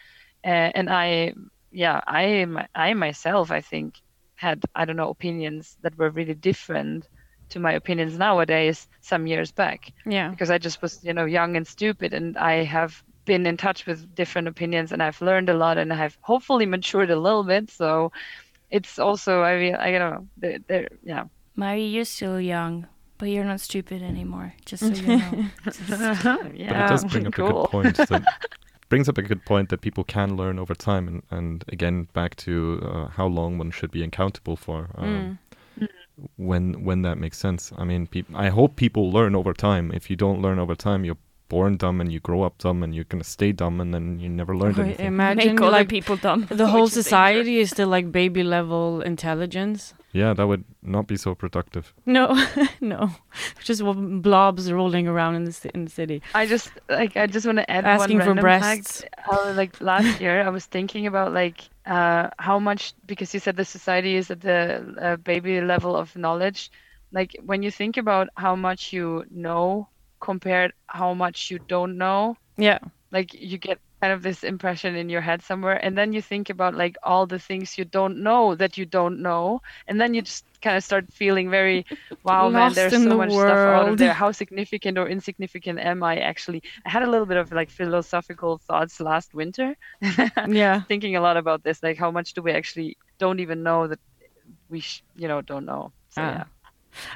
uh, 0.45 0.71
and 0.75 0.89
I 0.89 1.33
yeah 1.71 2.01
I 2.07 2.45
I 2.75 2.93
myself 2.93 3.51
I 3.51 3.61
think 3.61 3.95
had 4.35 4.61
I 4.75 4.85
don't 4.85 4.95
know 4.97 5.09
opinions 5.09 5.77
that 5.81 5.97
were 5.97 6.09
really 6.09 6.33
different 6.35 7.07
to 7.49 7.59
my 7.59 7.73
opinions 7.73 8.17
nowadays 8.17 8.87
some 9.01 9.27
years 9.27 9.51
back. 9.51 9.91
Yeah. 10.05 10.29
because 10.31 10.49
I 10.51 10.57
just 10.57 10.81
was 10.81 11.03
you 11.03 11.13
know 11.13 11.25
young 11.25 11.55
and 11.55 11.67
stupid 11.67 12.13
and 12.13 12.37
I 12.37 12.63
have 12.63 13.01
been 13.25 13.45
in 13.45 13.57
touch 13.57 13.85
with 13.85 14.13
different 14.15 14.47
opinions 14.47 14.91
and 14.91 15.01
I've 15.03 15.21
learned 15.21 15.49
a 15.49 15.53
lot 15.53 15.77
and 15.77 15.93
I've 15.93 16.17
hopefully 16.21 16.65
matured 16.65 17.09
a 17.09 17.19
little 17.19 17.43
bit 17.43 17.69
so 17.69 18.11
it's 18.69 18.97
also 18.99 19.41
I 19.41 19.59
mean 19.59 19.75
I 19.75 19.91
don't 19.91 20.11
know 20.11 20.27
there 20.37 20.57
there 20.67 20.87
yeah 21.03 21.25
Marie, 21.55 21.87
you're 21.87 22.05
still 22.05 22.39
young, 22.39 22.87
but 23.17 23.29
you're 23.29 23.43
not 23.43 23.59
stupid 23.59 24.01
anymore, 24.01 24.53
just 24.65 24.83
so 24.83 24.93
you 24.93 25.17
know. 25.17 25.45
yeah 25.65 26.39
But 26.45 26.55
it 26.55 26.87
does 26.89 27.05
bring 27.05 27.27
up 27.27 27.33
a 27.33 27.41
good 27.41 27.65
point. 27.69 27.97
That 27.97 28.25
brings 28.89 29.09
up 29.09 29.17
a 29.17 29.21
good 29.21 29.45
point 29.45 29.69
that 29.69 29.81
people 29.81 30.03
can 30.03 30.37
learn 30.37 30.57
over 30.57 30.73
time, 30.73 31.07
and, 31.07 31.23
and 31.29 31.63
again 31.67 32.07
back 32.13 32.35
to 32.37 32.81
uh, 32.83 33.07
how 33.09 33.27
long 33.27 33.57
one 33.57 33.71
should 33.71 33.91
be 33.91 34.03
accountable 34.03 34.55
for. 34.55 34.89
Um, 34.95 35.39
Mm. 35.79 35.87
When 36.35 36.83
when 36.83 37.01
that 37.03 37.17
makes 37.17 37.37
sense. 37.37 37.71
I 37.77 37.83
mean, 37.85 38.05
peop 38.05 38.27
I 38.35 38.49
hope 38.49 38.75
people 38.75 39.09
learn 39.11 39.33
over 39.35 39.53
time. 39.53 39.91
If 39.93 40.09
you 40.09 40.15
don't 40.15 40.41
learn 40.41 40.59
over 40.59 40.75
time, 40.75 41.05
you're 41.05 41.17
born 41.55 41.71
dumb 41.83 41.99
and 42.01 42.09
you 42.13 42.19
grow 42.29 42.41
up 42.47 42.55
dumb 42.63 42.83
and 42.83 42.95
you're 42.95 43.09
gonna 43.13 43.29
stay 43.37 43.51
dumb 43.61 43.75
and 43.83 43.93
then 43.93 44.05
you 44.23 44.29
never 44.41 44.53
learn 44.61 44.75
Or 44.79 44.83
anything. 44.83 45.05
Imagine 45.15 45.55
Make 45.55 45.61
other 45.61 45.71
like 45.79 45.89
people 45.97 46.15
dumb. 46.27 46.47
the 46.63 46.67
whole 46.73 46.89
is 46.91 46.93
society 47.03 47.55
is 47.63 47.69
still 47.75 47.89
like 47.97 48.05
baby 48.11 48.43
level 48.57 49.01
intelligence. 49.13 49.93
Yeah, 50.13 50.33
that 50.37 50.45
would 50.49 50.65
not 50.95 51.07
be 51.07 51.15
so 51.25 51.33
productive. 51.43 51.93
No, 52.05 52.23
no, 52.93 53.11
just 53.63 53.79
w- 53.79 54.19
blobs 54.19 54.63
rolling 54.79 55.07
around 55.07 55.33
in 55.39 55.43
the 55.45 55.71
in 55.75 55.85
the 55.85 55.91
city. 55.99 56.17
I 56.41 56.43
just 56.53 56.67
like 56.89 57.15
I 57.23 57.27
just 57.35 57.45
want 57.45 57.59
to 57.63 57.67
add 57.75 57.85
Asking 57.85 58.17
one 58.17 58.25
for 58.25 58.33
random 58.33 58.43
breasts. 58.43 59.01
fact. 59.01 59.15
How 59.27 59.39
like 59.61 59.73
last 59.91 60.19
year 60.23 60.35
I 60.47 60.49
was 60.57 60.65
thinking 60.75 61.07
about 61.11 61.29
like 61.41 61.59
uh 61.95 62.25
how 62.47 62.57
much 62.59 62.93
because 63.11 63.33
you 63.33 63.39
said 63.45 63.55
the 63.55 63.65
society 63.77 64.13
is 64.21 64.27
at 64.35 64.41
the 64.49 64.59
uh, 65.01 65.15
baby 65.31 65.61
level 65.73 65.95
of 65.95 66.15
knowledge. 66.23 66.61
Like 67.17 67.31
when 67.49 67.59
you 67.63 67.71
think 67.71 67.95
about 68.03 68.25
how 68.45 68.55
much 68.67 68.91
you 68.97 69.07
know 69.31 69.87
compared 70.21 70.73
how 70.87 71.13
much 71.13 71.49
you 71.51 71.59
don't 71.67 71.97
know, 71.97 72.35
Yeah, 72.57 72.79
like 73.11 73.33
you 73.33 73.57
get 73.57 73.79
kind 74.01 74.13
of 74.13 74.23
this 74.23 74.43
impression 74.43 74.95
in 74.95 75.09
your 75.09 75.21
head 75.21 75.41
somewhere 75.43 75.75
and 75.85 75.97
then 75.97 76.13
you 76.13 76.21
think 76.21 76.49
about 76.49 76.75
like 76.75 76.95
all 77.03 77.25
the 77.27 77.39
things 77.39 77.77
you 77.77 77.85
don't 77.85 78.21
know 78.23 78.55
that 78.55 78.77
you 78.77 78.85
don't 78.85 79.21
know 79.21 79.59
and 79.87 79.99
then 80.01 80.13
you 80.13 80.21
just 80.21 80.45
kind 80.61 80.77
of 80.77 80.83
start 80.83 81.05
feeling 81.11 81.49
very 81.49 81.85
wow 82.23 82.49
man 82.49 82.73
there's 82.73 82.97
so 82.97 83.13
the 83.13 83.17
much 83.17 83.33
stuff 83.35 83.65
out 83.67 83.95
world. 83.95 83.97
there. 83.97 84.13
How 84.13 84.31
significant 84.31 84.97
or 84.97 85.07
insignificant 85.07 85.79
am 85.79 86.03
i 86.03 86.17
actually? 86.17 86.61
I 86.85 86.89
had 86.89 87.03
a 87.03 87.09
little 87.09 87.25
bit 87.27 87.37
of 87.37 87.51
like 87.51 87.69
philosophical 87.69 88.59
thoughts 88.67 88.99
last 88.99 89.33
winter. 89.33 89.75
Yeah. 90.45 90.83
thinking 90.87 91.15
a 91.15 91.21
lot 91.21 91.37
about 91.37 91.63
this 91.63 91.81
like 91.83 91.97
how 91.97 92.11
much 92.11 92.33
do 92.33 92.41
we 92.41 92.51
actually 92.51 92.97
don't 93.19 93.39
even 93.39 93.63
know 93.63 93.87
that 93.87 93.99
we 94.69 94.79
sh- 94.81 95.03
you 95.15 95.27
know 95.27 95.41
don't 95.41 95.65
know. 95.65 95.93
So 96.09 96.21
Ah. 96.21 96.25
yeah 96.25 96.45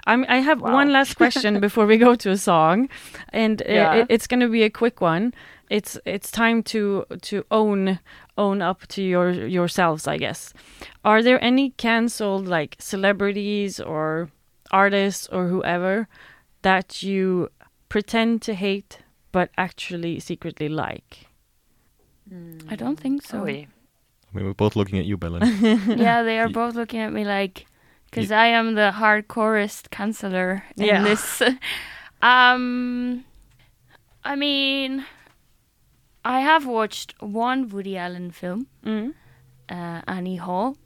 I'm, 0.08 0.26
I 0.28 0.38
have 0.42 0.62
Wow. 0.62 0.74
one 0.74 0.92
last 0.92 1.16
question 1.18 1.60
before 1.68 1.86
we 1.86 1.98
go 1.98 2.16
to 2.16 2.30
a 2.32 2.38
song, 2.38 2.90
and 3.34 3.62
uh, 3.62 3.66
Yeah. 3.68 3.96
it, 3.96 4.06
it's 4.10 4.28
going 4.28 4.42
to 4.42 4.50
be 4.50 4.64
a 4.64 4.70
quick 4.70 5.02
one. 5.02 5.34
It's 5.70 5.98
it's 6.06 6.30
time 6.32 6.62
to 6.64 7.06
to 7.22 7.44
own 7.50 8.00
own 8.38 8.62
up 8.62 8.86
to 8.88 9.02
your 9.02 9.32
yourselves, 9.32 10.08
I 10.08 10.18
guess. 10.18 10.54
Are 11.04 11.24
there 11.24 11.44
any 11.44 11.72
cancelled 11.78 12.48
like 12.48 12.76
celebrities 12.80 13.80
or 13.80 14.30
artists 14.72 15.28
or 15.32 15.48
whoever 15.48 16.08
that 16.62 17.02
you 17.04 17.50
pretend 17.90 18.42
to 18.44 18.54
hate 18.54 19.00
but 19.32 19.50
actually 19.58 20.20
secretly 20.20 20.70
like? 20.70 21.28
I 22.70 22.76
don't 22.76 23.00
think 23.00 23.22
so. 23.24 23.42
Oi. 23.44 23.68
I 24.34 24.38
mean, 24.38 24.46
we're 24.46 24.54
both 24.54 24.76
looking 24.76 25.00
at 25.00 25.06
you, 25.06 25.18
Belen. 25.18 25.42
yeah, 25.98 26.24
they 26.24 26.40
are 26.40 26.50
both 26.50 26.76
looking 26.76 27.00
at 27.00 27.14
me 27.14 27.24
like, 27.24 27.66
because 28.16 28.32
I 28.32 28.48
am 28.48 28.76
the 28.76 28.92
hardcorest 28.96 29.90
counselor 29.92 30.64
in 30.78 30.86
Yeah. 30.86 31.04
this. 31.04 31.42
um, 32.22 33.24
I 34.24 34.36
mean, 34.36 35.06
I 36.24 36.40
have 36.42 36.66
watched 36.66 37.14
one 37.22 37.70
Woody 37.70 37.98
Allen 37.98 38.32
film, 38.32 38.68
Mm. 38.84 39.14
uh, 39.70 40.02
Annie 40.08 40.38
Hall, 40.38 40.78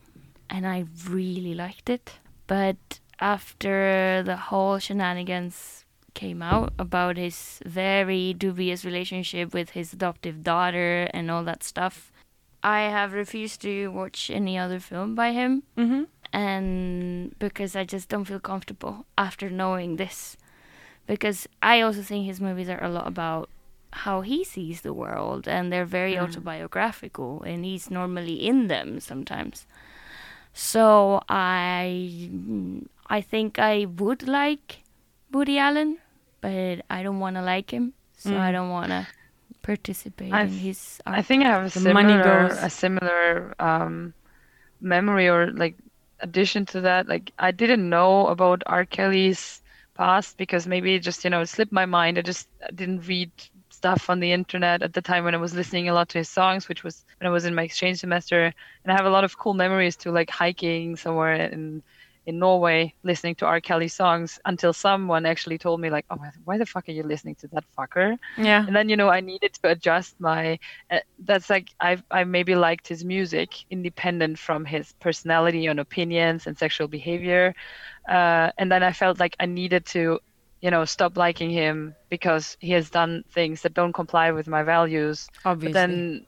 and 0.49 0.65
I 0.67 0.85
really 1.09 1.53
liked 1.53 1.89
it. 1.89 2.19
But 2.47 2.99
after 3.19 4.23
the 4.25 4.35
whole 4.35 4.79
shenanigans 4.79 5.85
came 6.13 6.41
out 6.41 6.73
about 6.79 7.15
his 7.17 7.59
very 7.65 8.33
dubious 8.33 8.83
relationship 8.83 9.53
with 9.53 9.69
his 9.71 9.93
adoptive 9.93 10.43
daughter 10.43 11.07
and 11.13 11.29
all 11.31 11.43
that 11.45 11.63
stuff, 11.63 12.11
I 12.63 12.81
have 12.81 13.13
refused 13.13 13.61
to 13.61 13.87
watch 13.91 14.29
any 14.29 14.57
other 14.57 14.79
film 14.81 15.15
by 15.15 15.31
him 15.31 15.63
Mm-hmm. 15.77 16.03
And 16.33 17.37
because 17.39 17.75
I 17.75 17.83
just 17.83 18.09
don't 18.09 18.25
feel 18.25 18.39
comfortable 18.39 19.05
after 19.17 19.49
knowing 19.49 19.95
this. 19.97 20.37
Because 21.07 21.47
I 21.61 21.81
also 21.81 22.01
think 22.03 22.25
his 22.25 22.39
movies 22.39 22.69
are 22.69 22.83
a 22.83 22.89
lot 22.89 23.07
about 23.07 23.49
how 23.91 24.21
he 24.21 24.43
sees 24.43 24.81
the 24.81 24.93
world, 24.93 25.47
and 25.47 25.71
they're 25.73 25.85
very 25.85 26.13
Mm. 26.13 26.23
autobiographical, 26.23 27.41
and 27.41 27.65
he's 27.65 27.89
normally 27.89 28.35
in 28.47 28.67
them 28.67 28.99
sometimes. 28.99 29.65
So 30.53 31.21
I, 31.29 32.29
I 33.07 33.21
think 33.21 33.57
I 33.59 33.85
would 33.85 34.27
like 34.27 34.83
Woody 35.31 35.57
Allen, 35.57 35.97
but 36.41 36.81
I 36.89 37.01
don't 37.03 37.19
want 37.19 37.35
to 37.37 37.41
like 37.41 37.71
him, 37.71 37.93
so 38.17 38.31
I 38.37 38.49
Mm. 38.49 38.53
don't 38.53 38.69
want 38.69 38.89
to 38.91 39.07
participate 39.61 40.33
I 40.33 40.43
in 40.43 40.49
th- 40.49 40.61
his 40.61 41.01
I 41.05 41.21
think 41.21 41.43
I 41.45 41.49
have 41.49 41.65
a 41.65 41.69
The 41.69 41.93
money 41.93 42.13
similar 42.13 42.47
a 42.47 42.69
similar 42.69 43.55
um, 43.59 44.13
memory 44.81 45.27
or 45.27 45.51
like 45.51 45.75
addition 46.21 46.65
to 46.67 46.81
that. 46.81 47.07
Like 47.07 47.31
I 47.39 47.51
didn't 47.51 47.87
know 47.89 48.27
about 48.27 48.63
R. 48.65 48.85
Kelly's 48.85 49.61
past 49.95 50.37
because 50.37 50.67
maybe 50.67 50.95
it 50.95 50.99
just 51.03 51.23
you 51.23 51.29
know 51.29 51.43
slipped 51.45 51.71
my 51.71 51.85
mind. 51.85 52.17
I 52.17 52.21
just 52.21 52.47
didn't 52.75 53.07
read 53.07 53.31
stuff 53.69 54.09
on 54.09 54.19
the 54.19 54.31
internet 54.31 54.81
at 54.81 54.93
the 54.93 55.01
time 55.01 55.23
when 55.23 55.35
I 55.35 55.37
was 55.37 55.53
listening 55.55 55.87
a 55.89 55.93
lot 55.93 56.09
to 56.09 56.17
his 56.19 56.29
songs, 56.29 56.67
which 56.67 56.83
was 56.83 57.05
when 57.19 57.27
I 57.27 57.31
was 57.31 57.45
in 57.45 57.55
my 57.55 57.63
exchange 57.63 57.99
semester. 57.99 58.53
And 58.83 58.91
I 58.91 58.95
have 58.95 59.05
a 59.05 59.09
lot 59.09 59.23
of 59.23 59.37
cool 59.37 59.53
memories 59.53 59.95
to 59.97 60.11
like 60.11 60.29
hiking 60.29 60.95
somewhere 60.95 61.33
in 61.33 61.83
in 62.29 62.39
Norway 62.39 62.93
listening 63.03 63.35
to 63.35 63.45
R. 63.45 63.59
Kelly 63.59 63.87
songs 63.89 64.39
until 64.45 64.73
someone 64.73 65.25
actually 65.25 65.57
told 65.57 65.81
me 65.81 65.89
like, 65.89 66.05
oh, 66.11 66.17
why 66.45 66.57
the 66.57 66.65
fuck 66.65 66.87
are 66.87 66.91
you 66.99 67.03
listening 67.03 67.35
to 67.41 67.47
that 67.53 67.65
fucker? 67.77 68.17
Yeah. 68.37 68.65
and 68.67 68.75
then 68.75 68.87
you 68.89 68.97
know 68.97 69.09
i 69.09 69.21
needed 69.31 69.51
to 69.59 69.69
adjust 69.73 70.15
my 70.19 70.59
uh, 70.91 70.99
that's 71.29 71.49
like 71.49 71.67
i 71.89 71.91
i 72.11 72.23
maybe 72.23 72.55
liked 72.55 72.87
his 72.87 73.03
music 73.03 73.49
independent 73.69 74.37
from 74.37 74.65
his 74.65 74.93
personality 75.05 75.63
and 75.67 75.79
opinions 75.79 76.47
and 76.47 76.57
sexual 76.57 76.87
behavior 76.87 77.53
uh, 78.07 78.47
and 78.57 78.71
then 78.71 78.83
i 78.83 78.91
felt 78.91 79.19
like 79.19 79.35
i 79.39 79.45
needed 79.45 79.85
to 79.85 80.19
you 80.61 80.71
know 80.71 80.85
stop 80.85 81.17
liking 81.17 81.49
him 81.49 81.95
because 82.09 82.57
he 82.59 82.71
has 82.77 82.89
done 82.89 83.23
things 83.31 83.61
that 83.63 83.73
don't 83.73 83.93
comply 83.93 84.31
with 84.31 84.47
my 84.47 84.63
values 84.63 85.27
Obviously. 85.45 85.73
but 85.73 85.79
then 85.79 86.25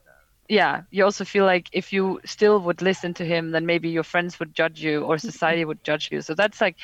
yeah 0.58 0.74
you 0.94 1.02
also 1.08 1.24
feel 1.24 1.46
like 1.54 1.66
if 1.80 1.86
you 1.94 2.20
still 2.34 2.56
would 2.66 2.80
listen 2.90 3.10
to 3.14 3.24
him 3.32 3.52
then 3.54 3.64
maybe 3.72 3.88
your 3.98 4.04
friends 4.12 4.32
would 4.38 4.52
judge 4.60 4.78
you 4.86 4.96
or 5.08 5.14
society 5.32 5.64
would 5.64 5.82
judge 5.90 6.04
you 6.12 6.20
so 6.20 6.32
that's 6.34 6.60
like 6.66 6.76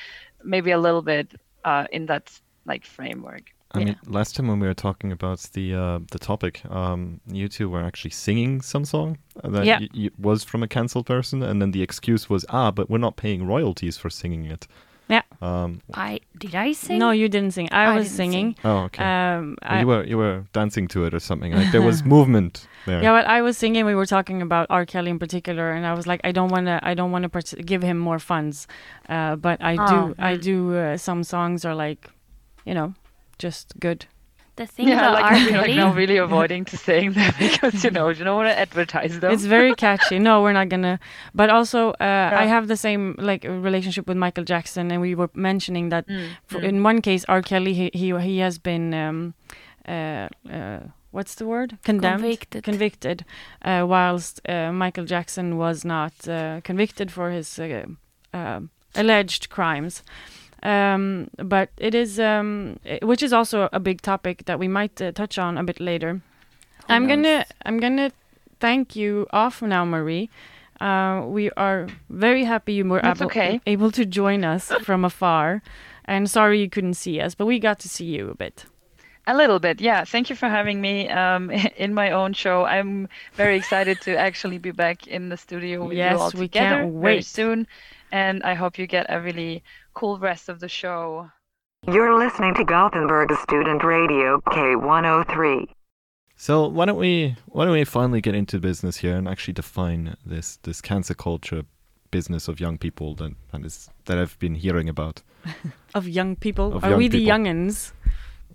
maybe 0.55 0.71
a 0.79 0.79
little 0.87 1.03
bit 1.03 1.27
uh, 1.71 1.85
in 1.97 2.07
that 2.07 2.25
like 2.71 2.85
framework 2.97 3.45
I 3.75 3.79
Yeah. 3.81 3.85
mean, 3.87 3.97
last 4.19 4.31
time 4.35 4.49
when 4.51 4.61
we 4.63 4.67
were 4.67 4.81
talking 4.89 5.13
about 5.19 5.41
the 5.57 5.67
uh, 5.85 5.99
the 6.15 6.19
topic, 6.19 6.55
um, 6.81 7.01
you 7.41 7.49
two 7.57 7.69
were 7.73 7.85
actually 7.89 8.15
singing 8.27 8.63
some 8.63 8.85
song 8.95 9.09
that 9.57 9.67
Yeah. 9.67 9.79
y- 9.81 9.89
y- 10.03 10.11
was 10.29 10.39
from 10.51 10.63
a 10.63 10.69
cancelled 10.77 11.07
person, 11.15 11.43
and 11.43 11.57
then 11.61 11.73
the 11.73 11.83
excuse 11.83 12.23
was, 12.33 12.43
ah, 12.49 12.71
but 12.79 12.85
we're 12.91 13.05
not 13.09 13.17
paying 13.25 13.47
royalties 13.55 13.99
for 14.03 14.11
singing 14.11 14.45
it. 14.55 14.67
Yeah. 15.09 15.23
Um, 15.41 15.81
I 15.95 16.21
did 16.39 16.55
I 16.55 16.73
sing? 16.73 16.99
No, 16.99 17.11
you 17.13 17.29
didn't 17.29 17.53
sing. 17.53 17.69
I, 17.73 17.85
I 17.85 17.97
was 17.97 18.05
didn't 18.07 18.17
singing. 18.17 18.57
oh, 18.65 18.77
okay. 18.87 19.03
Um, 19.03 19.57
Well, 19.63 19.73
I, 19.73 19.81
you 19.81 19.87
were 19.87 20.05
you 20.05 20.19
were 20.19 20.45
dancing 20.53 20.89
to 20.89 21.05
it 21.07 21.15
or 21.15 21.21
something. 21.21 21.53
Like 21.53 21.73
there 21.73 21.81
was 21.83 22.05
movement 22.17 22.67
there. 22.87 23.03
yeah, 23.03 23.13
but 23.13 23.27
I 23.27 23.41
was 23.41 23.57
singing. 23.57 23.87
We 23.87 23.95
were 23.95 24.07
talking 24.07 24.43
about 24.43 24.67
R. 24.71 24.85
Kelly 24.85 25.11
in 25.11 25.19
particular, 25.19 25.71
and 25.71 25.87
I 25.87 25.95
was 25.95 26.07
like, 26.07 26.21
I 26.25 26.33
don't 26.33 26.51
want 26.51 26.67
to. 26.67 26.79
I 26.83 26.95
don't 26.95 27.11
want 27.11 27.23
to 27.23 27.29
part- 27.31 27.55
give 27.65 27.83
him 27.83 27.99
more 27.99 28.19
funds, 28.19 28.67
uh, 29.09 29.37
but 29.37 29.63
I 29.63 29.77
Oh, 29.79 30.09
do. 30.09 30.15
I 30.19 30.37
do. 30.37 30.77
Uh, 30.77 30.97
some 30.99 31.25
songs 31.25 31.65
are 31.65 31.75
like, 31.75 32.11
you 32.67 32.75
know, 32.75 32.93
just 33.39 33.79
good. 33.81 34.07
The 34.59 34.67
thing 34.67 34.89
yeah, 34.89 34.99
about 35.01 35.13
like 35.15 35.25
R. 35.25 35.33
I'm 35.33 35.45
like 35.63 35.67
Kelly. 35.67 35.77
now 35.77 35.93
really 35.95 36.17
avoiding 36.19 36.65
to 36.71 36.77
saying 36.77 37.13
that 37.19 37.33
because 37.45 37.85
you 37.85 37.91
know 37.97 38.09
you 38.17 38.25
don't 38.25 38.37
want 38.43 38.49
to 38.55 38.59
advertise 38.67 39.13
them. 39.21 39.31
It's 39.35 39.45
very 39.57 39.73
catchy. 39.87 40.19
No, 40.19 40.43
we're 40.43 40.53
not 40.61 40.69
gonna. 40.69 40.99
But 41.33 41.49
also, 41.57 41.81
uh, 42.01 42.31
I 42.43 42.47
have 42.47 42.67
the 42.67 42.77
same 42.77 43.15
like 43.31 43.45
relationship 43.45 44.05
with 44.09 44.17
Michael 44.17 44.45
Jackson, 44.45 44.91
and 44.93 45.01
we 45.01 45.15
were 45.15 45.31
mentioning 45.35 45.91
that 45.91 46.05
Mm, 46.09 46.29
for, 46.47 46.59
mm. 46.61 46.65
in 46.71 46.83
one 46.83 47.01
case, 47.03 47.25
R. 47.29 47.43
Kelly, 47.43 47.73
he 47.75 47.91
he, 47.95 48.09
he 48.19 48.39
has 48.39 48.59
been. 48.59 48.93
Um, 48.95 49.35
uh, 49.89 50.29
uh, 50.53 50.81
what's 51.13 51.35
the 51.37 51.47
word? 51.47 51.79
Condemned, 51.85 52.23
Convicted. 52.23 52.65
convicted, 52.65 53.25
uh, 53.65 53.85
whilst 53.89 54.41
uh, 54.49 54.73
Michael 54.73 55.07
Jackson 55.07 55.57
was 55.57 55.85
not 55.85 56.13
uh, 56.29 56.61
convicted 56.65 57.11
for 57.11 57.31
his 57.31 57.59
uh, 57.59 57.87
uh, 58.35 58.61
alleged 58.95 59.49
crimes. 59.49 60.03
Um, 60.63 61.29
but 61.37 61.69
it 61.77 61.95
is, 61.95 62.19
um, 62.19 62.79
i- 62.85 62.99
which 63.05 63.23
is 63.23 63.33
also 63.33 63.69
a 63.73 63.79
big 63.81 64.03
topic 64.03 64.45
that 64.47 64.59
we 64.59 64.69
might 64.69 65.01
uh, 65.01 65.13
touch 65.13 65.39
on 65.39 65.57
a 65.59 65.63
bit 65.65 65.81
later. 65.81 66.15
Who 66.15 66.95
I'm 66.95 67.07
gonna. 67.07 67.45
I'm 67.65 67.79
gonna 67.79 68.11
thank 68.61 68.97
you 68.97 69.27
off 69.33 69.63
now, 69.63 69.85
Marie. 69.85 70.29
Uh, 70.81 71.23
we 71.27 71.51
are 71.57 71.89
very 72.09 72.45
happy 72.45 72.73
you 72.75 72.85
were 72.85 73.05
able, 73.05 73.27
okay. 73.27 73.61
able 73.67 73.91
to 73.91 74.05
join 74.05 74.45
us 74.45 74.73
from 74.83 75.05
afar. 75.05 75.63
And 76.05 76.31
sorry 76.31 76.61
you 76.61 76.71
couldn't 76.71 76.95
see 76.95 77.21
us, 77.21 77.35
but 77.35 77.47
we 77.47 77.59
got 77.59 77.79
to 77.81 77.89
see 77.89 78.07
you 78.07 78.31
a 78.31 78.35
bit. 78.35 78.65
A 79.27 79.35
little 79.37 79.59
bit, 79.59 79.79
yeah. 79.81 80.05
Thank 80.05 80.31
you 80.31 80.37
for 80.37 80.49
having 80.49 80.81
me 80.81 81.07
um, 81.11 81.51
in 81.77 81.93
my 81.93 82.13
own 82.13 82.33
show. 82.33 82.65
I'm 82.65 83.09
very 83.35 83.57
excited 83.57 84.01
to 84.03 84.17
actually 84.29 84.57
be 84.59 84.71
back 84.71 85.07
in 85.07 85.29
the 85.29 85.37
studio 85.37 85.85
with 85.87 85.97
Yes, 85.99 86.13
you 86.15 86.19
all 86.19 86.31
we 86.35 86.49
together 86.49 86.77
can't 86.83 86.95
very 86.95 87.21
soon, 87.23 87.67
and 88.11 88.43
I 88.43 88.55
hope 88.55 88.79
you 88.79 88.87
get 88.87 89.05
a 89.11 89.21
really 89.21 89.63
cool 89.99 90.19
rest 90.19 90.49
of 90.49 90.61
the 90.61 90.69
show. 90.69 91.29
You're 91.87 92.17
listening 92.19 92.55
to 92.55 92.65
Gothenburg 92.65 93.33
Student 93.43 93.83
Radio 93.83 94.41
K103. 94.47 95.69
So 96.37 96.69
why 96.69 96.85
don't 96.85 96.99
we 96.99 97.35
why 97.47 97.65
don't 97.65 97.73
we 97.75 97.85
finally 97.85 98.21
get 98.21 98.35
into 98.35 98.61
business 98.61 98.99
here 98.99 99.17
and 99.17 99.27
actually 99.29 99.55
define 99.55 100.17
this 100.25 100.57
this 100.63 100.81
cancer 100.81 101.15
culture 101.15 101.63
business 102.11 102.49
of 102.49 102.61
young 102.61 102.79
people 102.79 103.15
that 103.17 103.33
that 103.51 103.65
is 103.65 103.91
that 104.07 104.19
I've 104.19 104.39
been 104.39 104.55
hearing 104.55 104.89
about. 104.89 105.23
Of 105.95 106.07
young 106.09 106.37
people, 106.37 106.67
Of 106.77 106.85
are 106.85 106.91
young 106.91 106.99
we 106.99 107.09
the 107.09 107.19
people. 107.19 107.33
youngins? 107.33 107.93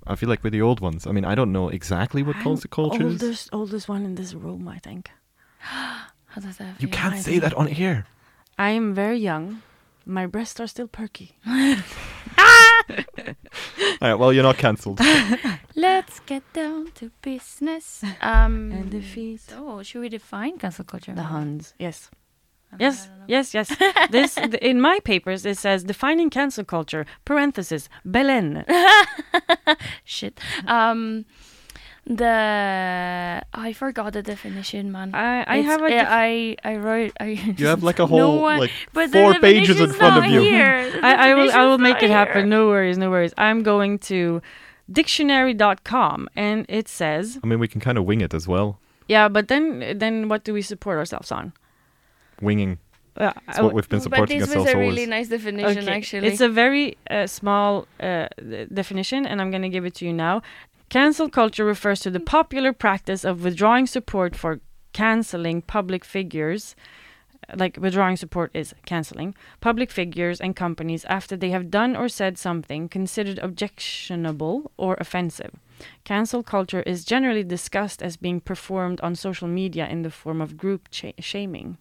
I 0.07 0.15
feel 0.15 0.29
like 0.29 0.43
we're 0.43 0.51
the 0.59 0.61
old 0.61 0.79
ones. 0.81 1.07
I 1.07 1.11
mean, 1.11 1.25
I 1.25 1.35
don't 1.35 1.51
know 1.51 1.69
exactly 1.69 2.21
what 2.23 2.35
culture 2.43 2.67
culture 2.69 3.07
is. 3.07 3.21
oldest, 3.23 3.49
oldest 3.51 3.89
one 3.89 4.05
in 4.05 4.15
this 4.15 4.33
room, 4.33 4.67
I 4.67 4.79
think. 4.79 5.09
How 6.33 6.41
does 6.41 6.57
that 6.57 6.79
You 6.81 6.87
feel? 6.87 6.97
can't 6.99 7.15
I 7.15 7.19
say 7.19 7.31
think- 7.31 7.43
that 7.43 7.53
on 7.55 7.67
air. 7.67 8.05
I 8.57 8.69
am 8.79 8.93
very 8.93 9.17
young. 9.17 9.61
My 10.05 10.25
breasts 10.27 10.59
are 10.59 10.67
still 10.67 10.87
perky. 10.87 11.37
All 14.01 14.09
right, 14.09 14.13
well, 14.15 14.33
you're 14.33 14.43
not 14.43 14.57
cancelled. 14.57 14.99
Let's 15.75 16.19
get 16.21 16.43
down 16.53 16.91
to 16.95 17.11
business. 17.21 18.03
Um, 18.21 18.71
And 18.71 18.91
the 18.91 19.01
feet. 19.01 19.39
So, 19.41 19.81
should 19.83 20.01
we 20.01 20.09
define 20.09 20.57
cancel 20.57 20.83
culture? 20.85 21.13
The 21.15 21.23
Huns. 21.23 21.73
Yes. 21.79 22.09
I 22.71 22.75
Yes, 22.79 23.05
don't 23.07 23.29
yes, 23.29 23.53
yes. 23.53 23.75
this 24.09 24.35
th- 24.51 24.55
in 24.55 24.81
my 24.81 24.99
papers 25.03 25.45
it 25.45 25.57
says 25.57 25.83
defining 25.83 26.29
cancel 26.31 26.63
culture. 26.65 27.05
Parenthesis 27.23 27.87
Belen. 28.03 28.65
Shit. 30.03 30.39
Um, 30.67 31.25
the 32.05 33.43
I 33.53 33.73
forgot 33.73 34.13
the 34.13 34.21
definition, 34.21 34.91
man. 34.91 35.13
I 35.15 35.43
I 35.43 35.57
It's- 35.57 35.65
have 35.65 35.81
a. 35.81 35.85
uh, 35.85 35.89
def- 35.89 36.07
I 36.09 36.55
I 36.63 36.75
wrote. 36.77 37.11
I 37.19 37.27
You 37.57 37.67
have 37.67 37.83
like 37.83 37.99
a 37.99 38.03
no 38.03 38.07
whole 38.07 38.41
one- 38.41 38.59
like 38.59 38.71
but 38.93 39.11
the 39.11 39.19
four 39.19 39.33
pages 39.39 39.79
in 39.79 39.89
definition's 39.89 39.95
front 39.97 40.17
of 40.25 40.31
you. 40.31 40.41
Here. 40.41 40.99
I, 41.03 41.29
I 41.29 41.33
will 41.35 41.51
I 41.51 41.65
will 41.65 41.77
make 41.89 42.01
it 42.03 42.09
happen. 42.09 42.37
here. 42.43 42.45
No 42.57 42.67
worries, 42.67 42.97
no 42.97 43.09
worries. 43.09 43.33
I'm 43.37 43.63
going 43.63 43.99
to 44.11 44.41
dictionary.com 44.91 46.27
and 46.35 46.65
it 46.69 46.87
says 46.87 47.39
I 47.43 47.47
mean, 47.47 47.59
we 47.59 47.67
can 47.67 47.81
kind 47.81 47.97
of 47.97 48.03
wing 48.05 48.21
it 48.21 48.33
as 48.33 48.47
well. 48.47 48.79
yeah, 49.07 49.27
but 49.29 49.47
then 49.47 49.97
then 49.97 50.27
what 50.29 50.43
do 50.43 50.53
we 50.53 50.61
support 50.61 50.97
ourselves 50.97 51.31
on? 51.31 51.53
Winging. 52.41 52.77
Uh, 53.15 53.31
That's 53.45 53.59
I 53.59 53.61
what 53.61 53.73
we've 53.75 53.87
been 53.87 54.01
supporting 54.01 54.39
But 54.39 54.47
this 54.49 54.55
was 54.55 54.65
ourselves 54.65 54.71
a 54.73 54.75
always. 54.75 54.89
really 54.95 55.05
nice 55.05 55.27
definition, 55.29 55.83
Okay, 55.85 55.97
actually. 55.97 56.27
It's 56.29 56.41
a 56.41 56.49
very 56.49 56.97
uh, 57.11 57.27
small 57.27 57.85
uh, 57.99 58.27
th- 58.39 58.69
definition, 58.73 59.27
and 59.29 59.39
I'm 59.39 59.51
going 59.51 59.61
to 59.61 59.69
give 59.69 59.85
it 59.85 59.93
to 59.99 60.05
you 60.07 60.13
now. 60.13 60.41
Cancel 60.93 61.27
culture 61.27 61.65
refers 61.65 62.01
to 62.01 62.11
the 62.11 62.19
popular 62.19 62.71
practice 62.71 63.25
of 63.25 63.43
withdrawing 63.43 63.87
support 63.87 64.35
for 64.35 64.59
canceling 64.91 65.63
public 65.63 66.05
figures. 66.05 66.75
Like 67.55 67.77
withdrawing 67.81 68.15
support 68.15 68.51
is 68.53 68.75
canceling 68.85 69.33
public 69.59 69.89
figures 69.89 70.39
and 70.39 70.55
companies 70.55 71.03
after 71.05 71.35
they 71.35 71.49
have 71.49 71.71
done 71.71 71.95
or 71.95 72.07
said 72.09 72.37
something 72.37 72.89
considered 72.89 73.39
objectionable 73.39 74.71
or 74.77 74.95
offensive. 74.99 75.55
Cancel 76.03 76.43
culture 76.43 76.83
is 76.83 77.03
generally 77.03 77.43
discussed 77.43 78.03
as 78.03 78.15
being 78.15 78.39
performed 78.39 79.01
on 79.01 79.15
social 79.15 79.47
media 79.47 79.87
in 79.87 80.03
the 80.03 80.11
form 80.11 80.41
of 80.41 80.57
group 80.57 80.89
shaming. 80.91 81.79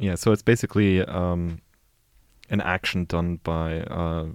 Yeah, 0.00 0.16
so 0.16 0.32
it's 0.32 0.42
basically 0.42 1.04
um, 1.04 1.60
an 2.50 2.60
action 2.60 3.04
done 3.04 3.38
by 3.44 3.82
uh, 3.82 4.26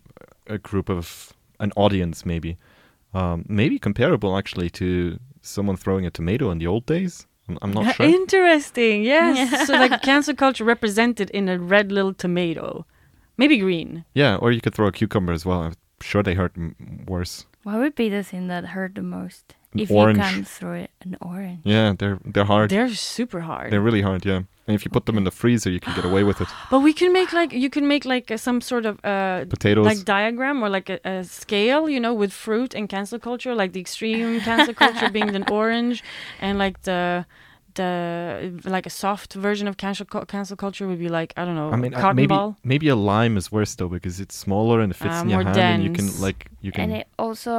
a 0.47 0.57
group 0.57 0.89
of 0.89 1.33
an 1.59 1.73
audience, 1.75 2.25
maybe, 2.25 2.55
um, 3.13 3.45
maybe 3.47 3.79
comparable 3.79 4.37
actually 4.37 4.69
to 4.71 5.19
someone 5.41 5.77
throwing 5.77 6.05
a 6.05 6.11
tomato 6.11 6.51
in 6.51 6.57
the 6.59 6.67
old 6.67 6.85
days. 6.85 7.25
I'm, 7.47 7.57
I'm 7.61 7.71
not 7.71 7.95
sure. 7.95 8.05
Interesting. 8.05 9.03
Yes. 9.03 9.67
so 9.67 9.73
like 9.73 10.01
cancel 10.09 10.35
culture 10.35 10.63
represented 10.65 11.29
in 11.31 11.47
a 11.49 11.57
red 11.57 11.91
little 11.91 12.13
tomato, 12.13 12.85
maybe 13.37 13.57
green. 13.57 14.05
Yeah, 14.13 14.35
or 14.35 14.51
you 14.51 14.61
could 14.61 14.75
throw 14.75 14.87
a 14.87 14.91
cucumber 14.91 15.33
as 15.33 15.45
well. 15.45 15.61
I'm 15.61 15.75
sure 16.01 16.23
they 16.23 16.33
hurt 16.33 16.53
m- 16.57 17.05
worse. 17.07 17.45
What 17.63 17.77
would 17.79 17.95
be 17.95 18.09
the 18.09 18.23
thing 18.23 18.47
that 18.47 18.65
hurt 18.67 18.95
the 18.95 19.01
most? 19.03 19.55
If 19.79 19.91
orange. 19.91 20.17
you 20.17 20.23
can 20.23 20.43
throw 20.45 20.73
it 20.73 20.89
an 21.01 21.15
orange. 21.21 21.59
Yeah, 21.63 21.93
they're 21.97 22.19
they're 22.33 22.45
hard. 22.45 22.69
They're 22.69 22.93
super 22.93 23.41
hard. 23.41 23.71
They're 23.71 23.81
really 23.89 24.01
hard. 24.01 24.25
Yeah, 24.25 24.41
and 24.67 24.75
if 24.75 24.83
you 24.85 24.91
put 24.91 25.05
them 25.05 25.17
in 25.17 25.23
the 25.23 25.31
freezer, 25.31 25.69
you 25.69 25.79
can 25.79 25.93
get 25.95 26.05
away 26.05 26.23
with 26.23 26.39
it. 26.41 26.47
but 26.71 26.79
we 26.79 26.93
can 26.93 27.11
make 27.13 27.31
like 27.33 27.51
you 27.53 27.69
can 27.69 27.87
make 27.87 28.05
like 28.05 28.31
uh, 28.31 28.37
some 28.37 28.59
sort 28.61 28.85
of 28.85 28.95
uh 29.03 29.45
Potatoes. 29.49 29.85
like 29.85 30.03
diagram 30.05 30.63
or 30.63 30.69
like 30.69 30.89
a, 30.89 30.99
a 31.05 31.23
scale, 31.23 31.89
you 31.89 31.99
know, 31.99 32.13
with 32.13 32.31
fruit 32.33 32.73
and 32.75 32.89
cancel 32.89 33.19
culture, 33.19 33.53
like 33.55 33.71
the 33.73 33.79
extreme 33.79 34.39
cancel 34.41 34.73
culture 34.73 35.09
being 35.09 35.35
an 35.35 35.43
orange, 35.61 36.03
and 36.41 36.57
like 36.57 36.81
the 36.83 37.25
the 37.75 37.91
like 38.65 38.85
a 38.85 38.89
soft 38.89 39.33
version 39.33 39.67
of 39.67 39.75
cancel 39.77 40.05
cancel 40.25 40.57
culture 40.57 40.87
would 40.87 40.99
be 40.99 41.09
like 41.09 41.33
I 41.37 41.45
don't 41.45 41.55
know, 41.55 41.69
I 41.71 41.75
mean, 41.75 41.93
uh, 41.93 42.13
maybe 42.13 42.27
ball. 42.27 42.57
maybe 42.63 42.87
a 42.89 42.95
lime 42.95 43.37
is 43.37 43.51
worse 43.51 43.75
though 43.75 43.87
because 43.87 44.19
it's 44.19 44.35
smaller 44.35 44.81
and 44.81 44.91
it 44.91 44.95
fits 44.95 45.13
Ah, 45.15 45.21
in 45.21 45.29
your 45.29 45.43
more 45.43 45.53
hand, 45.53 45.59
and 45.59 45.83
you 45.83 45.91
can 45.91 46.07
like 46.19 46.49
you 46.61 46.71
can 46.71 46.83
And 46.85 46.91
it 47.01 47.07
also 47.19 47.51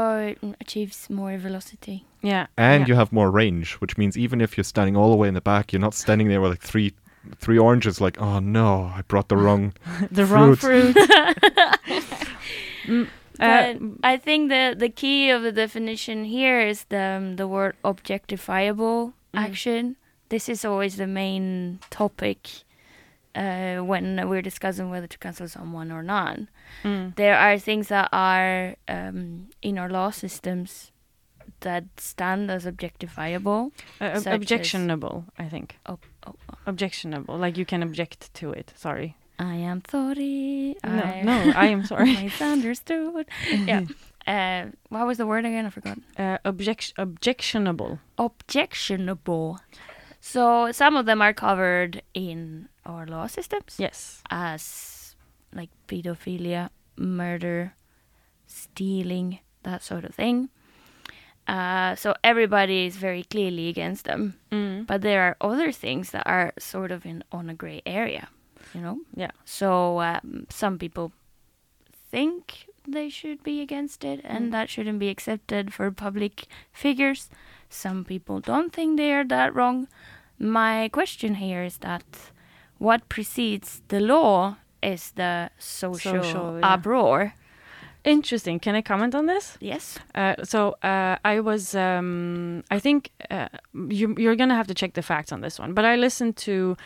mm, 0.42 0.54
achieves 0.60 1.08
more 1.08 1.38
velocity. 1.38 2.04
Yeah, 2.22 2.46
and 2.56 2.82
yeah. 2.82 2.88
you 2.88 2.94
have 2.96 3.12
more 3.12 3.30
range, 3.30 3.74
which 3.74 3.96
means 3.96 4.16
even 4.18 4.40
if 4.40 4.56
you're 4.56 4.64
standing 4.64 4.96
all 4.96 5.10
the 5.10 5.16
way 5.16 5.28
in 5.28 5.34
the 5.34 5.40
back, 5.40 5.72
you're 5.72 5.80
not 5.80 5.94
standing 5.94 6.28
there 6.28 6.40
with 6.40 6.50
like 6.50 6.60
three 6.62 6.92
three 7.38 7.58
oranges. 7.58 8.00
Like, 8.00 8.20
oh 8.20 8.38
no, 8.40 8.90
I 8.96 9.02
brought 9.08 9.28
the 9.28 9.36
wrong. 9.36 9.72
the 10.10 10.24
wrong 10.26 10.56
fruit. 10.56 10.94
fruit. 10.94 10.96
Mm, 12.88 13.06
uh, 13.38 13.74
But 13.74 13.78
I 14.02 14.16
think 14.16 14.48
the 14.48 14.74
the 14.76 14.88
key 14.88 15.30
of 15.30 15.42
the 15.42 15.52
definition 15.52 16.24
here 16.24 16.60
is 16.60 16.84
the 16.88 17.16
um, 17.18 17.36
the 17.36 17.46
word 17.46 17.76
objectifiable 17.84 19.12
Mm. 19.34 19.40
action. 19.44 19.96
This 20.30 20.48
is 20.48 20.64
always 20.64 20.96
the 20.96 21.06
main 21.06 21.80
topic 21.90 22.48
uh, 23.34 23.76
when 23.84 24.26
we're 24.28 24.40
discussing 24.42 24.88
whether 24.90 25.06
to 25.06 25.18
cancel 25.18 25.48
someone 25.48 25.92
or 25.92 26.02
not. 26.02 26.38
mm, 26.82 27.14
There 27.16 27.36
are 27.36 27.58
things 27.58 27.88
that 27.88 28.08
are 28.12 28.74
um, 28.88 29.48
in 29.60 29.76
our 29.78 29.90
law 29.90 30.10
systems 30.10 30.92
that 31.60 31.84
stand 31.96 32.50
as 32.50 32.64
objectifiable. 32.66 33.72
uh, 34.00 34.04
as- 34.04 34.26
objectionable, 34.26 35.24
I 35.38 35.48
think. 35.48 35.78
Oh, 35.86 35.98
oh, 36.26 36.34
Objectionable, 36.66 37.36
like 37.38 37.56
you 37.56 37.64
can 37.64 37.82
object 37.82 38.32
to 38.34 38.52
it. 38.52 38.72
Sorry. 38.76 39.16
I 39.38 39.54
am 39.54 39.82
sorry. 39.88 40.74
No, 40.84 40.90
I 40.90 41.22
no, 41.22 41.52
I 41.54 41.66
am 41.66 41.84
sorry. 41.90 42.12
misunderstood. 42.16 43.26
yeah. 43.66 43.84
Uh, 44.26 44.70
what 44.88 45.06
was 45.06 45.16
the 45.18 45.26
word 45.26 45.44
again? 45.46 45.64
I 45.64 45.70
forgot. 45.70 45.98
Uh, 46.18 46.38
object 46.44 46.92
objectionable. 46.98 47.98
objectionable. 48.18 49.60
So 50.20 50.72
some 50.72 50.96
of 50.96 51.06
them 51.06 51.22
are 51.22 51.32
covered 51.32 52.02
in 52.14 52.68
our 52.84 53.06
law 53.06 53.26
systems 53.28 53.76
Yes. 53.78 54.22
as 54.30 55.14
like 55.54 55.70
pedophilia, 55.86 56.70
murder, 56.96 57.74
stealing, 58.46 59.38
that 59.62 59.82
sort 59.82 60.04
of 60.04 60.14
thing. 60.14 60.48
Uh, 61.48 61.94
so 61.96 62.14
everybody 62.22 62.84
is 62.86 62.96
very 62.96 63.22
clearly 63.24 63.68
against 63.68 64.04
them. 64.04 64.34
Mm. 64.52 64.86
But 64.86 65.00
there 65.00 65.22
are 65.22 65.36
other 65.40 65.72
things 65.72 66.10
that 66.10 66.22
are 66.26 66.52
sort 66.58 66.92
of 66.92 67.06
in 67.06 67.24
on 67.32 67.48
a 67.50 67.54
gray 67.54 67.80
area, 67.86 68.28
you 68.74 68.80
know. 68.82 68.98
Yeah. 69.16 69.30
So 69.44 70.00
um, 70.00 70.46
some 70.50 70.78
people 70.78 71.12
think 72.10 72.66
they 72.86 73.08
should 73.08 73.42
be 73.42 73.60
against 73.62 74.04
it, 74.04 74.20
and 74.24 74.48
Mm. 74.48 74.52
that 74.52 74.68
shouldn't 74.70 74.98
be 74.98 75.08
accepted 75.08 75.72
for 75.74 75.90
public 75.90 76.46
figures. 76.72 77.28
Some 77.68 78.04
people 78.04 78.40
don't 78.40 78.72
think 78.72 78.96
they 78.96 79.12
are 79.12 79.24
that 79.28 79.54
wrong. 79.54 79.88
My 80.38 80.88
question 80.92 81.34
here 81.34 81.64
is 81.64 81.78
that 81.78 82.04
what 82.78 83.08
precedes 83.08 83.82
the 83.88 84.00
law 84.00 84.56
is 84.82 85.12
the 85.12 85.50
social, 85.58 86.22
Social, 86.22 86.60
uproar. 86.62 87.34
Interesting. 88.08 88.58
Can 88.58 88.74
I 88.74 88.80
comment 88.80 89.14
on 89.14 89.26
this? 89.26 89.58
Yes. 89.60 89.98
Uh, 90.14 90.34
so 90.42 90.76
uh, 90.82 91.16
I 91.24 91.40
was, 91.40 91.74
um, 91.74 92.64
I 92.70 92.78
think 92.78 93.10
uh, 93.30 93.48
you, 93.74 94.14
you're 94.16 94.34
gonna 94.34 94.56
have 94.56 94.66
to 94.68 94.74
check 94.74 94.94
the 94.94 95.02
facts 95.02 95.30
on 95.30 95.42
this 95.42 95.58
one. 95.58 95.74
But 95.74 95.84
I 95.84 95.96
listened 95.96 96.36
to 96.38 96.76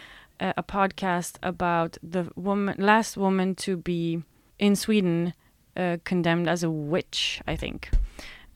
uh, 0.40 0.52
a 0.56 0.64
podcast 0.64 1.36
about 1.42 1.96
the 2.02 2.28
woman, 2.34 2.74
last 2.78 3.16
woman 3.16 3.54
to 3.56 3.76
be 3.76 4.24
in 4.58 4.74
Sweden 4.74 5.32
uh, 5.76 5.98
condemned 6.04 6.48
as 6.48 6.64
a 6.64 6.70
witch. 6.70 7.40
I 7.46 7.54
think, 7.54 7.90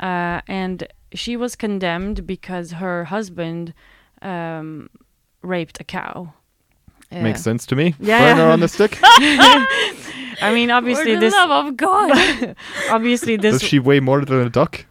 uh, 0.01 0.41
and 0.49 0.89
she 1.15 1.37
was 1.37 1.55
condemned 1.55 2.27
because 2.27 2.73
her 2.73 3.05
husband 3.05 3.75
um, 4.23 4.91
raped 5.41 5.81
a 5.81 5.85
cow. 5.85 6.33
Uh, 7.13 7.21
Makes 7.21 7.43
sense 7.43 7.65
to 7.67 7.77
me. 7.77 7.95
Yeah, 8.01 8.35
Burner 8.35 8.49
yeah. 8.49 8.53
on 8.53 8.59
the 8.59 8.69
stick. 8.69 8.99
I 10.41 10.53
mean, 10.53 10.71
obviously 10.71 11.15
For 11.15 11.21
the 11.21 11.27
this. 11.27 11.35
love 11.35 11.67
of 11.67 11.77
God. 11.77 12.57
Obviously 12.91 13.37
this. 13.37 13.61
Does 13.61 13.69
she 13.69 13.79
weigh 13.79 14.01
more 14.01 14.25
than 14.25 14.41
a 14.41 14.51
duck? 14.51 14.87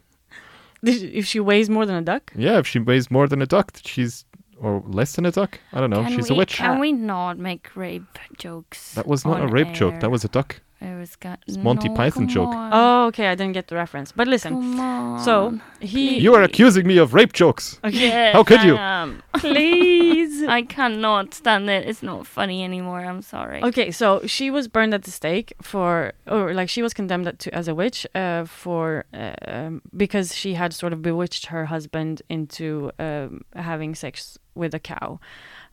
if 0.82 1.26
she 1.26 1.40
weighs 1.40 1.68
more 1.68 1.86
than 1.86 1.96
a 1.96 2.02
duck. 2.02 2.32
Yeah, 2.36 2.58
if 2.58 2.66
she 2.66 2.78
weighs 2.78 3.10
more 3.10 3.26
than 3.26 3.42
a 3.42 3.46
duck, 3.46 3.78
she's 3.84 4.24
or 4.58 4.82
less 4.86 5.16
than 5.16 5.26
a 5.26 5.30
duck. 5.30 5.58
I 5.72 5.80
don't 5.80 5.90
know. 5.90 6.02
Can 6.02 6.16
she's 6.16 6.30
we, 6.30 6.36
a 6.36 6.38
witch. 6.38 6.54
Can 6.54 6.78
we 6.78 6.92
not 6.92 7.38
make 7.38 7.74
rape 7.76 8.18
jokes? 8.38 8.94
That 8.94 9.06
was 9.06 9.24
not 9.24 9.40
a 9.40 9.44
on 9.44 9.50
rape 9.50 9.72
joke. 9.72 10.00
That 10.00 10.10
was 10.10 10.24
a 10.24 10.28
duck. 10.28 10.60
It 10.80 10.94
was 10.98 11.16
got 11.16 11.40
It's 11.46 11.56
Monty 11.56 11.88
no, 11.88 11.94
Python 11.94 12.28
joke. 12.28 12.48
on. 12.50 12.70
Oh, 12.72 13.06
okay. 13.06 13.28
I 13.28 13.34
didn't 13.34 13.54
get 13.54 13.68
the 13.68 13.74
reference. 13.76 14.12
But 14.12 14.28
listen. 14.28 14.52
come 14.52 14.80
on. 14.80 15.20
So 15.20 15.58
he. 15.80 16.18
You 16.18 16.34
are 16.34 16.42
accusing 16.42 16.86
me 16.86 16.98
of 16.98 17.14
rape 17.14 17.32
jokes. 17.32 17.80
Okay. 17.82 17.96
Yes, 18.08 18.34
How 18.34 18.44
could 18.44 18.62
you? 18.62 18.76
Am. 18.76 19.22
Please. 19.38 20.42
I 20.48 20.62
cannot 20.62 21.32
stand 21.32 21.70
it. 21.70 21.88
It's 21.88 22.02
not 22.02 22.26
funny 22.26 22.62
anymore. 22.62 23.00
I'm 23.00 23.22
sorry. 23.22 23.62
Okay, 23.62 23.90
so 23.90 24.20
she 24.26 24.50
was 24.50 24.68
burned 24.68 24.92
at 24.92 25.04
the 25.04 25.10
stake 25.10 25.54
for, 25.62 26.12
or 26.26 26.52
like 26.52 26.68
she 26.68 26.82
was 26.82 26.92
condemned 26.92 27.38
to 27.38 27.54
as 27.54 27.68
a 27.68 27.74
witch, 27.74 28.06
uh, 28.14 28.44
for 28.44 29.06
uh, 29.14 29.32
um, 29.46 29.82
because 29.96 30.34
she 30.34 30.54
had 30.54 30.74
sort 30.74 30.92
of 30.92 31.00
bewitched 31.00 31.46
her 31.46 31.66
husband 31.66 32.20
into 32.28 32.90
um, 32.98 33.42
having 33.54 33.94
sex 33.94 34.38
with 34.54 34.74
a 34.74 34.78
cow. 34.78 35.18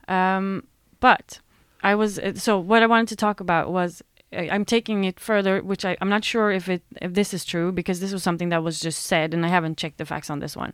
Um, 0.08 0.64
but 1.00 1.40
I 1.82 1.94
was 1.94 2.18
uh, 2.18 2.32
so 2.36 2.58
what 2.58 2.82
I 2.82 2.86
wanted 2.86 3.08
to 3.08 3.16
talk 3.16 3.40
about 3.40 3.70
was 3.70 4.02
I- 4.13 4.13
I'm 4.34 4.64
taking 4.64 5.04
it 5.04 5.20
further, 5.20 5.60
which 5.62 5.84
I, 5.84 5.96
I'm 6.00 6.08
not 6.08 6.24
sure 6.24 6.50
if 6.50 6.68
it 6.68 6.82
if 7.00 7.14
this 7.14 7.34
is 7.34 7.44
true 7.44 7.72
because 7.72 8.00
this 8.00 8.12
was 8.12 8.22
something 8.22 8.48
that 8.50 8.62
was 8.62 8.80
just 8.80 9.04
said, 9.04 9.34
and 9.34 9.44
I 9.44 9.48
haven't 9.48 9.78
checked 9.78 9.98
the 9.98 10.04
facts 10.04 10.30
on 10.30 10.40
this 10.40 10.56
one. 10.56 10.72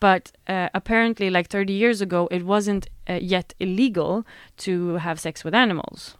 But 0.00 0.32
uh, 0.48 0.68
apparently, 0.74 1.30
like 1.30 1.48
30 1.48 1.72
years 1.72 2.00
ago, 2.00 2.28
it 2.30 2.44
wasn't 2.44 2.88
uh, 3.08 3.14
yet 3.14 3.54
illegal 3.60 4.26
to 4.58 4.96
have 4.96 5.20
sex 5.20 5.44
with 5.44 5.54
animals 5.54 6.16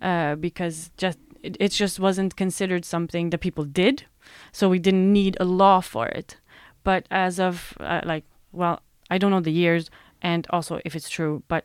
uh, 0.00 0.36
because 0.36 0.90
just 0.96 1.18
it, 1.42 1.56
it 1.60 1.70
just 1.70 1.98
wasn't 1.98 2.36
considered 2.36 2.84
something 2.84 3.30
that 3.30 3.38
people 3.38 3.64
did, 3.64 4.04
so 4.52 4.68
we 4.68 4.78
didn't 4.78 5.12
need 5.12 5.36
a 5.40 5.44
law 5.44 5.80
for 5.80 6.06
it. 6.06 6.36
But 6.84 7.06
as 7.10 7.38
of 7.38 7.74
uh, 7.80 8.00
like, 8.04 8.24
well, 8.52 8.80
I 9.10 9.18
don't 9.18 9.30
know 9.30 9.40
the 9.40 9.52
years 9.52 9.90
and 10.22 10.46
also 10.50 10.80
if 10.84 10.94
it's 10.94 11.10
true, 11.10 11.42
but 11.48 11.64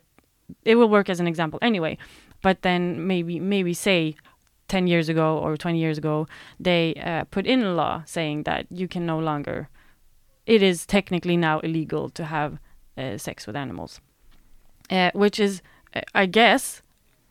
it 0.64 0.74
will 0.74 0.88
work 0.88 1.08
as 1.08 1.20
an 1.20 1.26
example 1.26 1.58
anyway. 1.62 1.96
But 2.42 2.62
then 2.62 3.06
maybe 3.06 3.40
maybe 3.40 3.74
say 3.74 4.14
10 4.68 4.86
years 4.86 5.08
ago 5.08 5.38
or 5.38 5.56
20 5.56 5.78
years 5.78 5.98
ago, 5.98 6.26
they 6.60 6.94
uh, 7.04 7.24
put 7.30 7.46
in 7.46 7.62
a 7.62 7.72
law 7.72 8.02
saying 8.06 8.42
that 8.44 8.66
you 8.70 8.86
can 8.88 9.06
no 9.06 9.18
longer, 9.18 9.68
it 10.46 10.62
is 10.62 10.86
technically 10.86 11.36
now 11.36 11.58
illegal 11.60 12.08
to 12.10 12.24
have 12.24 12.58
uh, 12.96 13.16
sex 13.16 13.46
with 13.46 13.56
animals, 13.56 14.00
uh, 14.90 15.10
which 15.14 15.38
is, 15.40 15.62
uh, 15.94 16.00
I 16.14 16.26
guess, 16.26 16.82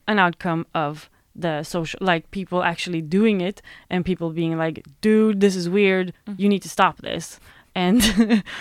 an 0.08 0.19
outcome 0.19 0.65
of 0.73 1.10
the 1.36 1.63
social, 1.63 2.00
like 2.02 2.32
people 2.32 2.63
actually 2.63 3.02
doing 3.02 3.41
it 3.41 3.62
and 3.89 4.04
people 4.04 4.32
being 4.32 4.58
like, 4.58 4.84
dude, 5.02 5.39
this 5.39 5.56
is 5.56 5.69
weird, 5.69 6.13
you 6.38 6.50
need 6.50 6.63
to 6.63 6.69
stop 6.69 6.97
this. 7.02 7.39
And 7.76 8.02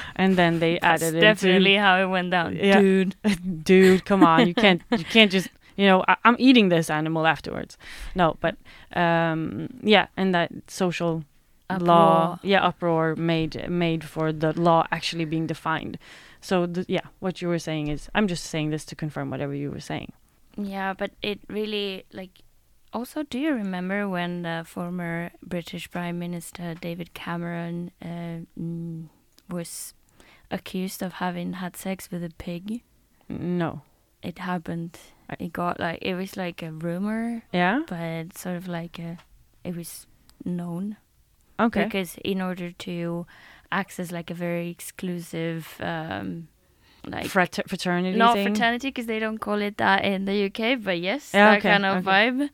and 0.16 0.36
then 0.36 0.58
they 0.60 0.78
added 0.80 0.80
it. 0.80 0.80
That's 0.82 1.02
added 1.04 1.20
definitely 1.20 1.76
how 1.76 1.96
it 2.02 2.06
went 2.06 2.30
down, 2.30 2.54
Yeah. 2.56 2.78
dude. 2.80 3.16
dude, 3.64 4.04
come 4.04 4.22
on, 4.22 4.46
you 4.46 4.52
can't 4.54 4.82
you 4.90 5.04
can't 5.04 5.32
just 5.32 5.48
you 5.76 5.86
know 5.86 6.04
I, 6.08 6.16
I'm 6.24 6.36
eating 6.38 6.68
this 6.68 6.90
animal 6.90 7.26
afterwards. 7.26 7.78
No, 8.14 8.36
but 8.40 8.56
um, 8.94 9.68
yeah, 9.82 10.06
and 10.16 10.34
that 10.34 10.52
social 10.68 11.24
law, 11.70 12.38
yeah, 12.42 12.64
uproar 12.64 13.16
made 13.16 13.68
made 13.68 14.04
for 14.04 14.32
the 14.32 14.58
law 14.60 14.86
actually 14.90 15.24
being 15.24 15.46
defined. 15.46 15.98
So 16.40 16.66
the, 16.66 16.84
yeah, 16.88 17.06
what 17.18 17.42
you 17.42 17.48
were 17.48 17.58
saying 17.58 17.88
is, 17.88 18.08
I'm 18.14 18.28
just 18.28 18.44
saying 18.44 18.70
this 18.70 18.84
to 18.86 18.94
confirm 18.94 19.30
whatever 19.30 19.54
you 19.54 19.70
were 19.70 19.80
saying. 19.80 20.12
Yeah, 20.56 20.94
but 20.94 21.12
it 21.22 21.40
really 21.48 22.04
like. 22.12 22.42
Also, 22.92 23.24
do 23.24 23.38
you 23.38 23.52
remember 23.52 24.08
when 24.08 24.42
the 24.42 24.64
former 24.66 25.30
British 25.42 25.90
Prime 25.90 26.18
Minister 26.18 26.74
David 26.74 27.12
Cameron 27.14 27.90
uh, 28.00 28.46
mm, 28.58 29.08
was 29.50 29.92
accused 30.50 31.02
of 31.02 31.14
having 31.14 31.54
had 31.54 31.76
sex 31.76 32.10
with 32.10 32.22
a 32.24 32.30
pig? 32.38 32.82
No, 33.28 33.82
It 34.22 34.38
happened. 34.38 34.98
It 35.38 35.52
got 35.52 35.78
like 35.80 35.98
it 36.02 36.14
was 36.14 36.36
like 36.36 36.62
a 36.62 36.70
rumor, 36.70 37.42
yeah, 37.52 37.82
but 37.88 38.36
sort 38.38 38.56
of 38.56 38.68
like 38.68 38.98
a, 38.98 39.18
it 39.64 39.74
was 39.76 40.06
known 40.44 40.96
okay, 41.58 41.84
because 41.84 42.16
in 42.24 42.40
order 42.40 42.70
to 42.70 43.26
access 43.72 44.12
like 44.12 44.30
a 44.30 44.34
very 44.34 44.68
exclusive 44.70 45.74
um 45.80 46.46
like 47.08 47.26
Frater- 47.26 47.64
fraternity 47.66 48.16
not 48.18 48.34
thing. 48.34 48.46
fraternity 48.46 48.88
because 48.88 49.06
they 49.06 49.18
don't 49.18 49.38
call 49.38 49.60
it 49.62 49.76
that 49.78 50.04
in 50.04 50.24
the 50.24 50.46
UK, 50.46 50.76
but 50.82 50.98
yes, 51.00 51.30
Yeah, 51.34 51.50
that 51.52 51.58
okay, 51.58 51.70
kind 51.70 51.84
of 51.86 51.96
okay. 51.98 52.06
vibe. 52.06 52.50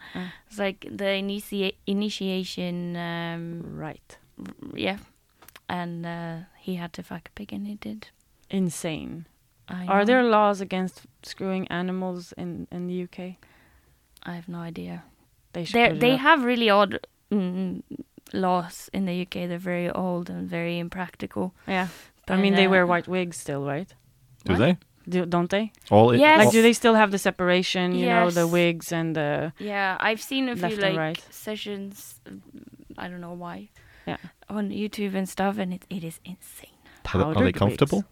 It's 0.49 0.59
like 0.59 0.81
the 0.91 1.05
initia- 1.05 1.75
initiation, 1.87 2.97
um, 2.97 3.63
right. 3.77 4.19
yeah, 4.75 4.99
and 5.69 6.05
uh, 6.07 6.37
he 6.59 6.75
had 6.77 6.93
to 6.95 7.03
fuck 7.03 7.29
a 7.29 7.31
pig, 7.33 7.53
and 7.53 7.67
he 7.67 7.75
did. 7.77 8.09
Insane. 8.51 9.25
I 9.69 9.87
Are 9.87 10.01
know. 10.01 10.05
there 10.05 10.23
laws 10.23 10.61
against 10.61 11.07
screwing 11.23 11.67
animals 11.69 12.33
in 12.37 12.67
in 12.71 12.87
the 12.89 13.03
UK? 13.05 13.37
I 14.25 14.35
have 14.35 14.49
no 14.49 14.59
idea. 14.59 15.03
They 15.53 15.65
should. 15.65 15.75
They 15.77 15.89
put 15.89 15.97
it 15.97 16.01
they 16.01 16.13
up. 16.15 16.21
have 16.21 16.45
really 16.45 16.71
odd 16.71 16.99
mm, 17.31 17.83
laws 18.33 18.89
in 18.93 19.05
the 19.07 19.23
UK. 19.23 19.49
They're 19.49 19.59
very 19.59 19.91
old 19.91 20.31
and 20.31 20.49
very 20.51 20.79
impractical. 20.79 21.53
Yeah. 21.69 21.87
I 22.29 22.37
But, 22.37 22.39
mean, 22.39 22.55
they 22.55 22.67
uh, 22.67 22.71
wear 22.71 22.87
white 22.87 23.09
wigs 23.09 23.37
still, 23.37 23.65
right? 23.67 23.95
Do 24.45 24.53
What? 24.53 24.59
they? 24.59 24.77
Do, 25.09 25.27
don't 25.27 25.51
they? 25.51 25.73
All 25.91 26.13
it, 26.15 26.19
Yes. 26.21 26.39
Like, 26.39 26.53
do 26.53 26.63
they 26.63 26.73
still 26.73 26.95
have 26.95 27.11
the 27.11 27.19
separation? 27.19 27.95
You 27.95 28.07
know, 28.07 28.31
the 28.31 28.47
wigs 28.47 28.93
and 28.93 29.15
the. 29.17 29.53
Yeah, 29.59 29.97
I've 30.01 30.21
seen 30.23 30.49
a 30.49 30.57
few 30.57 30.77
like 30.77 30.97
right. 30.97 31.25
sessions. 31.31 32.21
mm, 32.25 32.41
I 32.97 33.09
don't 33.09 33.21
know 33.21 33.35
why. 33.35 33.69
Yeah. 34.07 34.19
On 34.49 34.71
YouTube 34.71 35.15
and 35.19 35.29
stuff, 35.29 35.59
and 35.59 35.73
it 35.75 35.85
it 35.91 36.05
is 36.05 36.21
insane. 36.25 36.77
are, 37.15 37.35
they- 37.35 37.41
are 37.41 37.45
they 37.45 37.53
comfortable? 37.53 37.99
wigs. 37.99 38.09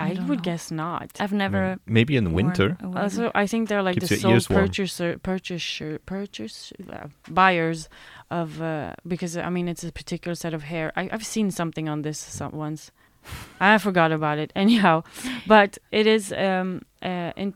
I, 0.00 0.12
I 0.12 0.24
would 0.28 0.38
know. 0.38 0.42
guess 0.42 0.70
not. 0.70 1.10
I've 1.20 1.32
never. 1.32 1.78
Maybe 1.86 2.16
in 2.16 2.24
the 2.24 2.30
winter. 2.30 2.76
Also, 2.96 3.30
I 3.34 3.46
think 3.46 3.68
they're 3.68 3.82
like 3.82 3.96
Keeps 3.96 4.08
the 4.08 4.16
sole 4.16 4.32
ears 4.32 4.48
warm. 4.48 4.62
purchaser, 4.62 5.18
purchaser, 5.18 5.98
purchase 6.06 6.72
uh, 6.90 7.08
buyers 7.28 7.88
of 8.30 8.60
uh, 8.62 8.94
because 9.06 9.36
I 9.36 9.50
mean 9.50 9.68
it's 9.68 9.84
a 9.84 9.92
particular 9.92 10.34
set 10.34 10.54
of 10.54 10.62
hair. 10.64 10.92
I, 10.96 11.08
I've 11.12 11.26
seen 11.26 11.50
something 11.50 11.88
on 11.88 12.02
this 12.02 12.18
some, 12.18 12.52
once. 12.52 12.90
I 13.60 13.78
forgot 13.78 14.12
about 14.12 14.38
it 14.38 14.52
anyhow, 14.56 15.02
but 15.46 15.78
it 15.92 16.06
is 16.06 16.32
um 16.32 16.82
uh 17.02 17.32
in 17.36 17.54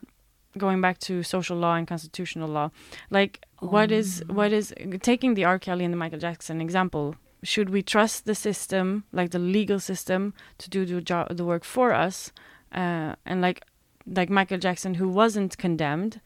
going 0.59 0.81
back 0.81 0.99
to 0.99 1.23
social 1.23 1.57
law 1.57 1.75
and 1.75 1.87
constitutional 1.89 2.49
law. 2.49 2.71
Like 3.11 3.41
what 3.61 3.91
is 3.91 4.23
what 4.29 4.53
is 4.53 4.75
taking 5.03 5.35
the 5.35 5.45
R. 5.45 5.59
Kelly 5.59 5.85
and 5.85 5.93
the 5.93 5.99
Michael 5.99 6.19
Jackson 6.19 6.61
example. 6.61 7.17
Should 7.45 7.71
we 7.71 7.83
trust 7.83 8.25
the 8.25 8.35
system, 8.35 9.05
like 9.13 9.31
the 9.31 9.39
legal 9.39 9.79
system, 9.79 10.35
to 10.59 10.69
do 10.71 10.85
the 10.85 11.01
job, 11.01 11.37
the 11.37 11.45
work 11.45 11.65
for 11.65 11.93
us, 11.93 12.33
uh, 12.73 13.15
and 13.25 13.41
like 13.41 13.63
like 14.07 14.31
Michael 14.31 14.59
Jackson, 14.59 14.95
who 14.95 15.09
wasn't 15.09 15.57
condemned, 15.57 16.21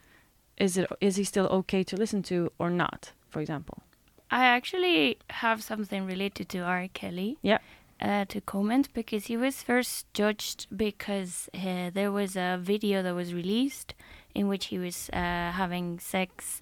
is 0.57 0.76
it 0.76 0.90
is 1.00 1.16
he 1.16 1.24
still 1.24 1.46
okay 1.46 1.83
to 1.85 1.96
listen 1.96 2.22
to 2.24 2.50
or 2.59 2.70
not? 2.70 3.12
For 3.28 3.40
example. 3.40 3.83
I 4.31 4.44
actually 4.44 5.18
have 5.31 5.62
something 5.62 6.04
related 6.07 6.48
to 6.50 6.59
R. 6.59 6.88
Kelly. 6.92 7.38
Yeah. 7.42 7.59
Uh, 8.00 8.24
to 8.26 8.40
comment 8.40 8.88
because 8.94 9.26
he 9.26 9.37
was 9.37 9.61
first 9.62 10.07
judged 10.14 10.68
because 10.76 11.48
uh, 11.52 11.90
there 11.92 12.12
was 12.12 12.37
a 12.37 12.57
video 12.62 13.02
that 13.02 13.12
was 13.12 13.35
released 13.35 13.92
in 14.37 14.46
which 14.46 14.66
he 14.66 14.78
was 14.78 15.11
uh, 15.12 15.50
having 15.50 15.98
sex. 15.98 16.61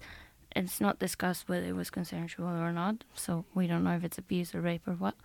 It's 0.57 0.81
not 0.81 0.99
discussed 0.99 1.47
whether 1.49 1.65
it 1.65 1.75
was 1.75 1.89
consensual 1.89 2.47
or 2.47 2.71
not, 2.73 3.03
so 3.15 3.45
we 3.53 3.67
don't 3.67 3.83
know 3.83 3.95
if 3.95 4.03
it's 4.03 4.17
abuse 4.17 4.53
or 4.55 4.61
rape 4.61 4.87
or 4.87 4.93
what. 4.93 5.15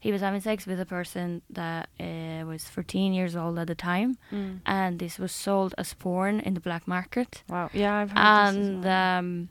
He 0.00 0.10
was 0.12 0.20
having 0.20 0.40
sex 0.40 0.66
with 0.66 0.80
a 0.80 0.86
person 0.86 1.42
that 1.50 1.88
uh, 2.00 2.44
was 2.46 2.64
14 2.64 3.12
years 3.12 3.36
old 3.36 3.56
at 3.58 3.68
the 3.68 3.74
time, 3.76 4.16
and 4.66 4.98
this 4.98 5.18
was 5.18 5.30
sold 5.30 5.74
as 5.78 5.94
porn 5.94 6.40
in 6.40 6.54
the 6.54 6.60
black 6.60 6.88
market 6.88 7.42
Wow. 7.48 7.70
Yeah, 7.72 7.94
I've 7.98 8.10
heard 8.10 8.18
and 8.18 8.84
well. 8.84 9.18
um, 9.18 9.48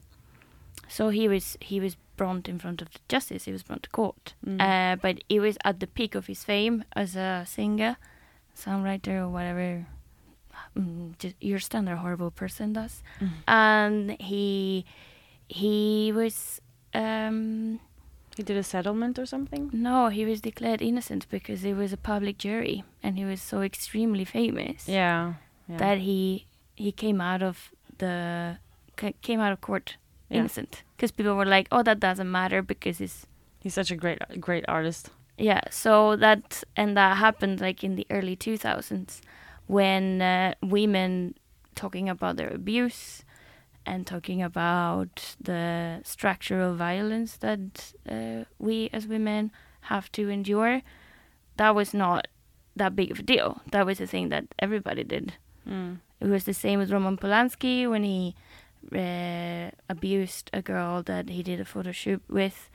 so 0.89 1.07
he 1.09 1.27
was 1.29 1.57
he 1.61 1.79
was 1.79 1.95
brought 2.17 2.49
in 2.49 2.59
front 2.59 2.81
of 2.81 2.89
the 2.91 2.99
justice. 3.07 3.45
He 3.45 3.51
was 3.53 3.63
brought 3.63 3.83
to 3.83 3.89
court, 3.89 4.33
Mm. 4.45 4.59
uh, 4.59 4.95
but 5.01 5.23
he 5.29 5.39
was 5.39 5.57
at 5.63 5.79
the 5.79 5.87
peak 5.87 6.15
of 6.15 6.27
his 6.27 6.43
fame 6.43 6.83
as 6.97 7.15
a 7.15 7.45
singer, 7.47 7.95
songwriter, 8.55 9.21
or 9.23 9.29
whatever. 9.29 9.85
Mm, 10.77 11.17
just 11.17 11.35
your 11.41 11.59
standard 11.59 11.97
horrible 11.97 12.31
person 12.31 12.73
does, 12.73 13.03
Mm. 13.19 13.29
and 13.47 14.21
he 14.21 14.85
he 15.59 16.11
was 16.19 16.35
um, 16.93 17.79
he 18.37 18.43
did 18.43 18.57
a 18.57 18.63
settlement 18.63 19.15
or 19.19 19.25
something. 19.25 19.63
no 19.73 20.07
he 20.17 20.23
was 20.31 20.39
declared 20.49 20.81
innocent 20.81 21.23
because 21.29 21.59
it 21.69 21.75
was 21.81 21.91
a 21.93 21.97
public 22.11 22.37
jury 22.37 22.83
and 23.03 23.17
he 23.19 23.25
was 23.25 23.41
so 23.41 23.57
extremely 23.61 24.25
famous 24.25 24.87
Yeah. 24.87 25.33
yeah. 25.69 25.77
that 25.83 25.97
he 26.07 26.45
he 26.75 26.91
came 27.03 27.19
out 27.29 27.41
of 27.43 27.55
the 27.97 28.57
came 29.27 29.39
out 29.45 29.51
of 29.55 29.59
court 29.61 29.97
Yeah. 30.29 30.39
innocent 30.39 30.83
because 30.95 31.11
people 31.17 31.35
were 31.35 31.45
like 31.57 31.67
oh 31.75 31.83
that 31.83 31.99
doesn't 31.99 32.31
matter 32.31 32.61
because 32.73 32.97
he's 33.03 33.25
He's 33.63 33.75
such 33.75 33.91
a 33.91 33.95
great 34.03 34.19
great 34.47 34.65
artist. 34.67 35.03
yeah 35.37 35.61
so 35.69 36.15
that 36.25 36.63
and 36.75 36.89
that 36.97 37.17
happened 37.17 37.57
like 37.67 37.79
in 37.87 37.93
the 37.99 38.07
early 38.09 38.35
2000s 38.35 39.21
when 39.67 40.21
uh, 40.21 40.53
women 40.77 41.35
talking 41.75 42.09
about 42.09 42.37
their 42.37 42.49
abuse 42.61 43.23
and 43.85 44.05
talking 44.07 44.41
about 44.43 45.35
the 45.41 45.99
structural 46.03 46.75
violence 46.75 47.37
that 47.37 47.93
uh, 48.09 48.43
we 48.59 48.89
as 48.93 49.07
women 49.07 49.51
have 49.81 50.11
to 50.11 50.29
endure 50.29 50.81
that 51.57 51.73
was 51.75 51.93
not 51.93 52.27
that 52.75 52.95
big 52.95 53.11
of 53.11 53.19
a 53.19 53.23
deal 53.23 53.61
that 53.71 53.85
was 53.85 53.99
a 53.99 54.07
thing 54.07 54.29
that 54.29 54.45
everybody 54.59 55.03
did 55.03 55.33
Mm. 55.67 55.99
it 56.19 56.27
was 56.27 56.45
the 56.45 56.53
same 56.53 56.79
with 56.79 56.91
Roman 56.91 57.17
Polanski 57.17 57.87
when 57.87 58.03
he 58.03 58.35
uh, 58.95 59.69
abused 59.89 60.49
a 60.53 60.61
girl 60.61 61.03
that 61.03 61.29
he 61.29 61.43
did 61.43 61.59
a 61.59 61.65
photo 61.65 61.91
shoot 61.91 62.21
with. 62.27 62.69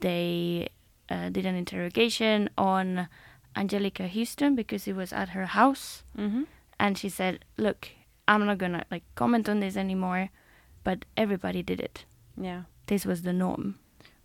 They 0.00 0.68
uh, 1.10 1.28
did 1.28 1.44
an 1.44 1.54
interrogation 1.54 2.48
on 2.56 3.08
Anjelica 3.54 4.08
Huston 4.08 4.54
because 4.54 4.88
it 4.88 4.96
was 4.96 5.12
at 5.12 5.30
her 5.30 5.46
house, 5.46 6.04
Mm-hmm. 6.18 6.44
and 6.78 6.96
she 6.96 7.08
said, 7.10 7.44
"Look, 7.58 7.90
I'm 8.26 8.46
not 8.46 8.56
gonna 8.58 8.84
like 8.90 9.04
comment 9.14 9.46
on 9.48 9.60
this 9.60 9.76
anymore, 9.76 10.30
but 10.84 11.04
everybody 11.16 11.62
did 11.62 11.80
it. 11.80 12.04
Yeah. 12.36 12.62
This 12.86 13.06
was 13.06 13.22
the 13.22 13.32
norm." 13.32 13.78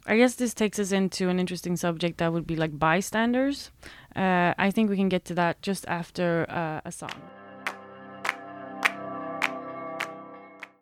I 0.09 0.15
guess 0.15 0.35
this 0.35 0.53
takes 0.53 0.79
us 0.79 0.93
into 0.93 1.27
an 1.27 1.37
interesting 1.37 1.75
subject 1.75 2.17
that 2.19 2.31
would 2.31 2.47
be 2.47 2.55
like 2.55 2.79
bystanders. 2.79 3.71
Uh, 4.15 4.53
I 4.57 4.71
think 4.71 4.89
we 4.89 4.95
can 4.95 5.09
get 5.09 5.25
to 5.25 5.35
that 5.35 5.61
just 5.61 5.85
after 5.87 6.45
uh, 6.49 6.79
a 6.85 6.91
song. 6.93 7.11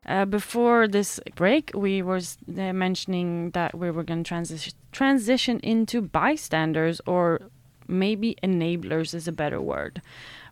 Uh, 0.05 0.25
before 0.25 0.87
this 0.87 1.19
break, 1.33 1.71
we 1.73 2.03
were 2.03 2.17
uh, 2.19 2.73
mentioning 2.73 3.49
that 3.51 3.75
we 3.75 3.89
were 3.89 4.03
going 4.03 4.23
to 4.23 4.27
transition 4.27 4.73
transition 4.91 5.59
into 5.61 6.01
bystanders, 6.01 7.01
or 7.07 7.49
maybe 7.87 8.37
enablers 8.43 9.15
is 9.15 9.27
a 9.27 9.31
better 9.31 9.59
word. 9.59 10.03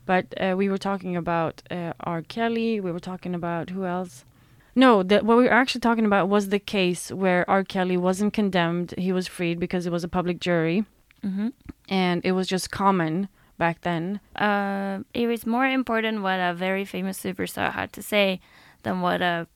But 0.08 0.34
uh, 0.42 0.56
we 0.58 0.68
were 0.68 0.80
talking 0.80 1.16
about 1.16 1.62
uh, 1.70 1.94
R. 2.00 2.24
Kelly. 2.24 2.80
We 2.80 2.92
were 2.92 3.00
talking 3.00 3.36
about 3.36 3.70
who 3.70 3.86
else? 3.86 4.26
No, 4.76 5.04
the, 5.04 5.20
what 5.20 5.38
we 5.38 5.44
were 5.44 5.52
actually 5.54 5.82
talking 5.82 6.06
about 6.06 6.30
was 6.30 6.50
the 6.50 6.60
case 6.60 7.12
where 7.12 7.48
R. 7.50 7.64
Kelly 7.64 7.98
wasn't 7.98 8.34
condemned. 8.34 8.94
He 8.98 9.12
was 9.12 9.28
freed 9.28 9.60
because 9.60 9.86
it 9.86 9.92
was 9.92 10.04
a 10.04 10.08
public 10.08 10.40
jury, 10.40 10.86
Mm-hmm. 11.24 11.50
and 11.88 12.22
it 12.26 12.34
was 12.34 12.48
just 12.48 12.70
common 12.72 13.30
back 13.58 13.82
then. 13.82 14.20
Uh, 14.36 15.00
it 15.14 15.28
was 15.28 15.46
more 15.46 15.66
important 15.66 16.22
what 16.22 16.40
a 16.40 16.54
very 16.54 16.84
famous 16.86 17.18
superstar 17.22 17.72
had 17.72 17.94
to 17.94 18.02
say 18.02 18.40
than 18.84 19.00
what 19.02 19.22
a 19.22 19.48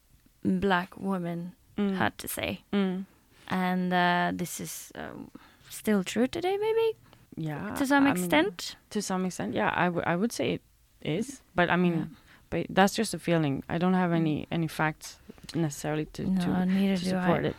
black 0.44 0.96
woman 0.98 1.54
Mm. 1.78 1.98
had 1.98 2.18
to 2.18 2.28
say. 2.28 2.62
Mm. 2.74 3.06
and 3.50 3.94
uh, 3.94 4.32
this 4.34 4.60
is 4.60 4.92
um, 4.96 5.30
still 5.70 6.04
true 6.04 6.26
today, 6.28 6.58
maybe 6.58 6.96
Yeah, 7.36 7.76
to 7.76 7.86
some 7.86 8.04
I 8.08 8.14
mean, 8.14 8.24
extent. 8.24 8.76
to 8.90 9.02
some 9.02 9.26
extent, 9.26 9.54
yeah, 9.54 9.72
I, 9.76 9.86
w- 9.86 10.04
I 10.08 10.16
would 10.16 10.32
say 10.32 10.54
it 10.54 10.62
is, 11.02 11.42
but 11.54 11.70
I 11.70 11.76
mean, 11.76 11.94
Yeah. 11.94 12.06
But 12.50 12.66
that's 12.70 12.96
just 12.96 13.14
a 13.14 13.20
feeling. 13.20 13.64
I 13.70 13.78
don't 13.78 13.94
have 13.96 14.12
any 14.16 14.46
any 14.52 14.68
facts 14.68 15.18
necessarily 15.56 16.06
to 16.14 16.24
no, 16.24 16.42
to, 16.42 16.98
to 16.98 17.06
support 17.06 17.46
I. 17.46 17.50
it. 17.50 17.56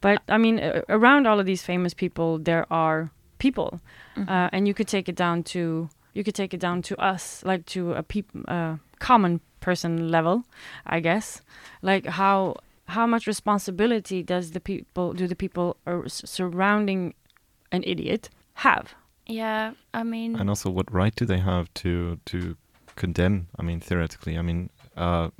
But 0.00 0.18
I 0.28 0.38
mean, 0.38 0.58
uh, 0.58 0.82
around 0.88 1.26
all 1.26 1.38
of 1.40 1.46
these 1.46 1.62
famous 1.64 1.94
people, 1.94 2.38
there 2.38 2.64
are 2.70 3.10
people, 3.38 3.80
Mhm. 4.16 4.28
uh, 4.28 4.48
and 4.52 4.66
you 4.66 4.74
could 4.74 4.88
take 4.88 5.08
it 5.08 5.16
down 5.16 5.42
to 5.44 5.88
you 6.14 6.22
could 6.24 6.34
take 6.34 6.52
it 6.54 6.60
down 6.60 6.82
to 6.82 6.94
us, 7.00 7.42
like 7.44 7.64
to 7.66 7.92
a 7.94 8.02
peop- 8.02 8.44
uh, 8.48 8.76
common 8.98 9.40
person 9.60 10.10
level, 10.10 10.42
I 10.86 11.00
guess. 11.00 11.40
Like 11.82 12.06
how 12.06 12.56
how 12.88 13.06
much 13.06 13.26
responsibility 13.26 14.22
does 14.22 14.50
the 14.50 14.60
people 14.60 15.12
do 15.14 15.26
the 15.26 15.36
people 15.36 15.76
ar- 15.86 16.08
surrounding 16.08 17.14
an 17.70 17.82
idiot 17.86 18.28
have? 18.54 18.94
yeah, 19.26 19.72
I 19.94 20.02
mean, 20.02 20.34
And 20.40 20.48
also, 20.50 20.68
what 20.70 20.92
right 20.92 21.14
do 21.14 21.24
they 21.24 21.38
have 21.40 21.66
to 21.74 22.18
to 22.24 22.56
condemn? 22.96 23.48
I 23.58 23.62
mean, 23.62 23.80
theoretically, 23.80 24.38
I 24.38 24.42
mean, 24.42 24.70
uh, 24.96 25.30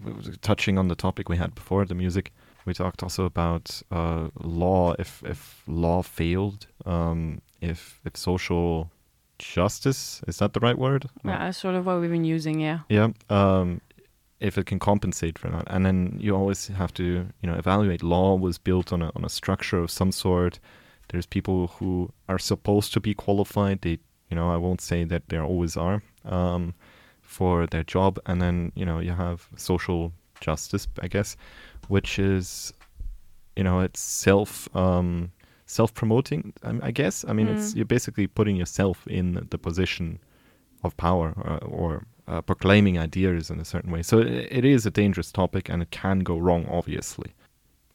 touching 0.41 0.79
on 0.79 0.89
the 0.89 0.95
topic 0.95 1.29
we 1.29 1.37
had 1.37 1.55
before, 1.55 1.85
the 1.85 1.95
music, 1.95 2.33
we 2.65 2.75
talked 2.75 3.03
also 3.03 3.25
about 3.25 3.83
uh, 3.91 4.29
law. 4.41 4.95
If 4.99 5.23
if 5.25 5.63
law 5.67 6.03
failed, 6.03 6.67
um, 6.87 7.43
if 7.61 8.01
if 8.05 8.17
social 8.17 8.91
justice 9.39 10.23
is 10.29 10.39
that 10.39 10.53
the 10.53 10.61
right 10.61 10.79
word? 10.79 11.09
Yeah, 11.25 11.39
that's 11.39 11.59
sort 11.59 11.75
of 11.75 11.87
what 11.87 12.01
we've 12.01 12.11
been 12.11 12.25
using. 12.25 12.61
Yeah. 12.61 12.81
Yeah. 12.89 13.09
Um, 13.29 13.81
if 14.39 14.59
it 14.59 14.67
can 14.67 14.79
compensate 14.79 15.39
for 15.39 15.49
that, 15.51 15.65
and 15.69 15.87
then 15.87 16.19
you 16.21 16.35
always 16.35 16.67
have 16.69 16.93
to, 16.95 17.05
you 17.41 17.47
know, 17.49 17.55
evaluate. 17.55 18.03
Law 18.03 18.35
was 18.35 18.59
built 18.59 18.93
on 18.93 19.03
a 19.03 19.11
on 19.15 19.25
a 19.25 19.29
structure 19.29 19.79
of 19.79 19.91
some 19.91 20.13
sort. 20.13 20.59
There's 21.09 21.27
people 21.27 21.69
who 21.79 22.11
are 22.29 22.39
supposed 22.39 22.93
to 22.95 23.01
be 23.01 23.15
qualified. 23.15 23.83
They, 23.83 23.99
you 24.31 24.37
know, 24.37 24.51
I 24.51 24.57
won't 24.57 24.81
say 24.81 25.05
that 25.05 25.29
they 25.29 25.39
always 25.39 25.77
are 25.77 26.03
um, 26.25 26.75
for 27.33 27.67
their 27.67 27.85
job, 27.85 28.19
and 28.27 28.41
then 28.43 28.73
you 28.75 28.87
know 28.89 28.99
you 29.01 29.13
have 29.13 29.49
social 29.57 30.13
justice, 30.43 30.87
I 31.01 31.09
guess, 31.09 31.37
which 31.89 32.19
is, 32.19 32.75
you 33.57 33.65
know, 33.65 33.81
it's 33.81 34.01
self 34.01 34.53
um, 34.77 35.33
self-promoting. 35.67 36.53
um, 36.63 36.81
I 36.83 36.91
guess. 36.91 37.25
I 37.27 37.33
mean, 37.33 37.49
it's 37.49 37.75
you're 37.75 37.95
basically 37.97 38.27
putting 38.27 38.57
yourself 38.57 39.07
in 39.07 39.47
the 39.51 39.59
position 39.59 40.19
of 40.85 40.97
power 40.97 41.35
uh, 41.51 41.65
or 41.65 42.05
uh, 42.29 42.43
proclaiming 42.43 42.99
ideas 42.99 43.51
in 43.51 43.59
a 43.61 43.65
certain 43.65 43.91
way. 43.91 44.03
So 44.03 44.19
it, 44.19 44.49
it 44.59 44.65
is 44.65 44.85
a 44.85 44.91
dangerous 44.91 45.33
topic, 45.33 45.71
and 45.71 45.83
it 45.83 45.91
can 45.91 46.21
go 46.21 46.37
wrong. 46.37 46.67
Obviously, 46.71 47.33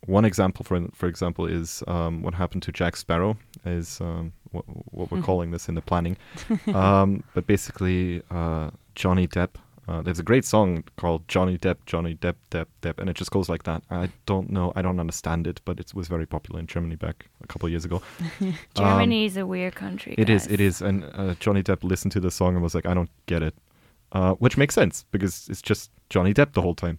one 0.05 0.25
example, 0.25 0.63
for 0.63 0.88
for 0.93 1.07
example, 1.07 1.45
is 1.45 1.83
um, 1.88 2.23
what 2.23 2.33
happened 2.33 2.63
to 2.63 2.71
Jack 2.71 2.95
Sparrow. 2.95 3.38
Is 3.65 4.01
um, 4.01 4.33
what, 4.51 4.65
what 4.91 5.11
we're 5.11 5.21
calling 5.29 5.51
this 5.51 5.69
in 5.69 5.75
the 5.75 5.81
planning. 5.81 6.17
um, 6.73 7.23
but 7.33 7.45
basically, 7.45 8.23
uh, 8.31 8.71
Johnny 8.98 9.28
Depp. 9.28 9.52
Uh, 9.88 10.02
there's 10.02 10.20
a 10.20 10.24
great 10.24 10.43
song 10.43 10.84
called 10.98 11.26
Johnny 11.30 11.58
Depp, 11.58 11.78
Johnny 11.86 12.16
Depp, 12.16 12.36
Depp, 12.52 12.66
Depp, 12.82 12.98
and 12.98 13.10
it 13.10 13.16
just 13.16 13.32
goes 13.32 13.48
like 13.48 13.64
that. 13.64 13.84
I 13.89 14.10
don't 14.26 14.50
know, 14.50 14.74
I 14.76 14.82
don't 14.82 15.00
understand 15.00 15.48
it, 15.48 15.62
but 15.64 15.80
it 15.80 15.93
was 15.93 16.10
very 16.10 16.26
popular 16.26 16.60
in 16.60 16.68
Germany 16.68 16.98
back 16.98 17.28
a 17.41 17.48
couple 17.48 17.68
of 17.68 17.72
years 17.72 17.86
ago. 17.86 18.02
Germany 18.74 19.26
is 19.26 19.38
a 19.38 19.45
weird 19.45 19.76
country. 19.76 20.16
It 20.18 20.30
is, 20.30 20.43
guys. 20.43 20.54
it 20.54 20.60
is. 20.60 20.82
And 20.82 21.06
uh, 21.14 21.36
Johnny 21.39 21.64
Depp 21.64 21.84
listened 21.86 22.12
to 22.14 22.20
the 22.20 22.32
song 22.32 22.56
and 22.56 22.64
was 22.64 22.76
like, 22.76 22.86
I 22.86 22.93
don't 22.93 23.12
get 23.28 23.41
it. 23.41 23.54
Uh, 24.12 24.34
which 24.36 24.58
makes 24.58 24.74
sense 24.74 25.06
because 25.12 25.48
it's 25.48 25.62
just 25.62 25.91
Johnny 26.10 26.34
Depp 26.34 26.54
the 26.54 26.62
whole 26.62 26.76
time. 26.76 26.98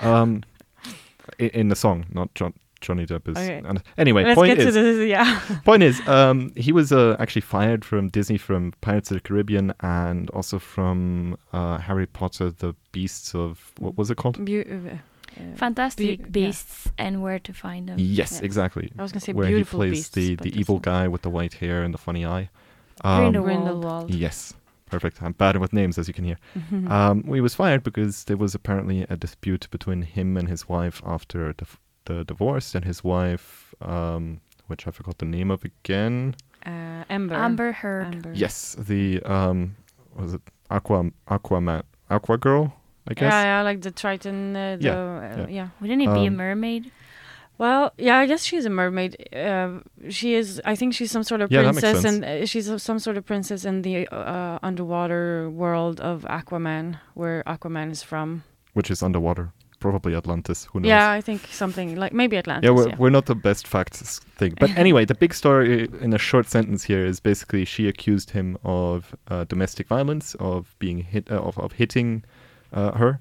Um, 0.00 0.44
in 1.38 1.68
the 1.68 1.76
song, 1.76 2.06
not 2.12 2.32
John, 2.34 2.54
Johnny 2.80 3.06
Depp 3.06 3.28
is. 3.28 3.36
Okay. 3.36 3.62
And 3.64 3.82
anyway, 3.98 4.24
Let's 4.24 4.36
point 4.36 4.56
get 4.56 4.62
to 4.62 4.68
is, 4.68 4.74
this. 4.74 5.08
Yeah. 5.08 5.40
point 5.64 5.82
is, 5.82 6.00
um, 6.08 6.52
he 6.56 6.72
was 6.72 6.92
uh, 6.92 7.16
actually 7.18 7.42
fired 7.42 7.84
from 7.84 8.08
Disney 8.08 8.38
from 8.38 8.72
Pirates 8.80 9.10
of 9.10 9.16
the 9.16 9.20
Caribbean 9.20 9.72
and 9.80 10.30
also 10.30 10.58
from 10.58 11.36
uh, 11.52 11.78
Harry 11.78 12.06
Potter, 12.06 12.50
the 12.50 12.74
Beasts 12.92 13.34
of 13.34 13.72
what 13.78 13.96
was 13.98 14.10
it 14.10 14.16
called? 14.16 14.44
Beau- 14.44 14.64
uh, 14.68 14.96
Fantastic 15.56 16.06
Be- 16.32 16.40
yeah. 16.40 16.46
Beasts 16.46 16.90
and 16.98 17.22
Where 17.22 17.38
to 17.38 17.52
Find 17.52 17.88
Them. 17.88 17.96
Yes, 17.98 18.38
Yeah. 18.40 18.44
exactly. 18.46 18.92
I 18.98 19.02
was 19.02 19.12
gonna 19.12 19.20
say 19.20 19.32
where 19.32 19.48
he 19.48 19.64
plays 19.64 19.90
beasts, 19.92 20.14
the 20.14 20.34
the 20.36 20.58
evil 20.58 20.76
not- 20.76 20.82
guy 20.82 21.08
with 21.08 21.22
the 21.22 21.30
white 21.30 21.54
hair 21.54 21.82
and 21.82 21.94
the 21.94 21.98
funny 21.98 22.24
eye. 22.26 22.50
Um, 23.04 23.20
Grindelwald. 23.32 23.46
Grindelwald. 23.46 24.14
Yes, 24.14 24.54
perfect. 24.86 25.22
I'm 25.22 25.32
bad 25.32 25.56
with 25.56 25.72
names, 25.72 25.96
as 25.98 26.08
you 26.08 26.14
can 26.14 26.24
hear. 26.24 26.36
Mm-hmm. 26.58 26.90
Um, 26.96 27.22
he 27.24 27.40
was 27.40 27.54
fired 27.54 27.82
because 27.82 28.24
there 28.24 28.36
was 28.36 28.54
apparently 28.54 29.06
a 29.08 29.16
dispute 29.16 29.68
between 29.70 30.02
him 30.02 30.36
and 30.36 30.48
his 30.48 30.68
wife 30.68 31.00
after 31.06 31.54
the, 31.56 31.66
the 32.06 32.24
divorce, 32.24 32.74
and 32.74 32.84
his 32.84 33.02
wife, 33.04 33.74
um, 33.80 34.40
which 34.66 34.86
I 34.86 34.90
forgot 34.90 35.18
the 35.18 35.26
name 35.26 35.50
of 35.50 35.64
again. 35.64 36.34
Uh, 36.66 37.04
Amber. 37.08 37.34
Amber 37.34 37.72
Heard. 37.72 38.14
Amber. 38.14 38.32
Yes, 38.34 38.76
the 38.78 39.20
um, 39.24 39.76
was 40.14 40.34
it 40.34 40.42
Aqua 40.70 41.10
Aquaman 41.28 41.82
Aqua 42.10 42.36
Girl? 42.38 42.74
I 43.08 43.14
guess. 43.14 43.32
Yeah, 43.32 43.42
yeah, 43.42 43.62
like 43.62 43.80
the 43.80 43.90
Triton. 43.90 44.54
Uh, 44.56 44.76
the, 44.76 44.84
Yeah, 44.84 44.92
uh, 44.94 45.36
yeah. 45.38 45.46
yeah. 45.48 45.68
Wouldn't 45.80 46.02
it 46.02 46.12
be 46.14 46.24
a 46.26 46.28
Um, 46.28 46.36
mermaid? 46.36 46.90
Well, 47.58 47.92
yeah, 47.98 48.16
I 48.18 48.26
guess 48.26 48.42
she's 48.44 48.64
a 48.64 48.70
mermaid. 48.70 49.16
Uh, 49.34 49.80
she 50.08 50.34
is. 50.34 50.60
I 50.64 50.74
think 50.76 50.94
she's 50.94 51.10
some 51.10 51.22
sort 51.24 51.40
of 51.42 51.50
Yeah, 51.52 51.62
princess, 51.62 52.04
and 52.04 52.24
uh, 52.24 52.46
she's 52.46 52.70
some 52.82 52.98
sort 52.98 53.16
of 53.18 53.26
princess 53.26 53.64
in 53.66 53.82
the 53.82 54.08
uh, 54.08 54.58
underwater 54.62 55.50
world 55.50 56.00
of 56.00 56.22
Aquaman, 56.24 56.98
where 57.14 57.42
Aquaman 57.46 57.90
is 57.90 58.02
from. 58.02 58.44
Which 58.72 58.90
is 58.90 59.02
underwater, 59.02 59.52
probably 59.80 60.14
Atlantis. 60.14 60.66
Who 60.72 60.80
knows? 60.80 60.88
Yeah, 60.88 61.10
I 61.10 61.20
think 61.20 61.46
something 61.50 61.96
like 61.96 62.12
maybe 62.12 62.36
Atlantis. 62.36 62.66
yeah, 62.66 62.70
we're, 62.70 62.88
yeah. 62.88 62.96
we're 62.98 63.10
not 63.10 63.26
the 63.26 63.34
best 63.34 63.66
facts 63.66 64.20
thing. 64.36 64.54
But 64.60 64.70
anyway, 64.76 65.04
the 65.04 65.14
big 65.14 65.34
story 65.34 65.88
in 66.00 66.12
a 66.12 66.18
short 66.18 66.46
sentence 66.48 66.84
here 66.84 67.04
is 67.04 67.18
basically 67.18 67.64
she 67.64 67.88
accused 67.88 68.30
him 68.30 68.56
of 68.62 69.16
uh, 69.28 69.44
domestic 69.44 69.88
violence, 69.88 70.36
of 70.36 70.76
being 70.78 70.98
hit, 70.98 71.30
uh, 71.30 71.40
of, 71.40 71.58
of 71.58 71.72
hitting 71.72 72.22
uh, 72.72 72.92
her, 72.92 73.20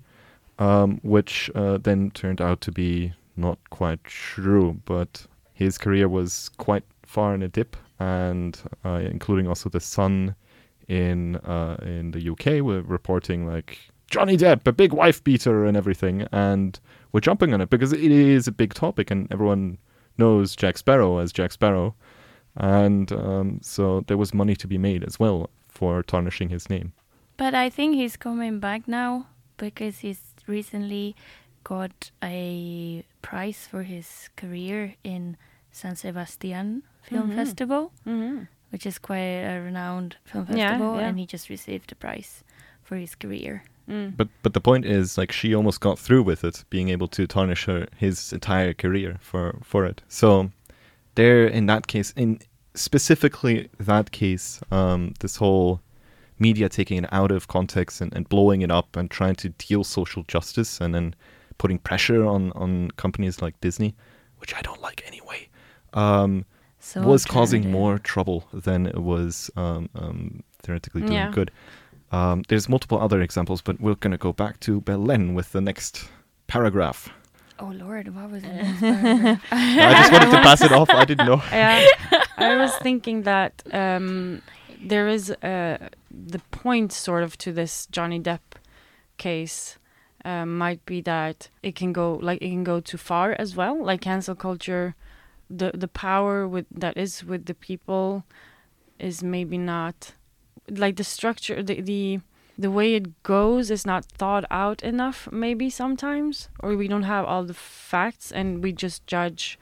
um, 0.60 1.00
which 1.02 1.50
uh, 1.56 1.78
then 1.78 2.12
turned 2.12 2.42
out 2.42 2.62
to 2.62 2.72
be 2.72 3.14
not 3.36 3.58
quite 3.70 4.04
true. 4.04 4.80
But 4.86 5.26
his 5.54 5.78
career 5.78 6.08
was 6.08 6.50
quite 6.58 6.84
far 7.06 7.34
in 7.34 7.42
a 7.42 7.48
dip, 7.48 7.76
and 8.00 8.60
uh, 8.86 9.02
including 9.04 9.48
also 9.48 9.70
the 9.70 9.80
Sun 9.80 10.36
in 10.88 11.38
uh, 11.38 11.78
in 11.84 12.12
the 12.12 12.30
UK 12.30 12.64
were 12.64 12.82
reporting 12.82 13.48
like 13.48 13.78
Johnny 14.10 14.38
Depp, 14.38 14.66
a 14.68 14.72
big 14.72 14.94
wife 14.94 15.24
beater, 15.24 15.66
and 15.66 15.78
everything, 15.78 16.28
and 16.32 16.80
we're 17.12 17.20
jumping 17.20 17.54
on 17.54 17.62
it 17.62 17.70
because 17.70 17.94
it 17.94 18.00
is 18.12 18.48
a 18.48 18.52
big 18.52 18.74
topic, 18.74 19.12
and 19.12 19.32
everyone 19.32 19.78
knows 20.18 20.56
Jack 20.56 20.78
Sparrow 20.78 21.20
as 21.20 21.32
Jack 21.32 21.52
Sparrow, 21.52 21.96
and 22.56 23.12
um, 23.12 23.60
so 23.62 24.04
there 24.08 24.18
was 24.18 24.34
money 24.34 24.56
to 24.56 24.68
be 24.68 24.78
made 24.78 25.04
as 25.04 25.20
well 25.20 25.50
for 25.68 26.02
tarnishing 26.04 26.50
his 26.50 26.70
name. 26.70 26.94
But 27.38 27.54
I 27.56 27.70
think 27.70 27.96
he's 27.96 28.18
coming 28.18 28.60
back 28.60 28.88
now 28.88 29.28
because 29.58 30.00
he's 30.00 30.34
recently 30.48 31.16
got 31.64 32.12
a 32.24 33.04
prize 33.22 33.68
for 33.70 33.84
his 33.84 34.30
career 34.36 34.96
in 35.04 35.38
San 35.72 35.96
Sebastian 35.96 36.84
Film 37.04 37.32
Mhm. 37.32 37.36
Festival, 37.36 37.92
Mhm. 38.06 38.48
which 38.72 38.86
is 38.86 38.98
quite 38.98 39.20
a 39.46 39.62
renowned 39.62 40.18
film 40.26 40.48
Yeah, 40.50 40.72
festival, 40.72 40.96
yeah. 41.00 41.08
and 41.08 41.20
he 41.20 41.26
just 41.26 41.50
received 41.50 41.92
a 41.92 41.96
prize 41.96 42.44
for 42.82 42.96
his 42.98 43.16
career. 43.16 43.64
Mm. 43.90 44.16
But 44.18 44.28
but 44.44 44.54
the 44.54 44.62
point 44.62 44.86
is, 44.86 45.18
like, 45.18 45.32
she 45.32 45.56
almost 45.56 45.82
got 45.82 45.98
through 46.00 46.24
with 46.24 46.44
it, 46.44 46.64
being 46.70 46.90
able 46.90 47.08
to 47.08 47.26
tarnish 47.28 47.66
her 47.66 47.88
his 47.98 48.32
entire 48.34 48.74
career 48.74 49.18
for 49.22 49.60
for 49.64 49.86
it. 49.86 50.02
So 50.08 50.52
there, 51.16 51.48
in 51.48 51.66
that 51.68 51.88
case, 51.88 52.14
in 52.16 52.40
specifically 52.76 53.70
that 53.80 54.12
case, 54.12 54.62
um, 54.72 55.14
this 55.20 55.38
whole 55.38 55.80
media 56.38 56.70
taking 56.70 57.04
it 57.04 57.10
out 57.12 57.32
of 57.32 57.48
context 57.48 58.02
and, 58.02 58.16
and 58.16 58.30
blowing 58.30 58.62
it 58.62 58.72
up 58.72 58.96
and 58.96 59.10
trying 59.12 59.36
to 59.36 59.50
deal 59.50 59.84
social 59.84 60.24
justice 60.28 60.80
and 60.80 60.94
then 60.96 61.14
putting 61.58 61.80
pressure 61.80 62.26
on 62.26 62.52
on 62.54 62.92
companies 62.92 63.42
like 63.42 63.60
Disney, 63.62 63.94
which 64.38 64.54
I 64.56 64.62
don't 64.62 64.82
like 64.82 65.04
anyway. 65.08 65.50
Um, 65.94 66.46
So 66.80 67.02
was 67.02 67.26
causing 67.26 67.72
more 67.72 68.00
trouble 68.00 68.48
than 68.54 68.86
it 68.86 69.02
was 69.04 69.52
um, 69.58 69.90
um, 69.96 70.44
theoretically 70.64 71.02
doing 71.02 71.14
Yeah. 71.14 71.32
good. 71.32 71.52
Um, 72.12 72.44
there's 72.48 72.68
multiple 72.68 73.00
other 73.00 73.22
examples, 73.22 73.62
but 73.62 73.80
we're 73.80 73.96
going 73.96 74.12
to 74.12 74.18
go 74.18 74.34
back 74.34 74.60
to 74.62 74.82
Belèn 74.82 75.34
with 75.34 75.52
the 75.52 75.62
next 75.62 76.10
paragraph. 76.48 77.10
Oh 77.60 77.74
Lord, 77.76 78.16
what 78.16 78.32
was 78.32 78.44
it? 78.44 78.52
I 79.52 79.94
just 79.94 80.12
wanted 80.14 80.32
to 80.32 80.42
pass 80.42 80.62
it 80.62 80.72
off. 80.72 80.90
I 80.90 81.06
didn't 81.06 81.28
know. 81.28 81.42
Yeah, 81.52 81.86
I 82.38 82.56
was 82.56 82.74
thinking 82.78 83.24
that 83.24 83.62
um, 83.72 84.42
there 84.82 85.10
is 85.10 85.30
uh, 85.30 85.90
the 86.10 86.40
point, 86.52 86.94
sort 86.94 87.24
of, 87.24 87.38
to 87.40 87.52
this 87.52 87.86
Johnny 87.88 88.20
Depp 88.20 88.40
case. 89.18 89.78
Um, 90.26 90.58
might 90.58 90.86
be 90.86 91.00
that 91.02 91.48
it 91.64 91.76
can 91.76 91.94
go 91.94 92.20
like 92.22 92.42
it 92.42 92.50
can 92.50 92.66
go 92.66 92.82
too 92.82 92.98
far 92.98 93.36
as 93.40 93.56
well. 93.56 93.82
Like 93.82 94.02
cancel 94.02 94.36
culture, 94.36 94.96
the 95.50 95.72
the 95.74 95.88
power 95.88 96.46
with 96.46 96.66
that 96.72 96.98
is 96.98 97.24
with 97.24 97.46
the 97.46 97.54
people 97.54 98.26
is 99.00 99.24
maybe 99.24 99.58
not 99.58 100.14
like 100.78 100.96
the 100.98 101.04
structure 101.04 101.62
the 101.64 101.82
the 101.82 102.20
the 102.58 102.70
way 102.70 102.94
it 102.96 103.24
goes 103.24 103.72
is 103.72 103.86
not 103.86 104.04
thought 104.06 104.44
out 104.52 104.84
enough 104.84 105.30
maybe 105.32 105.70
sometimes 105.70 106.50
or 106.60 106.76
we 106.76 106.88
don't 106.88 107.04
have 107.04 107.26
all 107.26 107.44
the 107.46 107.54
facts 107.54 108.32
and 108.32 108.62
we 108.64 108.72
just 108.74 109.08
judge 109.08 109.58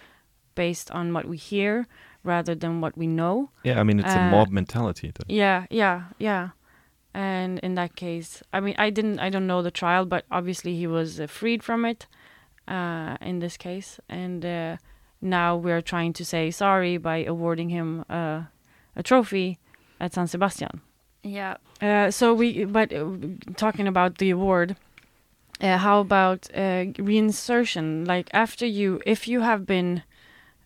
based 0.55 0.89
on 0.91 1.14
what 1.14 1.26
we 1.28 1.38
hear 1.38 1.86
rather 2.24 2.55
than 2.55 2.82
what 2.82 2.97
we 2.97 3.05
know 3.05 3.49
Yeah, 3.64 3.80
I 3.80 3.84
mean, 3.84 3.99
it's 3.99 4.16
a 4.16 4.20
Uh, 4.20 4.32
mob 4.32 4.49
mentality. 4.49 5.12
Then. 5.16 5.26
yeah 5.30 5.66
yeah 5.70 6.05
yeah 6.18 6.49
and 7.14 7.60
in 7.60 7.76
that 7.76 7.95
case 7.95 8.43
i 8.51 8.60
mean 8.60 8.76
i 8.78 8.89
didn't 8.89 9.20
i 9.20 9.30
don't 9.30 9.47
know 9.47 9.62
the 9.62 9.72
trial 9.72 10.05
but 10.05 10.26
obviously 10.32 10.76
he 10.76 10.88
was 10.88 11.20
uh, 11.20 11.28
freed 11.28 11.64
from 11.64 11.86
it 11.86 12.08
uh, 12.68 13.16
in 13.22 13.39
this 13.39 13.58
case 13.58 13.99
and 14.10 14.43
uh, 14.45 14.76
now 15.22 15.55
we're 15.55 15.82
trying 15.82 16.14
to 16.14 16.24
say 16.26 16.51
sorry 16.51 16.97
by 16.97 17.24
awarding 17.24 17.70
him 17.70 18.03
uh, 18.10 18.41
a 18.95 19.03
trophy 19.03 19.58
at 19.99 20.14
san 20.14 20.28
sebastian 20.28 20.82
yeah, 21.28 21.57
uh, 21.82 22.11
so 22.11 22.34
we, 22.34 22.65
but 22.65 22.93
uh, 22.93 23.05
talking 23.55 23.88
about 23.88 24.17
the 24.17 24.30
award, 24.30 24.75
uh, 25.61 25.78
how 25.78 25.99
about 25.99 26.49
uh, 26.53 26.86
reinsertion? 26.97 28.07
Like 28.07 28.30
after 28.34 28.65
you, 28.65 29.01
if 29.05 29.28
you 29.28 29.41
have 29.41 29.65
been, 29.65 30.03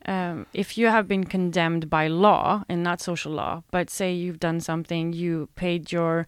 um, 0.06 0.46
if 0.54 0.78
you 0.78 0.88
have 0.88 1.08
been 1.08 1.24
condemned 1.24 1.90
by 1.90 2.08
law 2.08 2.64
and 2.68 2.84
not 2.84 3.02
social 3.02 3.32
law, 3.32 3.64
but 3.72 3.90
say 3.90 4.14
you've 4.14 4.40
done 4.40 4.60
something, 4.60 5.14
you 5.14 5.50
paid 5.56 5.92
your 5.92 6.28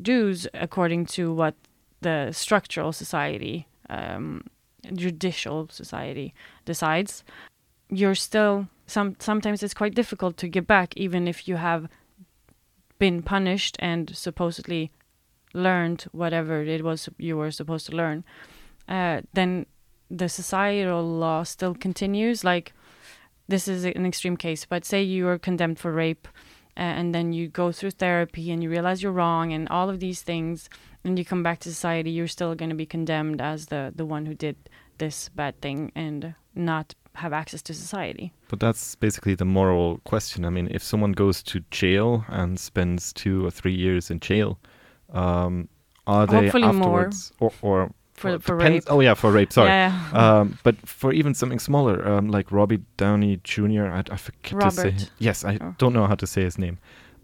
dues 0.00 0.46
according 0.54 1.06
to 1.06 1.32
what 1.32 1.54
the 2.00 2.30
structural 2.32 2.92
society, 2.92 3.66
um, 3.88 4.42
judicial 4.94 5.68
society 5.70 6.34
decides, 6.64 7.24
you're 7.88 8.14
still 8.14 8.68
some. 8.86 9.16
Sometimes 9.18 9.62
it's 9.62 9.74
quite 9.74 9.94
difficult 9.94 10.36
to 10.38 10.48
get 10.48 10.66
back, 10.66 10.96
even 10.96 11.26
if 11.26 11.48
you 11.48 11.56
have 11.56 11.88
been 12.98 13.22
punished 13.22 13.76
and 13.78 14.14
supposedly 14.14 14.90
learned 15.54 16.04
whatever 16.12 16.62
it 16.62 16.84
was 16.84 17.08
you 17.18 17.36
were 17.36 17.50
supposed 17.50 17.86
to 17.86 17.96
learn, 17.96 18.24
uh, 18.88 19.22
then 19.32 19.66
the 20.10 20.28
societal 20.28 21.04
law 21.04 21.42
still 21.42 21.74
continues. 21.74 22.44
Like 22.44 22.72
this 23.48 23.68
is 23.68 23.84
an 23.84 24.06
extreme 24.06 24.36
case, 24.36 24.64
but 24.64 24.84
say 24.84 25.02
you 25.02 25.28
are 25.28 25.38
condemned 25.38 25.78
for 25.78 25.92
rape, 25.92 26.28
uh, 26.76 26.80
and 26.80 27.14
then 27.14 27.32
you 27.32 27.48
go 27.48 27.72
through 27.72 27.92
therapy 27.92 28.50
and 28.50 28.62
you 28.62 28.70
realize 28.70 29.02
you're 29.02 29.12
wrong 29.12 29.52
and 29.52 29.68
all 29.68 29.88
of 29.88 30.00
these 30.00 30.22
things, 30.22 30.68
and 31.04 31.18
you 31.18 31.24
come 31.24 31.42
back 31.42 31.60
to 31.60 31.68
society, 31.68 32.10
you're 32.10 32.28
still 32.28 32.54
going 32.54 32.70
to 32.70 32.76
be 32.76 32.86
condemned 32.86 33.40
as 33.40 33.66
the 33.66 33.92
the 33.94 34.04
one 34.04 34.26
who 34.26 34.34
did 34.34 34.56
this 34.98 35.28
bad 35.30 35.60
thing 35.60 35.92
and 35.94 36.34
not 36.54 36.94
have 37.16 37.32
access 37.32 37.62
to 37.62 37.74
society. 37.74 38.32
But 38.48 38.60
that's 38.60 38.94
basically 38.96 39.34
the 39.34 39.44
moral 39.44 39.98
question. 40.04 40.44
I 40.44 40.50
mean, 40.50 40.68
if 40.70 40.82
someone 40.82 41.12
goes 41.12 41.42
to 41.44 41.60
jail 41.70 42.24
and 42.28 42.58
spends 42.60 43.12
two 43.12 43.44
or 43.46 43.50
three 43.50 43.74
years 43.74 44.10
in 44.10 44.20
jail, 44.20 44.58
um, 45.12 45.68
are 46.06 46.26
they 46.26 46.42
Hopefully 46.42 46.62
more. 46.72 46.74
afterwards 46.74 47.32
or 47.40 47.50
or 47.62 47.90
For 48.14 48.30
or 48.34 48.38
for 48.38 48.56
depends- 48.58 48.86
rape. 48.86 48.92
Oh 48.94 49.00
yeah, 49.00 49.14
for 49.14 49.30
rape. 49.32 49.52
Sorry. 49.52 49.68
Yeah. 49.68 49.92
Um, 50.12 50.58
but 50.62 50.76
for 50.88 51.12
even 51.12 51.34
something 51.34 51.58
smaller, 51.60 52.06
um, 52.08 52.28
like 52.28 52.50
Robbie 52.52 52.80
Downey 52.96 53.40
Jr., 53.44 53.86
I, 53.86 54.02
I 54.10 54.16
forget 54.16 54.60
to 54.60 54.70
say. 54.70 54.84
Robert. 54.90 55.10
Yes, 55.18 55.44
I 55.44 55.58
Oh. 55.60 55.74
don't 55.78 55.92
know 55.92 56.06
how 56.06 56.14
to 56.16 56.26
say 56.26 56.42
his 56.42 56.58
name. 56.58 56.78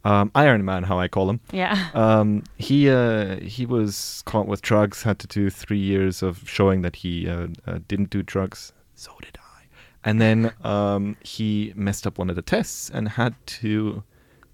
Um, 0.05 0.31
Iron 0.35 0.65
Man, 0.65 0.83
how 0.83 0.99
I 0.99 1.07
call 1.09 1.31
him. 1.31 1.39
yeah. 1.53 1.77
Um, 1.95 2.43
he 2.59 2.91
uh, 2.91 3.37
he 3.41 3.65
was 3.67 4.23
caught 4.27 4.49
with 4.49 4.61
drugs. 4.61 5.03
Had 5.05 5.19
to 5.21 5.27
do 5.29 5.49
three 5.49 5.79
years 5.79 6.23
of 6.23 6.43
showing 6.45 6.83
that 6.83 6.97
he 6.97 7.29
uh, 7.29 7.47
uh, 7.67 7.79
didn't 7.89 8.11
do 8.11 8.23
drugs. 8.23 8.73
So 8.95 9.11
did 9.23 9.39
I. 9.39 9.42
And 10.05 10.21
then 10.21 10.53
um, 10.65 11.17
he 11.23 11.73
messed 11.77 12.07
up 12.07 12.19
one 12.19 12.29
of 12.31 12.37
the 12.37 12.43
tests 12.43 12.91
and 12.91 13.09
had 13.09 13.35
to 13.61 14.03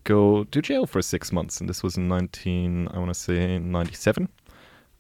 go 0.05 0.45
to 0.45 0.63
jail 0.63 0.87
for 0.87 1.01
six 1.03 1.33
months. 1.33 1.61
And 1.61 1.69
this 1.69 1.83
was 1.83 1.97
in 1.97 2.09
nineteen, 2.09 2.89
I 2.93 2.99
want 2.99 3.09
to 3.13 3.15
say 3.19 3.59
ninety 3.59 3.95
seven. 3.95 4.29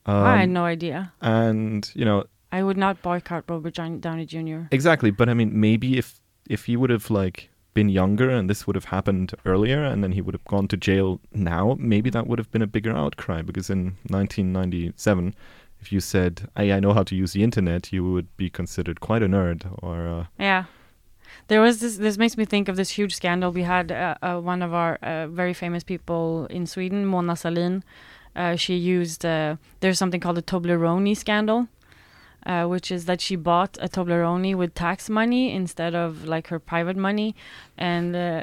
Um, 0.06 0.24
I 0.24 0.36
had 0.38 0.48
no 0.48 0.64
idea. 0.64 1.12
and 1.20 1.90
you 1.94 2.04
know 2.04 2.24
I 2.50 2.62
would 2.62 2.78
not 2.78 3.02
boycott 3.02 3.44
Robert 3.48 3.74
Downey 3.74 4.24
Jr. 4.24 4.60
exactly, 4.70 5.10
but 5.10 5.28
I 5.28 5.34
mean 5.34 5.50
maybe 5.60 5.98
if 5.98 6.20
if 6.48 6.64
he 6.64 6.76
would 6.78 6.88
have 6.88 7.10
like 7.10 7.50
been 7.74 7.90
younger 7.90 8.30
and 8.30 8.48
this 8.48 8.66
would 8.66 8.74
have 8.74 8.86
happened 8.86 9.34
earlier 9.44 9.84
and 9.84 10.02
then 10.02 10.12
he 10.12 10.22
would 10.22 10.34
have 10.34 10.44
gone 10.46 10.66
to 10.68 10.76
jail 10.76 11.20
now, 11.32 11.76
maybe 11.78 12.08
that 12.10 12.26
would 12.26 12.38
have 12.38 12.50
been 12.50 12.62
a 12.62 12.66
bigger 12.66 12.90
outcry 12.96 13.42
because 13.42 13.68
in 13.68 13.96
1997, 14.08 15.34
if 15.80 15.92
you 15.92 16.00
said, 16.00 16.48
"Hey, 16.56 16.72
I 16.72 16.80
know 16.80 16.92
how 16.92 17.02
to 17.04 17.14
use 17.14 17.32
the 17.32 17.42
internet," 17.42 17.92
you 17.92 18.10
would 18.12 18.28
be 18.36 18.50
considered 18.50 19.00
quite 19.00 19.22
a 19.22 19.28
nerd 19.28 19.66
or 19.82 20.08
uh, 20.08 20.24
Yeah. 20.38 20.64
There 21.48 21.60
was 21.60 21.80
this. 21.80 21.96
This 21.96 22.18
makes 22.18 22.36
me 22.36 22.44
think 22.44 22.68
of 22.68 22.76
this 22.76 22.90
huge 22.90 23.14
scandal 23.14 23.52
we 23.52 23.62
had. 23.62 23.92
Uh, 23.92 24.14
uh, 24.22 24.40
one 24.40 24.62
of 24.62 24.72
our 24.72 24.96
uh, 25.02 25.26
very 25.28 25.54
famous 25.54 25.84
people 25.84 26.46
in 26.46 26.66
Sweden, 26.66 27.06
Mona 27.06 27.34
Sahlin. 27.34 27.82
Uh, 28.34 28.56
she 28.56 28.74
used. 28.76 29.24
Uh, 29.24 29.56
there's 29.80 29.98
something 29.98 30.20
called 30.20 30.36
the 30.36 30.42
Toblerone 30.42 31.16
scandal, 31.16 31.68
uh, 32.46 32.64
which 32.66 32.90
is 32.90 33.04
that 33.06 33.20
she 33.20 33.36
bought 33.36 33.76
a 33.80 33.88
Toblerone 33.88 34.54
with 34.56 34.74
tax 34.74 35.10
money 35.10 35.52
instead 35.52 35.94
of 35.94 36.24
like 36.24 36.48
her 36.48 36.58
private 36.58 36.96
money, 36.96 37.34
and 37.76 38.14
uh, 38.16 38.42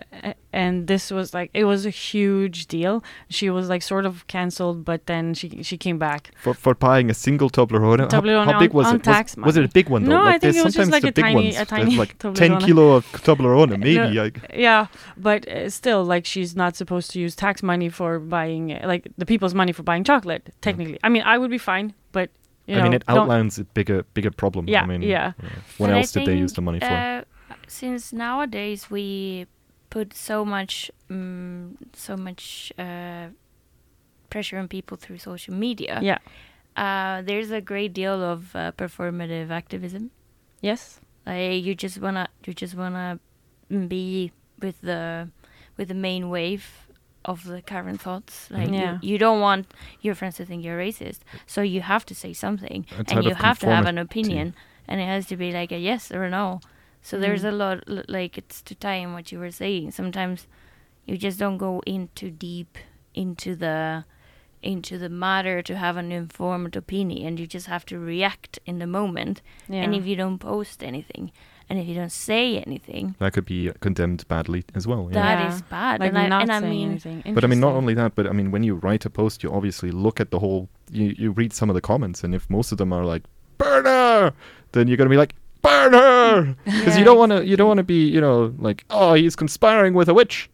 and 0.54 0.88
this 0.88 1.12
was 1.12 1.34
like 1.34 1.50
it 1.54 1.64
was 1.66 1.86
a 1.86 1.90
huge 1.90 2.68
deal. 2.68 3.04
She 3.30 3.50
was 3.50 3.68
like 3.70 3.82
sort 3.82 4.06
of 4.06 4.28
cancelled, 4.28 4.86
but 4.86 5.06
then 5.08 5.34
she 5.34 5.64
she 5.64 5.78
came 5.78 5.98
back. 5.98 6.32
for 6.42 6.54
for 6.54 6.76
buying 6.76 7.10
a 7.10 7.14
single 7.14 7.50
Toblerone. 7.50 8.00
How- 8.00 8.08
Toblerone 8.22 8.46
how, 8.46 8.60
big 8.60 8.72
on- 8.72 8.76
was 8.78 8.88
on 8.88 8.96
it? 8.98 9.08
Was, 9.08 9.36
was 9.38 9.58
it 9.58 9.66
a 9.66 9.70
big 9.70 9.90
one 9.90 10.04
though? 10.04 10.12
No, 10.12 10.22
I 10.22 10.26
like 10.34 10.42
think 10.42 10.56
it 10.56 10.64
was 10.64 10.74
just 10.74 10.90
sometimes 10.90 10.92
like 10.92 11.02
the 11.04 11.10
a 11.10 11.12
big 11.14 11.26
tiny- 11.26 11.46
ones. 11.46 11.58
a 11.58 11.66
tiny 11.66 11.96
like 11.98 12.18
10 12.20 12.60
kilo 12.60 12.92
of 12.94 13.06
Toblerone, 13.12 13.70
maybe. 13.80 13.96
No. 13.96 14.24
like, 14.24 14.40
Yeah, 14.54 14.88
but 15.18 15.48
uh, 15.48 15.70
still, 15.70 16.04
like 16.04 16.26
she's 16.26 16.56
not 16.56 16.76
supposed 16.76 17.12
to 17.12 17.20
use 17.20 17.36
tax 17.36 17.64
money 17.64 17.90
for 17.90 18.20
buying, 18.20 18.72
uh, 18.74 18.86
like 18.88 19.08
the 19.18 19.26
people's 19.26 19.54
money 19.54 19.72
for 19.72 19.84
buying 19.84 20.04
chocolate. 20.04 20.54
Technically, 20.62 21.00
I 21.04 21.10
mean, 21.10 21.24
I 21.24 21.38
would 21.38 21.50
be 21.52 21.58
fine, 21.58 21.94
but 22.12 22.30
you 22.68 22.78
I 22.78 22.84
mean, 22.84 22.94
it 22.94 23.04
outlines 23.08 23.60
a 23.60 23.64
bigger 23.64 24.04
bigger 24.14 24.32
problem. 24.32 24.68
Yeah, 24.68 24.84
I 24.84 24.86
mean, 24.88 25.02
yeah. 25.02 25.34
uh, 25.40 25.48
what 25.78 25.88
But 25.88 25.96
I 25.96 26.00
else 26.00 26.12
did 26.12 26.26
they 26.26 26.36
use 26.36 26.54
the 26.54 26.62
money 26.62 26.80
for? 26.80 26.86
Uh, 26.86 27.24
since 27.68 28.12
nowadays 28.14 28.90
we 28.90 29.48
put 29.90 30.14
so 30.14 30.44
much, 30.44 30.92
um, 31.10 31.78
so 31.94 32.18
much 32.18 32.74
uh, 32.78 33.28
pressure 34.30 34.58
on 34.58 34.68
people 34.68 34.98
through 34.98 35.20
social 35.20 35.54
media. 35.54 36.00
Yeah. 36.02 36.18
Uh, 36.76 37.22
there's 37.22 37.52
a 37.52 37.62
great 37.62 37.94
deal 37.94 38.22
of 38.22 38.56
uh, 38.56 38.72
performative 38.74 39.50
activism. 39.50 40.12
Yes. 40.62 41.00
Like 41.26 41.64
you 41.64 41.76
just 41.76 42.02
wanna, 42.02 42.28
you 42.46 42.54
just 42.54 42.76
wanna 42.76 43.20
be 43.70 44.32
with 44.60 44.82
the, 44.82 45.30
with 45.78 45.88
the 45.88 45.94
main 45.94 46.30
wave 46.30 46.85
of 47.26 47.44
the 47.46 47.62
current 47.62 48.00
thoughts. 48.02 48.50
Like 48.52 48.70
Yeah. 48.72 49.00
you, 49.02 49.10
you 49.14 49.18
don't 49.18 49.42
want 49.42 49.68
your 50.02 50.16
friends 50.16 50.36
to 50.38 50.46
think 50.46 50.64
you're 50.64 50.80
racist, 50.80 51.20
so 51.46 51.62
you 51.62 51.82
have 51.82 52.06
to 52.06 52.16
say 52.16 52.32
something, 52.34 52.86
A 52.92 53.04
and 53.14 53.24
you 53.26 53.36
have 53.36 53.60
to 53.60 53.68
have 53.68 53.86
an 53.88 53.98
opinion, 53.98 54.56
and 54.88 55.02
it 55.02 55.06
has 55.06 55.26
to 55.28 55.36
be 55.38 55.52
like 55.52 55.72
a 55.72 55.80
yes 55.80 56.12
or 56.12 56.24
a 56.24 56.30
no. 56.30 56.60
So 57.02 57.20
there's 57.20 57.44
Mm. 57.44 57.50
a 57.50 57.52
lot, 57.52 57.78
like 58.10 58.38
it's 58.38 58.62
to 58.64 58.74
tie 58.76 58.96
in 59.04 59.14
what 59.14 59.32
you 59.32 59.40
were 59.40 59.52
saying. 59.52 59.92
Sometimes 59.92 60.48
you 61.06 61.18
just 61.18 61.38
don't 61.40 61.58
go 61.58 61.82
in 61.86 62.10
too 62.16 62.32
deep 62.32 62.78
into 63.14 63.56
the 63.56 64.06
into 64.62 64.98
the 64.98 65.10
matter 65.10 65.62
to 65.62 65.76
have 65.78 65.96
an 65.96 66.12
informed 66.12 66.76
opinion. 66.76 67.28
And 67.28 67.40
you 67.40 67.46
just 67.46 67.68
have 67.68 67.86
to 67.86 68.00
react 68.00 68.58
in 68.66 68.80
the 68.80 68.88
moment. 68.88 69.44
Yeah. 69.70 69.84
And 69.84 69.94
if 69.94 70.08
you 70.08 70.16
don't 70.16 70.40
post 70.40 70.82
anything, 70.84 71.32
and 71.70 71.80
if 71.80 71.88
you 71.88 71.96
don't 71.96 72.12
say 72.12 72.60
anything, 72.60 73.16
that 73.20 73.34
could 73.34 73.46
be 73.46 73.72
condemned 73.80 74.28
badly 74.28 74.64
as 74.76 74.86
well. 74.88 75.10
Yeah. 75.12 75.22
that 75.22 75.40
Yeah. 75.40 75.56
is 75.56 75.62
bad. 75.64 76.00
like 76.00 76.10
and 76.10 76.18
I, 76.18 76.28
not 76.28 76.42
and 76.44 76.52
I 76.52 76.60
mean, 76.60 76.92
anything. 76.92 77.34
But 77.34 77.44
I 77.44 77.48
mean, 77.48 77.60
not 77.60 77.74
only 77.74 77.94
that, 77.96 78.16
but 78.16 78.28
I 78.28 78.32
mean, 78.32 78.52
when 78.52 78.64
you 78.64 78.76
write 78.76 79.06
a 79.06 79.10
post, 79.10 79.44
you 79.44 79.52
obviously 79.52 79.92
look 79.92 80.20
at 80.20 80.32
the 80.32 80.40
whole. 80.40 80.70
You, 80.92 81.16
you 81.18 81.32
read 81.32 81.54
some 81.54 81.70
of 81.70 81.74
the 81.74 81.82
comments, 81.82 82.24
and 82.24 82.36
if 82.36 82.50
most 82.50 82.72
of 82.72 82.78
them 82.78 82.94
are 82.94 83.04
like 83.06 83.24
"burn 83.58 83.86
her," 83.86 84.34
then 84.74 84.88
you're 84.88 84.98
gonna 84.98 85.10
be 85.10 85.18
like 85.18 85.34
"burn 85.62 85.94
her," 85.94 86.56
because 86.66 86.98
you 86.98 87.04
don't 87.04 87.18
want 87.18 87.32
to. 87.32 87.46
You 87.46 87.56
don't 87.58 87.68
want 87.68 87.80
to 87.80 87.84
be, 87.84 88.08
you 88.08 88.22
know, 88.22 88.54
like 88.60 88.86
oh, 88.90 89.14
he's 89.14 89.36
conspiring 89.36 89.94
with 89.94 90.08
a 90.10 90.14
witch. 90.14 90.50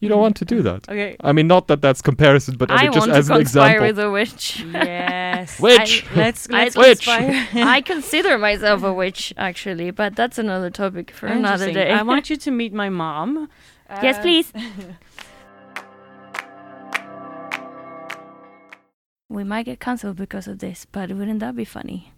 You 0.00 0.08
don't 0.10 0.20
want 0.20 0.36
to 0.36 0.44
do 0.44 0.60
that. 0.62 0.88
Okay. 0.88 1.16
I 1.20 1.32
mean, 1.32 1.46
not 1.46 1.68
that 1.68 1.80
that's 1.80 2.02
comparison, 2.02 2.56
but 2.58 2.70
I 2.70 2.74
I 2.74 2.82
mean, 2.82 2.92
just 2.92 2.98
want 3.08 3.12
to 3.12 3.18
as 3.18 3.30
an 3.30 3.36
conspire 3.36 3.82
example. 3.82 3.86
with 3.86 3.98
a 3.98 4.10
witch. 4.10 4.60
Yes. 4.72 5.58
Witch! 5.66 6.04
I- 6.12 6.16
Let's 6.16 6.48
I- 6.50 6.52
let's 6.64 6.76
Witch! 6.76 7.08
I 7.08 7.80
consider 7.80 8.36
myself 8.36 8.82
a 8.82 8.92
witch, 8.92 9.32
actually, 9.38 9.90
but 9.92 10.14
that's 10.14 10.38
another 10.38 10.68
topic 10.70 11.10
for 11.12 11.26
another 11.28 11.68
Interesting. 11.68 11.74
day. 11.74 11.92
I 11.92 12.02
want 12.02 12.28
you 12.30 12.36
to 12.36 12.50
meet 12.50 12.72
my 12.74 12.90
mom. 12.90 13.48
yes, 14.02 14.16
Uh, 14.18 14.22
please. 14.22 14.52
we 19.28 19.44
might 19.44 19.64
get 19.64 19.80
cancelled 19.80 20.16
because 20.16 20.46
of 20.46 20.58
this, 20.58 20.86
but 20.92 21.10
wouldn't 21.10 21.40
that 21.40 21.56
be 21.56 21.64
funny? 21.64 22.12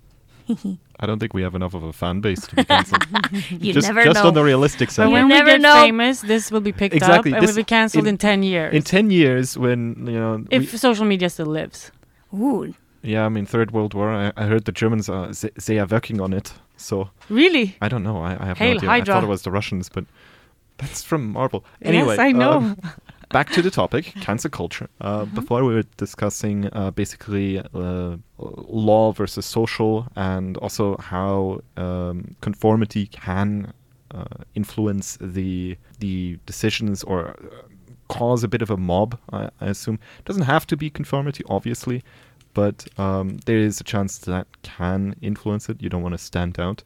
I 1.01 1.07
don't 1.07 1.19
think 1.21 1.33
we 1.35 1.43
have 1.43 1.55
enough 1.55 1.75
of 1.75 1.83
a 1.85 1.93
fan 1.93 2.21
base 2.21 2.47
to 2.49 2.57
be 2.57 2.65
cancelled. 2.65 3.07
You 3.51 3.73
just 3.73 3.87
never 3.89 4.03
just 4.05 4.21
know. 4.23 4.29
on 4.29 4.35
the 4.35 4.43
realistic 4.43 4.91
side. 4.91 5.07
You 5.07 5.13
when 5.13 5.29
never 5.29 5.45
we 5.45 5.51
get 5.53 5.61
know. 5.61 5.75
famous, 5.75 6.21
this 6.23 6.51
will 6.51 6.61
be 6.61 6.73
picked 6.73 6.95
Exactly, 6.95 7.33
up 7.33 7.37
and 7.39 7.43
this- 7.47 7.55
will 7.55 7.61
be 7.63 7.65
cancelled 7.65 8.07
in- 8.07 8.15
in, 8.15 8.19
ten 8.19 8.43
years. 8.43 8.75
In 8.75 8.83
ten 8.83 9.11
years, 9.11 9.57
when 9.59 10.07
you 10.07 10.19
know, 10.19 10.45
if 10.51 10.73
we- 10.73 10.79
social 10.79 11.05
media 11.05 11.29
still 11.31 11.47
lives. 11.47 11.93
Ooh, 12.35 12.75
yeah, 13.03 13.25
I 13.27 13.29
mean, 13.29 13.47
Third 13.47 13.71
World 13.71 13.95
War. 13.95 14.11
I, 14.13 14.33
I 14.37 14.45
heard 14.47 14.65
the 14.65 14.73
Germans 14.73 15.09
are 15.09 15.29
they, 15.33 15.51
they 15.67 15.79
are 15.79 15.87
working 15.87 16.21
on 16.21 16.33
it. 16.33 16.53
So 16.77 17.11
Really? 17.29 17.77
I 17.81 17.89
don't 17.89 18.03
know. 18.03 18.19
I, 18.23 18.37
I 18.43 18.47
have 18.47 18.59
Hail 18.59 18.75
no 18.75 18.79
idea. 18.79 18.91
I 18.91 19.05
thought 19.05 19.25
it 19.25 19.29
was 19.29 19.43
the 19.43 19.51
Russians, 19.51 19.89
but 19.89 20.05
that's 20.79 21.03
from 21.05 21.33
Marvel. 21.33 21.65
Anyway, 21.83 22.15
yes, 22.17 22.19
I 22.19 22.33
know. 22.33 22.53
um, 22.53 22.77
back 23.31 23.51
to 23.51 23.63
the 23.63 23.71
topic, 23.71 24.05
cancel 24.21 24.51
culture. 24.51 24.89
Uh, 25.01 25.25
Mm-hmm. 25.25 25.35
Before 25.35 25.65
we 25.65 25.75
were 25.75 25.85
discussing 25.97 26.69
uh, 26.73 26.91
basically 26.91 27.59
uh, 27.75 28.17
law 28.39 29.13
versus 29.13 29.45
social, 29.47 30.07
and 30.17 30.57
also 30.59 30.97
how 30.97 31.61
um, 31.77 32.37
conformity 32.41 33.07
can 33.07 33.73
uh, 34.11 34.25
influence 34.55 35.19
the 35.21 35.77
the 35.99 36.39
decisions 36.47 37.03
or 37.05 37.31
uh, 37.31 37.35
cause 38.09 38.43
a 38.45 38.49
bit 38.49 38.63
of 38.63 38.71
a 38.71 38.77
mob. 38.77 39.19
I, 39.33 39.51
I 39.61 39.67
assume 39.67 39.99
it 40.19 40.25
doesn't 40.25 40.45
have 40.45 40.67
to 40.69 40.77
be 40.77 40.89
conformity, 40.91 41.45
obviously, 41.49 42.03
but 42.55 42.87
um, 42.99 43.39
there 43.47 43.59
is 43.59 43.81
a 43.81 43.85
chance 43.85 44.19
that 44.19 44.47
can 44.63 45.15
influence 45.21 45.69
it. 45.69 45.83
You 45.83 45.89
don't 45.89 46.03
want 46.03 46.15
to 46.15 46.19
stand 46.19 46.59
out. 46.59 46.83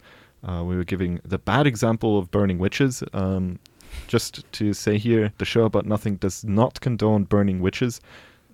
Uh, 0.46 0.64
we 0.64 0.74
were 0.76 0.84
giving 0.84 1.20
the 1.24 1.38
bad 1.38 1.66
example 1.66 2.18
of 2.18 2.30
burning 2.30 2.58
witches. 2.58 3.02
Um, 3.12 3.60
just 4.06 4.50
to 4.52 4.72
say 4.72 4.98
here, 4.98 5.32
the 5.38 5.44
show 5.44 5.64
about 5.64 5.86
nothing 5.86 6.16
does 6.16 6.44
not 6.44 6.80
condone 6.80 7.24
burning 7.24 7.60
witches. 7.60 8.00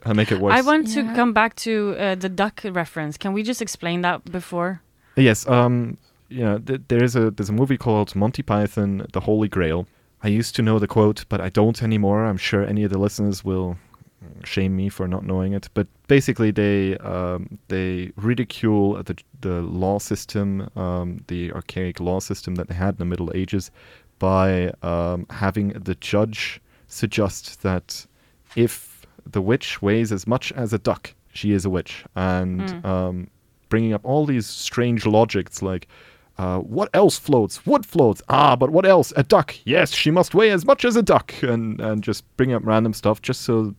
I'll 0.04 0.14
make 0.14 0.30
it 0.30 0.40
worse. 0.40 0.54
I 0.54 0.60
want 0.60 0.88
to 0.94 1.02
come 1.14 1.32
back 1.32 1.56
to 1.56 1.96
uh, 1.98 2.14
the 2.14 2.28
duck 2.28 2.60
reference. 2.64 3.16
Can 3.16 3.32
we 3.32 3.42
just 3.42 3.60
explain 3.60 4.02
that 4.02 4.24
before? 4.30 4.80
Yes, 5.16 5.46
um, 5.48 5.98
you 6.28 6.44
know, 6.44 6.58
th- 6.58 6.82
there 6.88 7.02
is 7.02 7.16
a 7.16 7.30
there's 7.30 7.48
a 7.48 7.52
movie 7.52 7.76
called 7.76 8.14
Monty 8.14 8.42
Python: 8.42 9.06
The 9.12 9.20
Holy 9.20 9.48
Grail. 9.48 9.86
I 10.22 10.28
used 10.28 10.54
to 10.56 10.62
know 10.62 10.78
the 10.78 10.88
quote, 10.88 11.24
but 11.28 11.40
I 11.40 11.48
don't 11.48 11.82
anymore. 11.82 12.24
I'm 12.24 12.36
sure 12.36 12.64
any 12.64 12.84
of 12.84 12.90
the 12.90 12.98
listeners 12.98 13.44
will 13.44 13.76
shame 14.44 14.76
me 14.76 14.88
for 14.88 15.06
not 15.06 15.24
knowing 15.24 15.52
it. 15.52 15.68
But 15.74 15.86
basically, 16.06 16.50
they 16.50 16.96
um, 16.98 17.58
they 17.68 18.12
ridicule 18.16 19.02
the 19.02 19.16
the 19.40 19.62
law 19.62 19.98
system, 19.98 20.68
um, 20.76 21.24
the 21.28 21.52
archaic 21.52 22.00
law 22.00 22.20
system 22.20 22.56
that 22.56 22.68
they 22.68 22.74
had 22.74 22.94
in 22.94 22.98
the 22.98 23.04
Middle 23.04 23.30
Ages, 23.34 23.70
by 24.18 24.72
um, 24.82 25.26
having 25.30 25.68
the 25.70 25.94
judge 25.96 26.60
suggest 26.86 27.62
that 27.62 28.06
if 28.56 29.06
the 29.30 29.40
witch 29.42 29.82
weighs 29.82 30.10
as 30.12 30.26
much 30.26 30.52
as 30.52 30.72
a 30.72 30.78
duck, 30.78 31.14
she 31.32 31.52
is 31.52 31.64
a 31.64 31.70
witch, 31.70 32.04
and 32.16 32.60
Mm. 32.60 32.84
um, 32.84 33.28
bringing 33.68 33.92
up 33.92 34.00
all 34.04 34.26
these 34.26 34.46
strange 34.46 35.06
logics 35.06 35.62
like. 35.62 35.86
Uh, 36.38 36.60
what 36.60 36.88
else 36.94 37.18
floats? 37.18 37.66
Wood 37.66 37.84
floats. 37.84 38.22
Ah, 38.28 38.54
but 38.54 38.70
what 38.70 38.86
else? 38.86 39.12
A 39.16 39.24
duck. 39.24 39.56
Yes, 39.64 39.90
she 39.92 40.12
must 40.12 40.36
weigh 40.36 40.50
as 40.52 40.64
much 40.64 40.84
as 40.84 40.94
a 40.94 41.02
duck, 41.02 41.34
and 41.42 41.80
and 41.80 42.00
just 42.00 42.22
bring 42.36 42.52
up 42.52 42.62
random 42.64 42.92
stuff 42.94 43.20
just 43.20 43.40
so 43.42 43.74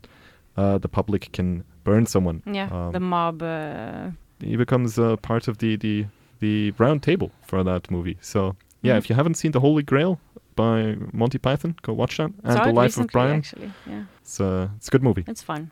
uh, 0.57 0.77
the 0.77 0.89
public 0.89 1.29
can 1.31 1.63
burn 1.85 2.05
someone. 2.05 2.43
Yeah, 2.45 2.67
Um, 2.69 2.91
the 2.91 2.99
mob. 2.99 3.41
Uh, 3.41 4.11
he 4.43 4.57
becomes 4.57 4.99
uh, 4.99 5.15
part 5.21 5.47
of 5.47 5.59
the 5.59 5.77
the 5.77 6.05
the 6.41 6.71
round 6.77 7.01
table 7.01 7.31
for 7.47 7.63
that 7.63 7.89
movie. 7.89 8.17
So 8.19 8.57
yeah, 8.81 8.93
Mhm. 8.95 8.97
if 8.99 9.09
you 9.09 9.15
haven't 9.15 9.35
seen 9.35 9.51
The 9.51 9.59
Holy 9.59 9.83
Grail 9.83 10.19
by 10.55 10.95
Monty 11.13 11.37
Python, 11.37 11.75
go 11.81 11.93
watch 11.93 12.17
that. 12.17 12.31
And 12.43 12.53
Saw 12.53 12.65
The 12.65 12.73
Life 12.73 12.97
recently, 12.97 13.05
of 13.05 13.11
Brian. 13.11 13.37
Actually, 13.37 13.71
yeah, 13.85 14.03
It's, 14.21 14.39
uh, 14.39 14.67
it's 14.77 14.87
a 14.87 14.91
good 14.91 15.03
movie. 15.03 15.23
it's 15.27 15.41
fun. 15.43 15.71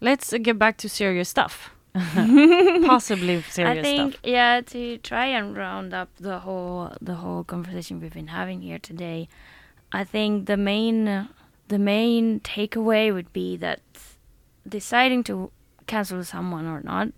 Let's 0.00 0.32
uh, 0.32 0.38
get 0.38 0.58
back 0.58 0.76
to 0.78 0.88
serious 0.88 1.28
stuff. 1.28 1.70
Possibly 2.86 3.42
serious 3.42 3.78
I 3.78 3.82
think 3.82 4.12
stuff. 4.12 4.20
yeah 4.24 4.60
to 4.66 4.98
try 4.98 5.26
and 5.26 5.56
round 5.56 5.92
up 5.94 6.08
the 6.20 6.38
whole 6.40 6.92
the 7.00 7.14
whole 7.14 7.44
conversation 7.44 8.00
we've 8.00 8.14
been 8.14 8.28
having 8.28 8.60
here 8.62 8.78
today. 8.78 9.28
I 9.92 10.04
think 10.04 10.46
the 10.46 10.56
main 10.56 11.28
the 11.68 11.78
main 11.78 12.40
takeaway 12.40 13.12
would 13.12 13.32
be 13.32 13.56
that 13.56 13.80
deciding 14.68 15.24
to 15.24 15.50
cancel 15.86 16.22
someone 16.24 16.66
or 16.66 16.80
not 16.82 17.08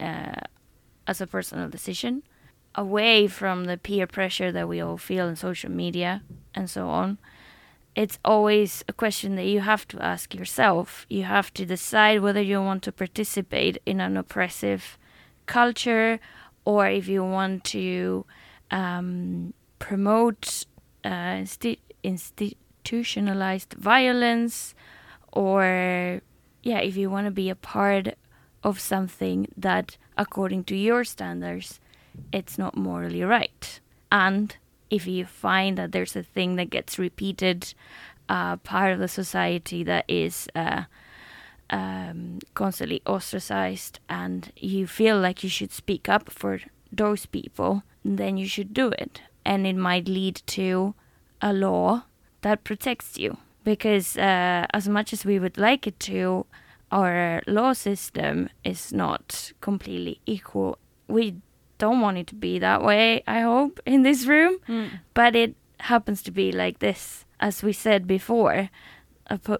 uh, 0.00 0.40
as 1.06 1.20
a 1.20 1.26
personal 1.26 1.68
decision 1.68 2.22
away 2.76 3.26
from 3.26 3.64
the 3.64 3.76
peer 3.76 4.06
pressure 4.06 4.52
that 4.52 4.68
we 4.68 4.80
all 4.80 4.96
feel 4.96 5.26
in 5.26 5.34
social 5.36 5.70
media 5.70 6.22
and 6.54 6.70
so 6.70 6.88
on 6.88 7.18
it's 7.96 8.18
always 8.22 8.84
a 8.88 8.92
question 8.92 9.36
that 9.36 9.46
you 9.46 9.60
have 9.60 9.88
to 9.88 9.98
ask 10.00 10.34
yourself. 10.34 11.06
You 11.08 11.22
have 11.22 11.52
to 11.54 11.64
decide 11.64 12.20
whether 12.20 12.42
you 12.42 12.60
want 12.60 12.82
to 12.82 12.92
participate 12.92 13.78
in 13.86 14.00
an 14.00 14.18
oppressive 14.18 14.98
culture 15.46 16.20
or 16.66 16.86
if 16.88 17.08
you 17.08 17.24
want 17.24 17.64
to 17.64 18.26
um, 18.70 19.54
promote 19.78 20.66
uh, 21.04 21.40
insti- 21.40 21.78
institutionalized 22.02 23.72
violence 23.72 24.74
or, 25.32 26.20
yeah, 26.62 26.80
if 26.80 26.98
you 26.98 27.08
want 27.08 27.26
to 27.26 27.30
be 27.30 27.48
a 27.48 27.54
part 27.54 28.14
of 28.62 28.78
something 28.78 29.48
that, 29.56 29.96
according 30.18 30.64
to 30.64 30.76
your 30.76 31.02
standards, 31.02 31.80
it's 32.32 32.58
not 32.58 32.76
morally 32.76 33.22
right. 33.22 33.80
And 34.10 34.56
if 34.90 35.06
you 35.06 35.24
find 35.24 35.76
that 35.78 35.92
there's 35.92 36.16
a 36.16 36.22
thing 36.22 36.56
that 36.56 36.70
gets 36.70 36.98
repeated, 36.98 37.74
uh, 38.28 38.56
part 38.56 38.92
of 38.92 38.98
the 38.98 39.08
society 39.08 39.82
that 39.84 40.04
is 40.08 40.48
uh, 40.54 40.84
um, 41.70 42.38
constantly 42.54 43.02
ostracized, 43.06 44.00
and 44.08 44.52
you 44.56 44.86
feel 44.86 45.18
like 45.18 45.42
you 45.42 45.50
should 45.50 45.72
speak 45.72 46.08
up 46.08 46.30
for 46.30 46.60
those 46.92 47.26
people, 47.26 47.82
then 48.04 48.36
you 48.36 48.46
should 48.46 48.72
do 48.72 48.88
it. 48.98 49.22
And 49.44 49.66
it 49.66 49.76
might 49.76 50.08
lead 50.08 50.42
to 50.46 50.94
a 51.40 51.52
law 51.52 52.04
that 52.42 52.64
protects 52.64 53.18
you. 53.18 53.36
Because 53.64 54.16
uh, 54.16 54.66
as 54.72 54.88
much 54.88 55.12
as 55.12 55.24
we 55.24 55.38
would 55.40 55.58
like 55.58 55.86
it 55.86 55.98
to, 56.00 56.46
our 56.92 57.42
law 57.48 57.72
system 57.72 58.48
is 58.62 58.92
not 58.92 59.52
completely 59.60 60.20
equal. 60.24 60.78
We 61.08 61.36
don't 61.78 62.00
want 62.00 62.18
it 62.18 62.26
to 62.28 62.34
be 62.34 62.58
that 62.58 62.82
way, 62.82 63.22
I 63.26 63.40
hope, 63.40 63.80
in 63.86 64.02
this 64.02 64.26
room. 64.26 64.58
Hmm. 64.66 64.86
But 65.14 65.36
it 65.36 65.54
happens 65.80 66.22
to 66.22 66.30
be 66.30 66.52
like 66.52 66.78
this. 66.78 67.24
As 67.38 67.62
we 67.62 67.72
said 67.72 68.06
before, 68.06 68.70
a 69.26 69.38
po- 69.38 69.58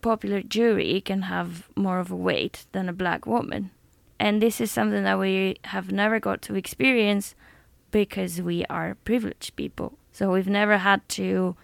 popular 0.00 0.42
jury 0.42 1.00
can 1.00 1.22
have 1.22 1.68
more 1.76 1.98
of 1.98 2.10
a 2.10 2.16
weight 2.16 2.66
than 2.72 2.88
a 2.88 2.92
black 2.92 3.26
woman. 3.26 3.70
And 4.20 4.42
this 4.42 4.60
is 4.60 4.70
something 4.70 5.04
that 5.04 5.18
we 5.18 5.56
have 5.64 5.92
never 5.92 6.18
got 6.18 6.42
to 6.42 6.54
experience 6.54 7.34
because 7.90 8.42
we 8.42 8.64
are 8.66 8.96
privileged 9.04 9.56
people. 9.56 9.98
So 10.12 10.32
we've 10.32 10.48
never 10.48 10.78
had 10.78 11.08
to 11.10 11.56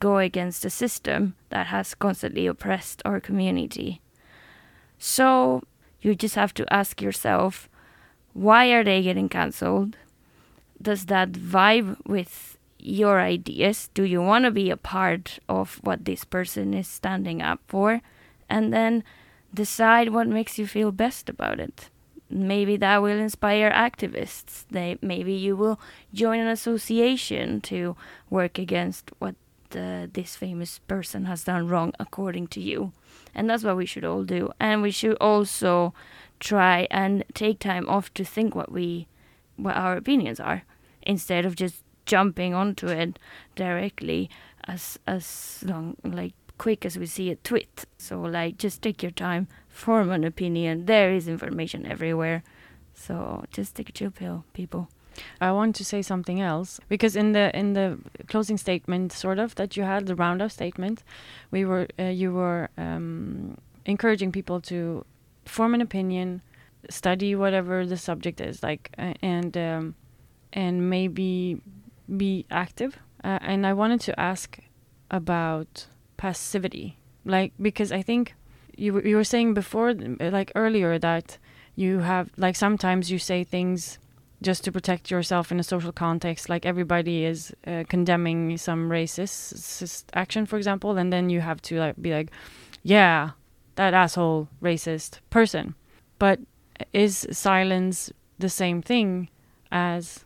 go 0.00 0.18
against 0.18 0.64
a 0.64 0.70
system 0.70 1.36
that 1.50 1.68
has 1.68 1.94
constantly 1.94 2.46
oppressed 2.46 3.02
our 3.04 3.20
community. 3.20 4.00
So 4.98 5.62
you 6.00 6.14
just 6.14 6.34
have 6.34 6.52
to 6.54 6.72
ask 6.72 7.00
yourself 7.00 7.68
why 8.32 8.66
are 8.68 8.84
they 8.84 9.02
getting 9.02 9.28
cancelled? 9.28 9.96
Does 10.80 11.06
that 11.06 11.32
vibe 11.32 11.96
with 12.06 12.56
your 12.78 13.20
ideas? 13.20 13.90
Do 13.92 14.04
you 14.04 14.22
want 14.22 14.44
to 14.44 14.50
be 14.50 14.70
a 14.70 14.76
part 14.76 15.38
of 15.48 15.80
what 15.82 16.04
this 16.04 16.24
person 16.24 16.72
is 16.72 16.88
standing 16.88 17.42
up 17.42 17.60
for? 17.66 18.00
And 18.48 18.72
then 18.72 19.04
decide 19.52 20.10
what 20.10 20.28
makes 20.28 20.58
you 20.58 20.66
feel 20.66 20.92
best 20.92 21.28
about 21.28 21.60
it. 21.60 21.90
Maybe 22.30 22.76
that 22.76 23.02
will 23.02 23.18
inspire 23.18 23.70
activists. 23.72 24.64
They 24.70 24.96
maybe 25.02 25.32
you 25.32 25.56
will 25.56 25.80
join 26.14 26.38
an 26.38 26.46
association 26.46 27.60
to 27.62 27.96
work 28.30 28.58
against 28.58 29.10
what 29.18 29.34
this 29.70 30.36
famous 30.36 30.78
person 30.86 31.26
has 31.26 31.44
done 31.44 31.68
wrong 31.68 31.92
according 31.98 32.46
to 32.48 32.60
you. 32.60 32.92
And 33.34 33.50
that's 33.50 33.64
what 33.64 33.76
we 33.76 33.86
should 33.86 34.04
all 34.04 34.24
do. 34.24 34.52
And 34.58 34.82
we 34.82 34.90
should 34.90 35.16
also 35.20 35.92
try 36.40 36.88
and 36.90 37.24
take 37.34 37.58
time 37.58 37.88
off 37.88 38.12
to 38.14 38.24
think 38.24 38.54
what 38.54 38.72
we 38.72 39.06
what 39.56 39.76
our 39.76 39.96
opinions 39.96 40.40
are 40.40 40.62
instead 41.02 41.44
of 41.44 41.54
just 41.54 41.84
jumping 42.06 42.54
onto 42.54 42.88
it 42.88 43.18
directly 43.54 44.28
as 44.64 44.98
as 45.06 45.62
long 45.66 45.96
like 46.02 46.34
quick 46.58 46.84
as 46.84 46.98
we 46.98 47.06
see 47.06 47.30
a 47.30 47.36
tweet. 47.36 47.86
So 47.96 48.20
like 48.20 48.58
just 48.58 48.82
take 48.82 49.02
your 49.02 49.12
time, 49.12 49.48
form 49.68 50.10
an 50.10 50.24
opinion. 50.24 50.86
There 50.86 51.12
is 51.12 51.26
information 51.28 51.86
everywhere. 51.86 52.42
So 52.94 53.44
just 53.50 53.76
take 53.76 53.88
a 53.88 53.92
chill 53.92 54.10
pill, 54.10 54.44
people. 54.52 54.88
I 55.40 55.52
want 55.52 55.74
to 55.76 55.84
say 55.84 56.02
something 56.02 56.40
else 56.40 56.80
because 56.88 57.16
in 57.16 57.32
the 57.32 57.50
in 57.58 57.72
the 57.72 57.98
closing 58.28 58.58
statement, 58.58 59.12
sort 59.12 59.38
of 59.38 59.54
that 59.54 59.76
you 59.76 59.84
had 59.84 60.06
the 60.06 60.14
roundup 60.14 60.50
statement, 60.50 61.02
we 61.50 61.64
were 61.64 61.86
uh, 61.98 62.04
you 62.04 62.32
were 62.32 62.68
um, 62.76 63.56
encouraging 63.86 64.32
people 64.32 64.60
to 64.60 65.04
form 65.50 65.74
an 65.74 65.80
opinion, 65.80 66.42
study 66.88 67.34
whatever 67.34 67.84
the 67.86 67.96
subject 67.96 68.40
is, 68.40 68.62
like 68.62 68.90
and 69.22 69.56
um, 69.56 69.94
and 70.52 70.88
maybe 70.90 71.60
be 72.16 72.46
active. 72.50 72.92
Uh, 73.22 73.38
and 73.42 73.66
I 73.66 73.72
wanted 73.74 74.00
to 74.08 74.12
ask 74.18 74.58
about 75.10 75.86
passivity, 76.16 76.98
like 77.24 77.52
because 77.60 77.92
I 77.92 78.02
think 78.02 78.34
you 78.76 78.94
were- 78.94 79.06
you 79.06 79.16
were 79.16 79.24
saying 79.34 79.54
before, 79.54 79.92
like 80.38 80.50
earlier, 80.54 80.98
that 80.98 81.38
you 81.76 82.00
have 82.00 82.30
like 82.36 82.56
sometimes 82.56 83.10
you 83.10 83.18
say 83.18 83.44
things 83.44 83.98
just 84.42 84.64
to 84.64 84.72
protect 84.72 85.10
yourself 85.10 85.52
in 85.52 85.60
a 85.60 85.62
social 85.62 85.92
context 85.92 86.48
like 86.48 86.64
everybody 86.64 87.24
is 87.24 87.52
uh, 87.66 87.84
condemning 87.88 88.56
some 88.56 88.88
racist 88.88 90.04
action 90.14 90.46
for 90.46 90.56
example 90.56 90.96
and 90.96 91.12
then 91.12 91.28
you 91.28 91.40
have 91.42 91.60
to 91.60 91.78
like 91.78 91.94
be 92.00 92.10
like 92.10 92.30
yeah 92.82 93.30
that 93.80 93.94
asshole 93.94 94.46
racist 94.62 95.20
person 95.30 95.74
but 96.18 96.38
is 96.92 97.26
silence 97.32 98.12
the 98.38 98.48
same 98.48 98.82
thing 98.82 99.28
as 99.72 100.24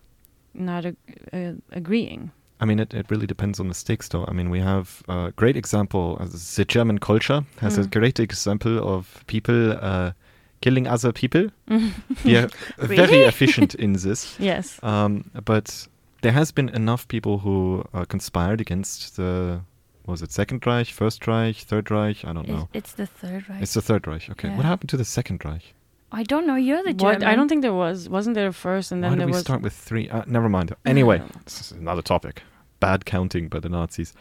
not 0.54 0.84
ag- 0.86 0.96
uh, 1.32 1.52
agreeing 1.72 2.30
I 2.60 2.66
mean, 2.66 2.78
it, 2.78 2.94
it 2.94 3.10
really 3.10 3.26
depends 3.26 3.60
on 3.60 3.68
the 3.68 3.74
stakes, 3.74 4.08
though. 4.08 4.24
I 4.30 4.32
mean, 4.32 4.48
we 4.48 4.60
have 4.60 5.02
a 5.08 5.32
great 5.36 5.56
example. 5.56 6.16
The 6.56 6.64
German 6.64 6.98
culture 6.98 7.44
has 7.60 7.76
a 7.78 7.82
Mm. 7.82 7.90
great 7.90 8.20
example 8.20 8.78
of 8.78 9.24
people 9.26 9.72
uh, 9.72 10.12
killing 10.60 10.86
other 10.86 11.12
people. 11.12 11.48
We 12.24 12.36
are 12.38 12.48
very 12.78 13.22
efficient 13.32 13.74
in 13.74 13.92
this. 13.94 14.36
yes 14.50 14.78
Um, 14.82 15.24
but 15.44 15.88
there 16.22 16.32
has 16.32 16.52
been 16.52 16.68
enough 16.70 17.06
people 17.08 17.38
who 17.38 17.84
uh, 17.92 18.04
conspired 18.08 18.60
against 18.60 19.16
the, 19.16 19.60
was 20.06 20.22
it 20.22 20.30
Second 20.32 20.66
Reich, 20.66 20.88
First 20.88 21.26
Reich, 21.26 21.56
Third 21.56 21.90
Reich? 21.90 22.24
I 22.24 22.32
don't 22.32 22.44
It's, 22.48 22.48
know. 22.52 22.68
it's 22.72 22.92
the 22.92 23.06
third 23.06 23.48
Reich. 23.48 23.62
It's 23.62 23.74
the 23.74 23.82
Third 23.82 24.06
Reich. 24.06 24.28
Okay. 24.30 24.50
What 24.54 24.64
happened 24.64 24.90
to 24.90 24.96
the 24.96 25.04
Second 25.04 25.44
Reich? 25.44 25.74
I 26.12 26.22
don't 26.22 26.46
know. 26.46 26.54
You're 26.54 26.82
the 26.82 26.90
what 27.04 27.14
German. 27.20 27.24
i 27.24 27.34
don't 27.34 27.48
think 27.48 27.62
there 27.62 27.74
was 27.74 28.08
wasn't 28.08 28.34
there 28.36 28.46
a 28.48 28.52
first 28.52 28.92
and 28.92 29.02
then 29.02 29.10
Why 29.10 29.16
then 29.16 29.18
did 29.18 29.22
there 29.22 29.26
we 29.28 29.32
was 29.32 29.42
start 29.42 29.62
with 29.62 29.72
three? 29.72 30.08
Uh, 30.10 30.22
never 30.26 30.48
mind. 30.48 30.74
Anyway, 30.84 31.18
don't 31.18 31.34
know. 31.34 31.40
this 31.44 31.60
is 31.60 31.72
another 31.72 32.02
topic. 32.02 32.42
Bad 32.80 33.04
counting 33.04 33.48
by 33.48 33.58
the 33.60 33.68
Nazis. 33.68 34.12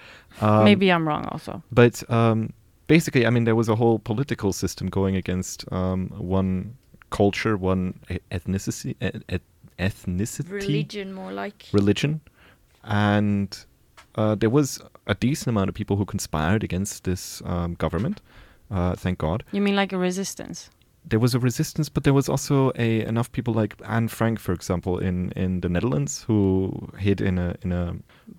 Um, 0.41 0.63
maybe 0.63 0.91
i'm 0.91 1.07
wrong 1.07 1.25
also 1.25 1.61
But 1.71 1.95
um, 2.09 2.53
basically, 2.88 3.27
I 3.27 3.29
mean, 3.29 3.43
there 3.43 3.55
was 3.55 3.69
a 3.69 3.75
whole 3.75 3.99
political 3.99 4.53
system 4.53 4.88
going 4.89 5.15
against 5.15 5.71
um, 5.71 6.07
one 6.17 6.77
culture, 7.09 7.55
one 7.57 7.99
e- 8.09 8.19
ethnicity, 8.31 8.95
ethnicity, 9.77 10.49
religion 10.51 11.13
more 11.13 11.31
like. 11.31 11.67
religion, 11.73 12.21
and 12.84 13.65
uh, 14.15 14.36
there 14.36 14.49
was 14.49 14.81
a 15.07 15.15
decent 15.15 15.47
amount 15.49 15.69
of 15.69 15.75
people 15.75 15.95
who 15.97 16.05
conspired 16.05 16.63
against 16.63 17.03
this 17.03 17.41
um, 17.45 17.73
government. 17.75 18.21
Uh, 18.71 18.95
thank 18.95 19.17
God. 19.19 19.43
you 19.51 19.61
mean 19.61 19.75
like 19.75 19.93
a 19.93 19.97
resistance 19.97 20.69
There 21.09 21.19
was 21.19 21.35
a 21.35 21.39
resistance, 21.39 21.89
but 21.93 22.03
there 22.03 22.13
was 22.13 22.29
also 22.29 22.71
a 22.75 23.01
enough 23.07 23.29
people 23.31 23.53
like 23.61 23.75
Anne 23.85 24.07
Frank, 24.07 24.39
for 24.39 24.53
example, 24.53 24.97
in, 25.07 25.31
in 25.35 25.59
the 25.61 25.67
Netherlands, 25.69 26.23
who 26.27 26.71
hid 26.97 27.19
in 27.21 27.37
a 27.37 27.55
in 27.63 27.71
a 27.73 27.85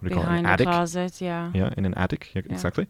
what 0.01 0.09
do 0.09 0.15
you 0.15 0.23
call 0.23 0.35
it, 0.35 0.39
an 0.39 0.47
attic. 0.47 0.67
closet 0.67 1.21
yeah 1.21 1.53
Yeah, 1.55 1.71
in 1.77 1.85
an 1.87 1.95
attic. 1.95 2.23
Yeah, 2.35 2.43
Yeah. 2.47 2.55
exactly. 2.55 2.87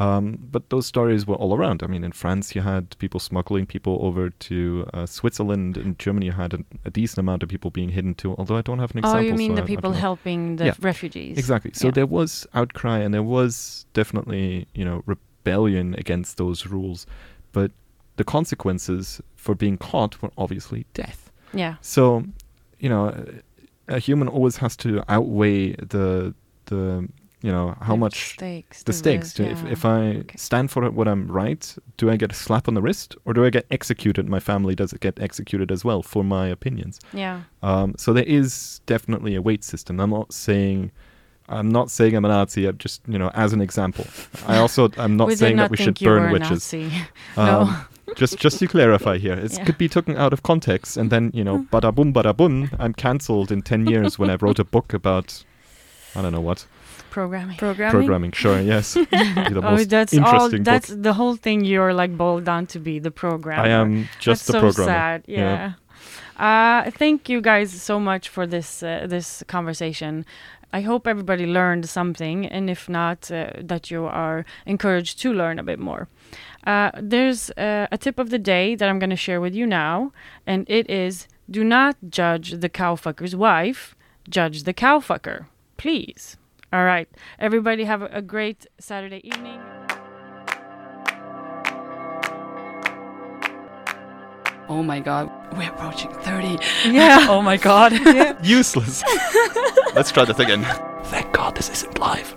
Um, 0.00 0.38
but 0.50 0.62
those 0.70 0.86
stories 0.86 1.26
were 1.26 1.34
all 1.42 1.52
around. 1.54 1.82
I 1.82 1.86
mean, 1.86 2.04
in 2.04 2.12
France, 2.12 2.54
you 2.54 2.62
had 2.62 2.84
people 2.98 3.20
smuggling 3.20 3.66
people 3.66 3.98
over 4.00 4.30
to 4.30 4.88
uh, 4.94 5.04
Switzerland. 5.06 5.76
In 5.76 5.94
Germany, 5.98 6.26
you 6.26 6.32
had 6.32 6.54
a, 6.54 6.60
a 6.86 6.90
decent 6.90 7.18
amount 7.18 7.42
of 7.42 7.48
people 7.50 7.70
being 7.70 7.90
hidden 7.90 8.14
too. 8.14 8.34
Although 8.38 8.56
I 8.56 8.62
don't 8.62 8.78
have 8.78 8.92
an 8.92 8.98
example. 8.98 9.20
oh 9.20 9.22
you 9.30 9.34
mean 9.34 9.50
so 9.50 9.56
the 9.56 9.60
I- 9.62 9.64
I 9.64 9.66
people 9.66 9.90
don't 9.92 10.00
helping 10.00 10.56
the 10.56 10.66
Yeah. 10.66 10.74
refugees 10.80 11.36
Exactly. 11.38 11.72
So 11.74 11.88
Yeah. 11.88 11.92
there 11.98 12.06
was 12.06 12.46
outcry, 12.54 12.98
and 13.04 13.12
there 13.12 13.22
was 13.38 13.84
definitely, 13.92 14.66
you 14.74 14.84
know, 14.86 15.02
rebellion 15.06 15.94
against 15.98 16.36
those 16.38 16.66
rules. 16.66 17.06
But 17.52 17.70
the 18.16 18.24
consequences 18.24 19.20
for 19.36 19.54
being 19.54 19.76
caught 19.78 20.20
were 20.22 20.30
obviously 20.38 20.86
death. 20.94 21.30
yeah 21.52 21.74
So, 21.82 22.24
you 22.78 22.88
know, 22.88 23.02
a 23.88 23.98
human 23.98 24.28
always 24.28 24.56
has 24.58 24.76
to 24.78 25.02
outweigh 25.08 25.72
the 25.74 26.34
the 26.66 27.08
you 27.42 27.50
know 27.50 27.74
how 27.80 27.96
much 27.96 28.34
stakes? 28.34 28.82
the 28.82 28.92
stakes. 28.92 29.38
risk, 29.38 29.52
If 29.52 29.62
yeah. 29.64 29.72
if 29.72 29.84
I 29.84 30.00
Okay. 30.20 30.36
stand 30.36 30.70
for 30.70 30.90
what 30.90 31.08
I'm 31.08 31.26
right, 31.30 31.74
do 31.96 32.10
I 32.10 32.16
get 32.16 32.30
a 32.32 32.34
slap 32.34 32.68
on 32.68 32.74
the 32.74 32.82
wrist 32.82 33.16
or 33.24 33.32
do 33.32 33.44
I 33.44 33.50
get 33.50 33.66
executed? 33.70 34.28
My 34.28 34.40
family 34.40 34.74
does 34.74 34.92
it 34.92 35.00
get 35.00 35.18
executed 35.20 35.70
as 35.72 35.84
well 35.84 36.02
for 36.02 36.22
my 36.24 36.46
opinions. 36.48 37.00
yeah. 37.12 37.40
Um, 37.62 37.94
so 37.96 38.12
there 38.12 38.24
is 38.24 38.80
definitely 38.86 39.34
a 39.36 39.42
weight 39.42 39.64
system. 39.64 40.00
I'm 40.00 40.10
not 40.10 40.32
saying. 40.32 40.90
I'm 41.52 41.68
not 41.68 41.90
saying 41.90 42.14
I'm 42.14 42.24
a 42.24 42.28
Nazi. 42.28 42.66
I'm 42.68 42.78
just, 42.78 43.02
you 43.08 43.18
know, 43.18 43.30
as 43.34 43.52
an 43.52 43.60
example. 43.60 44.06
I 44.46 44.58
also, 44.58 44.88
I'm 44.96 45.16
not 45.16 45.32
saying 45.32 45.56
not 45.56 45.62
that 45.64 45.70
we 45.72 45.76
should 45.78 46.00
you 46.00 46.08
were 46.08 46.20
burn 46.20 46.28
a 46.28 46.32
witches. 46.32 46.72
Nazi. 46.72 46.90
Um, 47.36 47.66
no. 48.06 48.14
just 48.14 48.38
just 48.38 48.58
to 48.60 48.66
clarify 48.68 49.18
here, 49.18 49.32
it 49.44 49.50
Yeah. 49.52 49.58
Hmm. 49.58 49.64
could 49.66 49.78
be 49.78 49.88
taken 49.88 50.16
out 50.16 50.32
of 50.32 50.42
context, 50.42 50.96
and 50.96 51.10
then 51.10 51.30
you 51.34 51.42
know, 51.42 51.66
bada 51.72 51.92
boom, 51.92 52.12
bada 52.12 52.36
boom, 52.36 52.70
I'm 52.78 52.92
cancelled 52.94 53.50
in 53.50 53.62
ten 53.62 53.86
years 53.86 54.16
when 54.18 54.30
I 54.30 54.36
wrote 54.36 54.58
a 54.60 54.64
book 54.64 54.92
about, 54.94 55.44
I 56.14 56.22
don't 56.22 56.32
know 56.32 56.40
what 56.50 56.66
Programming. 57.10 57.56
Programming. 57.56 57.92
programming. 58.00 58.32
Sure, 58.32 58.60
yes, 58.72 58.94
Be 58.94 59.04
the 59.04 59.60
Oh, 59.62 59.70
most 59.72 59.88
that's 59.90 60.16
all. 60.16 60.48
That's 60.50 60.90
book. 60.90 61.02
the 61.02 61.12
whole 61.12 61.36
thing. 61.36 61.64
You're 61.64 61.92
like 61.92 62.16
boiled 62.16 62.44
down 62.44 62.66
to 62.68 62.78
be 62.78 62.98
the 62.98 63.10
programmer. 63.10 63.62
I 63.62 63.68
am 63.68 64.08
just 64.20 64.46
That's 64.46 64.48
a 64.48 64.52
so 64.52 64.60
programmer. 64.60 64.90
sad. 64.92 65.22
Yeah. 65.26 65.38
Yeah. 65.38 65.72
Uh, 66.86 66.90
thank 66.92 67.28
you 67.28 67.40
guys 67.40 67.70
so 67.70 68.00
much 68.00 68.28
for 68.28 68.46
this 68.46 68.82
uh, 68.82 69.06
this 69.08 69.42
conversation. 69.46 70.24
I 70.72 70.82
hope 70.82 71.06
everybody 71.08 71.46
learned 71.46 71.88
something, 71.88 72.46
and 72.46 72.70
if 72.70 72.88
not, 72.88 73.30
uh, 73.30 73.50
that 73.60 73.90
you 73.90 74.04
are 74.06 74.44
encouraged 74.66 75.20
to 75.22 75.32
learn 75.32 75.58
a 75.58 75.64
bit 75.64 75.80
more. 75.80 76.06
Uh, 76.64 76.90
there's 77.02 77.50
uh, 77.58 77.88
a 77.90 77.98
tip 77.98 78.18
of 78.20 78.30
the 78.30 78.38
day 78.38 78.76
that 78.76 78.88
I'm 78.88 79.00
going 79.00 79.10
to 79.10 79.16
share 79.16 79.40
with 79.40 79.54
you 79.54 79.66
now, 79.66 80.12
and 80.46 80.64
it 80.70 80.88
is: 80.88 81.26
do 81.50 81.64
not 81.64 81.96
judge 82.08 82.52
the 82.60 82.68
cowfucker's 82.68 83.34
wife. 83.34 83.96
Judge 84.28 84.62
the 84.62 84.72
cowfucker, 84.74 85.46
please. 85.76 86.36
All 86.72 86.84
right, 86.84 87.08
everybody, 87.38 87.84
have 87.84 88.02
a, 88.02 88.06
a 88.06 88.22
great 88.22 88.66
Saturday 88.78 89.20
evening. 89.26 89.60
Oh 94.68 94.84
my 94.84 95.00
god, 95.00 95.28
we're 95.56 95.68
approaching 95.68 96.12
30. 96.12 96.58
Yeah. 96.88 97.26
Oh 97.28 97.42
my 97.42 97.56
god. 97.56 97.92
Useless. 98.44 99.02
Let's 99.96 100.12
try 100.12 100.24
that 100.24 100.38
again. 100.38 100.64
Thank 101.06 101.32
God 101.32 101.56
this 101.56 101.68
isn't 101.70 101.98
live. 101.98 102.36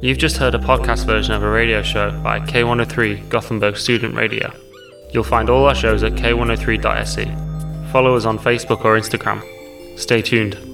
You've 0.00 0.18
just 0.18 0.36
heard 0.36 0.56
a 0.56 0.58
podcast 0.58 1.06
version 1.06 1.32
of 1.32 1.44
a 1.44 1.48
radio 1.48 1.80
show 1.82 2.10
by 2.22 2.40
K103 2.40 3.28
Gothenburg 3.28 3.76
Student 3.76 4.16
Radio. 4.16 4.52
You'll 5.12 5.22
find 5.22 5.48
all 5.48 5.66
our 5.66 5.76
shows 5.76 6.02
at 6.02 6.14
k103.se. 6.14 7.92
Follow 7.92 8.16
us 8.16 8.24
on 8.24 8.36
Facebook 8.38 8.84
or 8.84 8.98
Instagram. 8.98 9.40
Stay 9.96 10.20
tuned. 10.22 10.73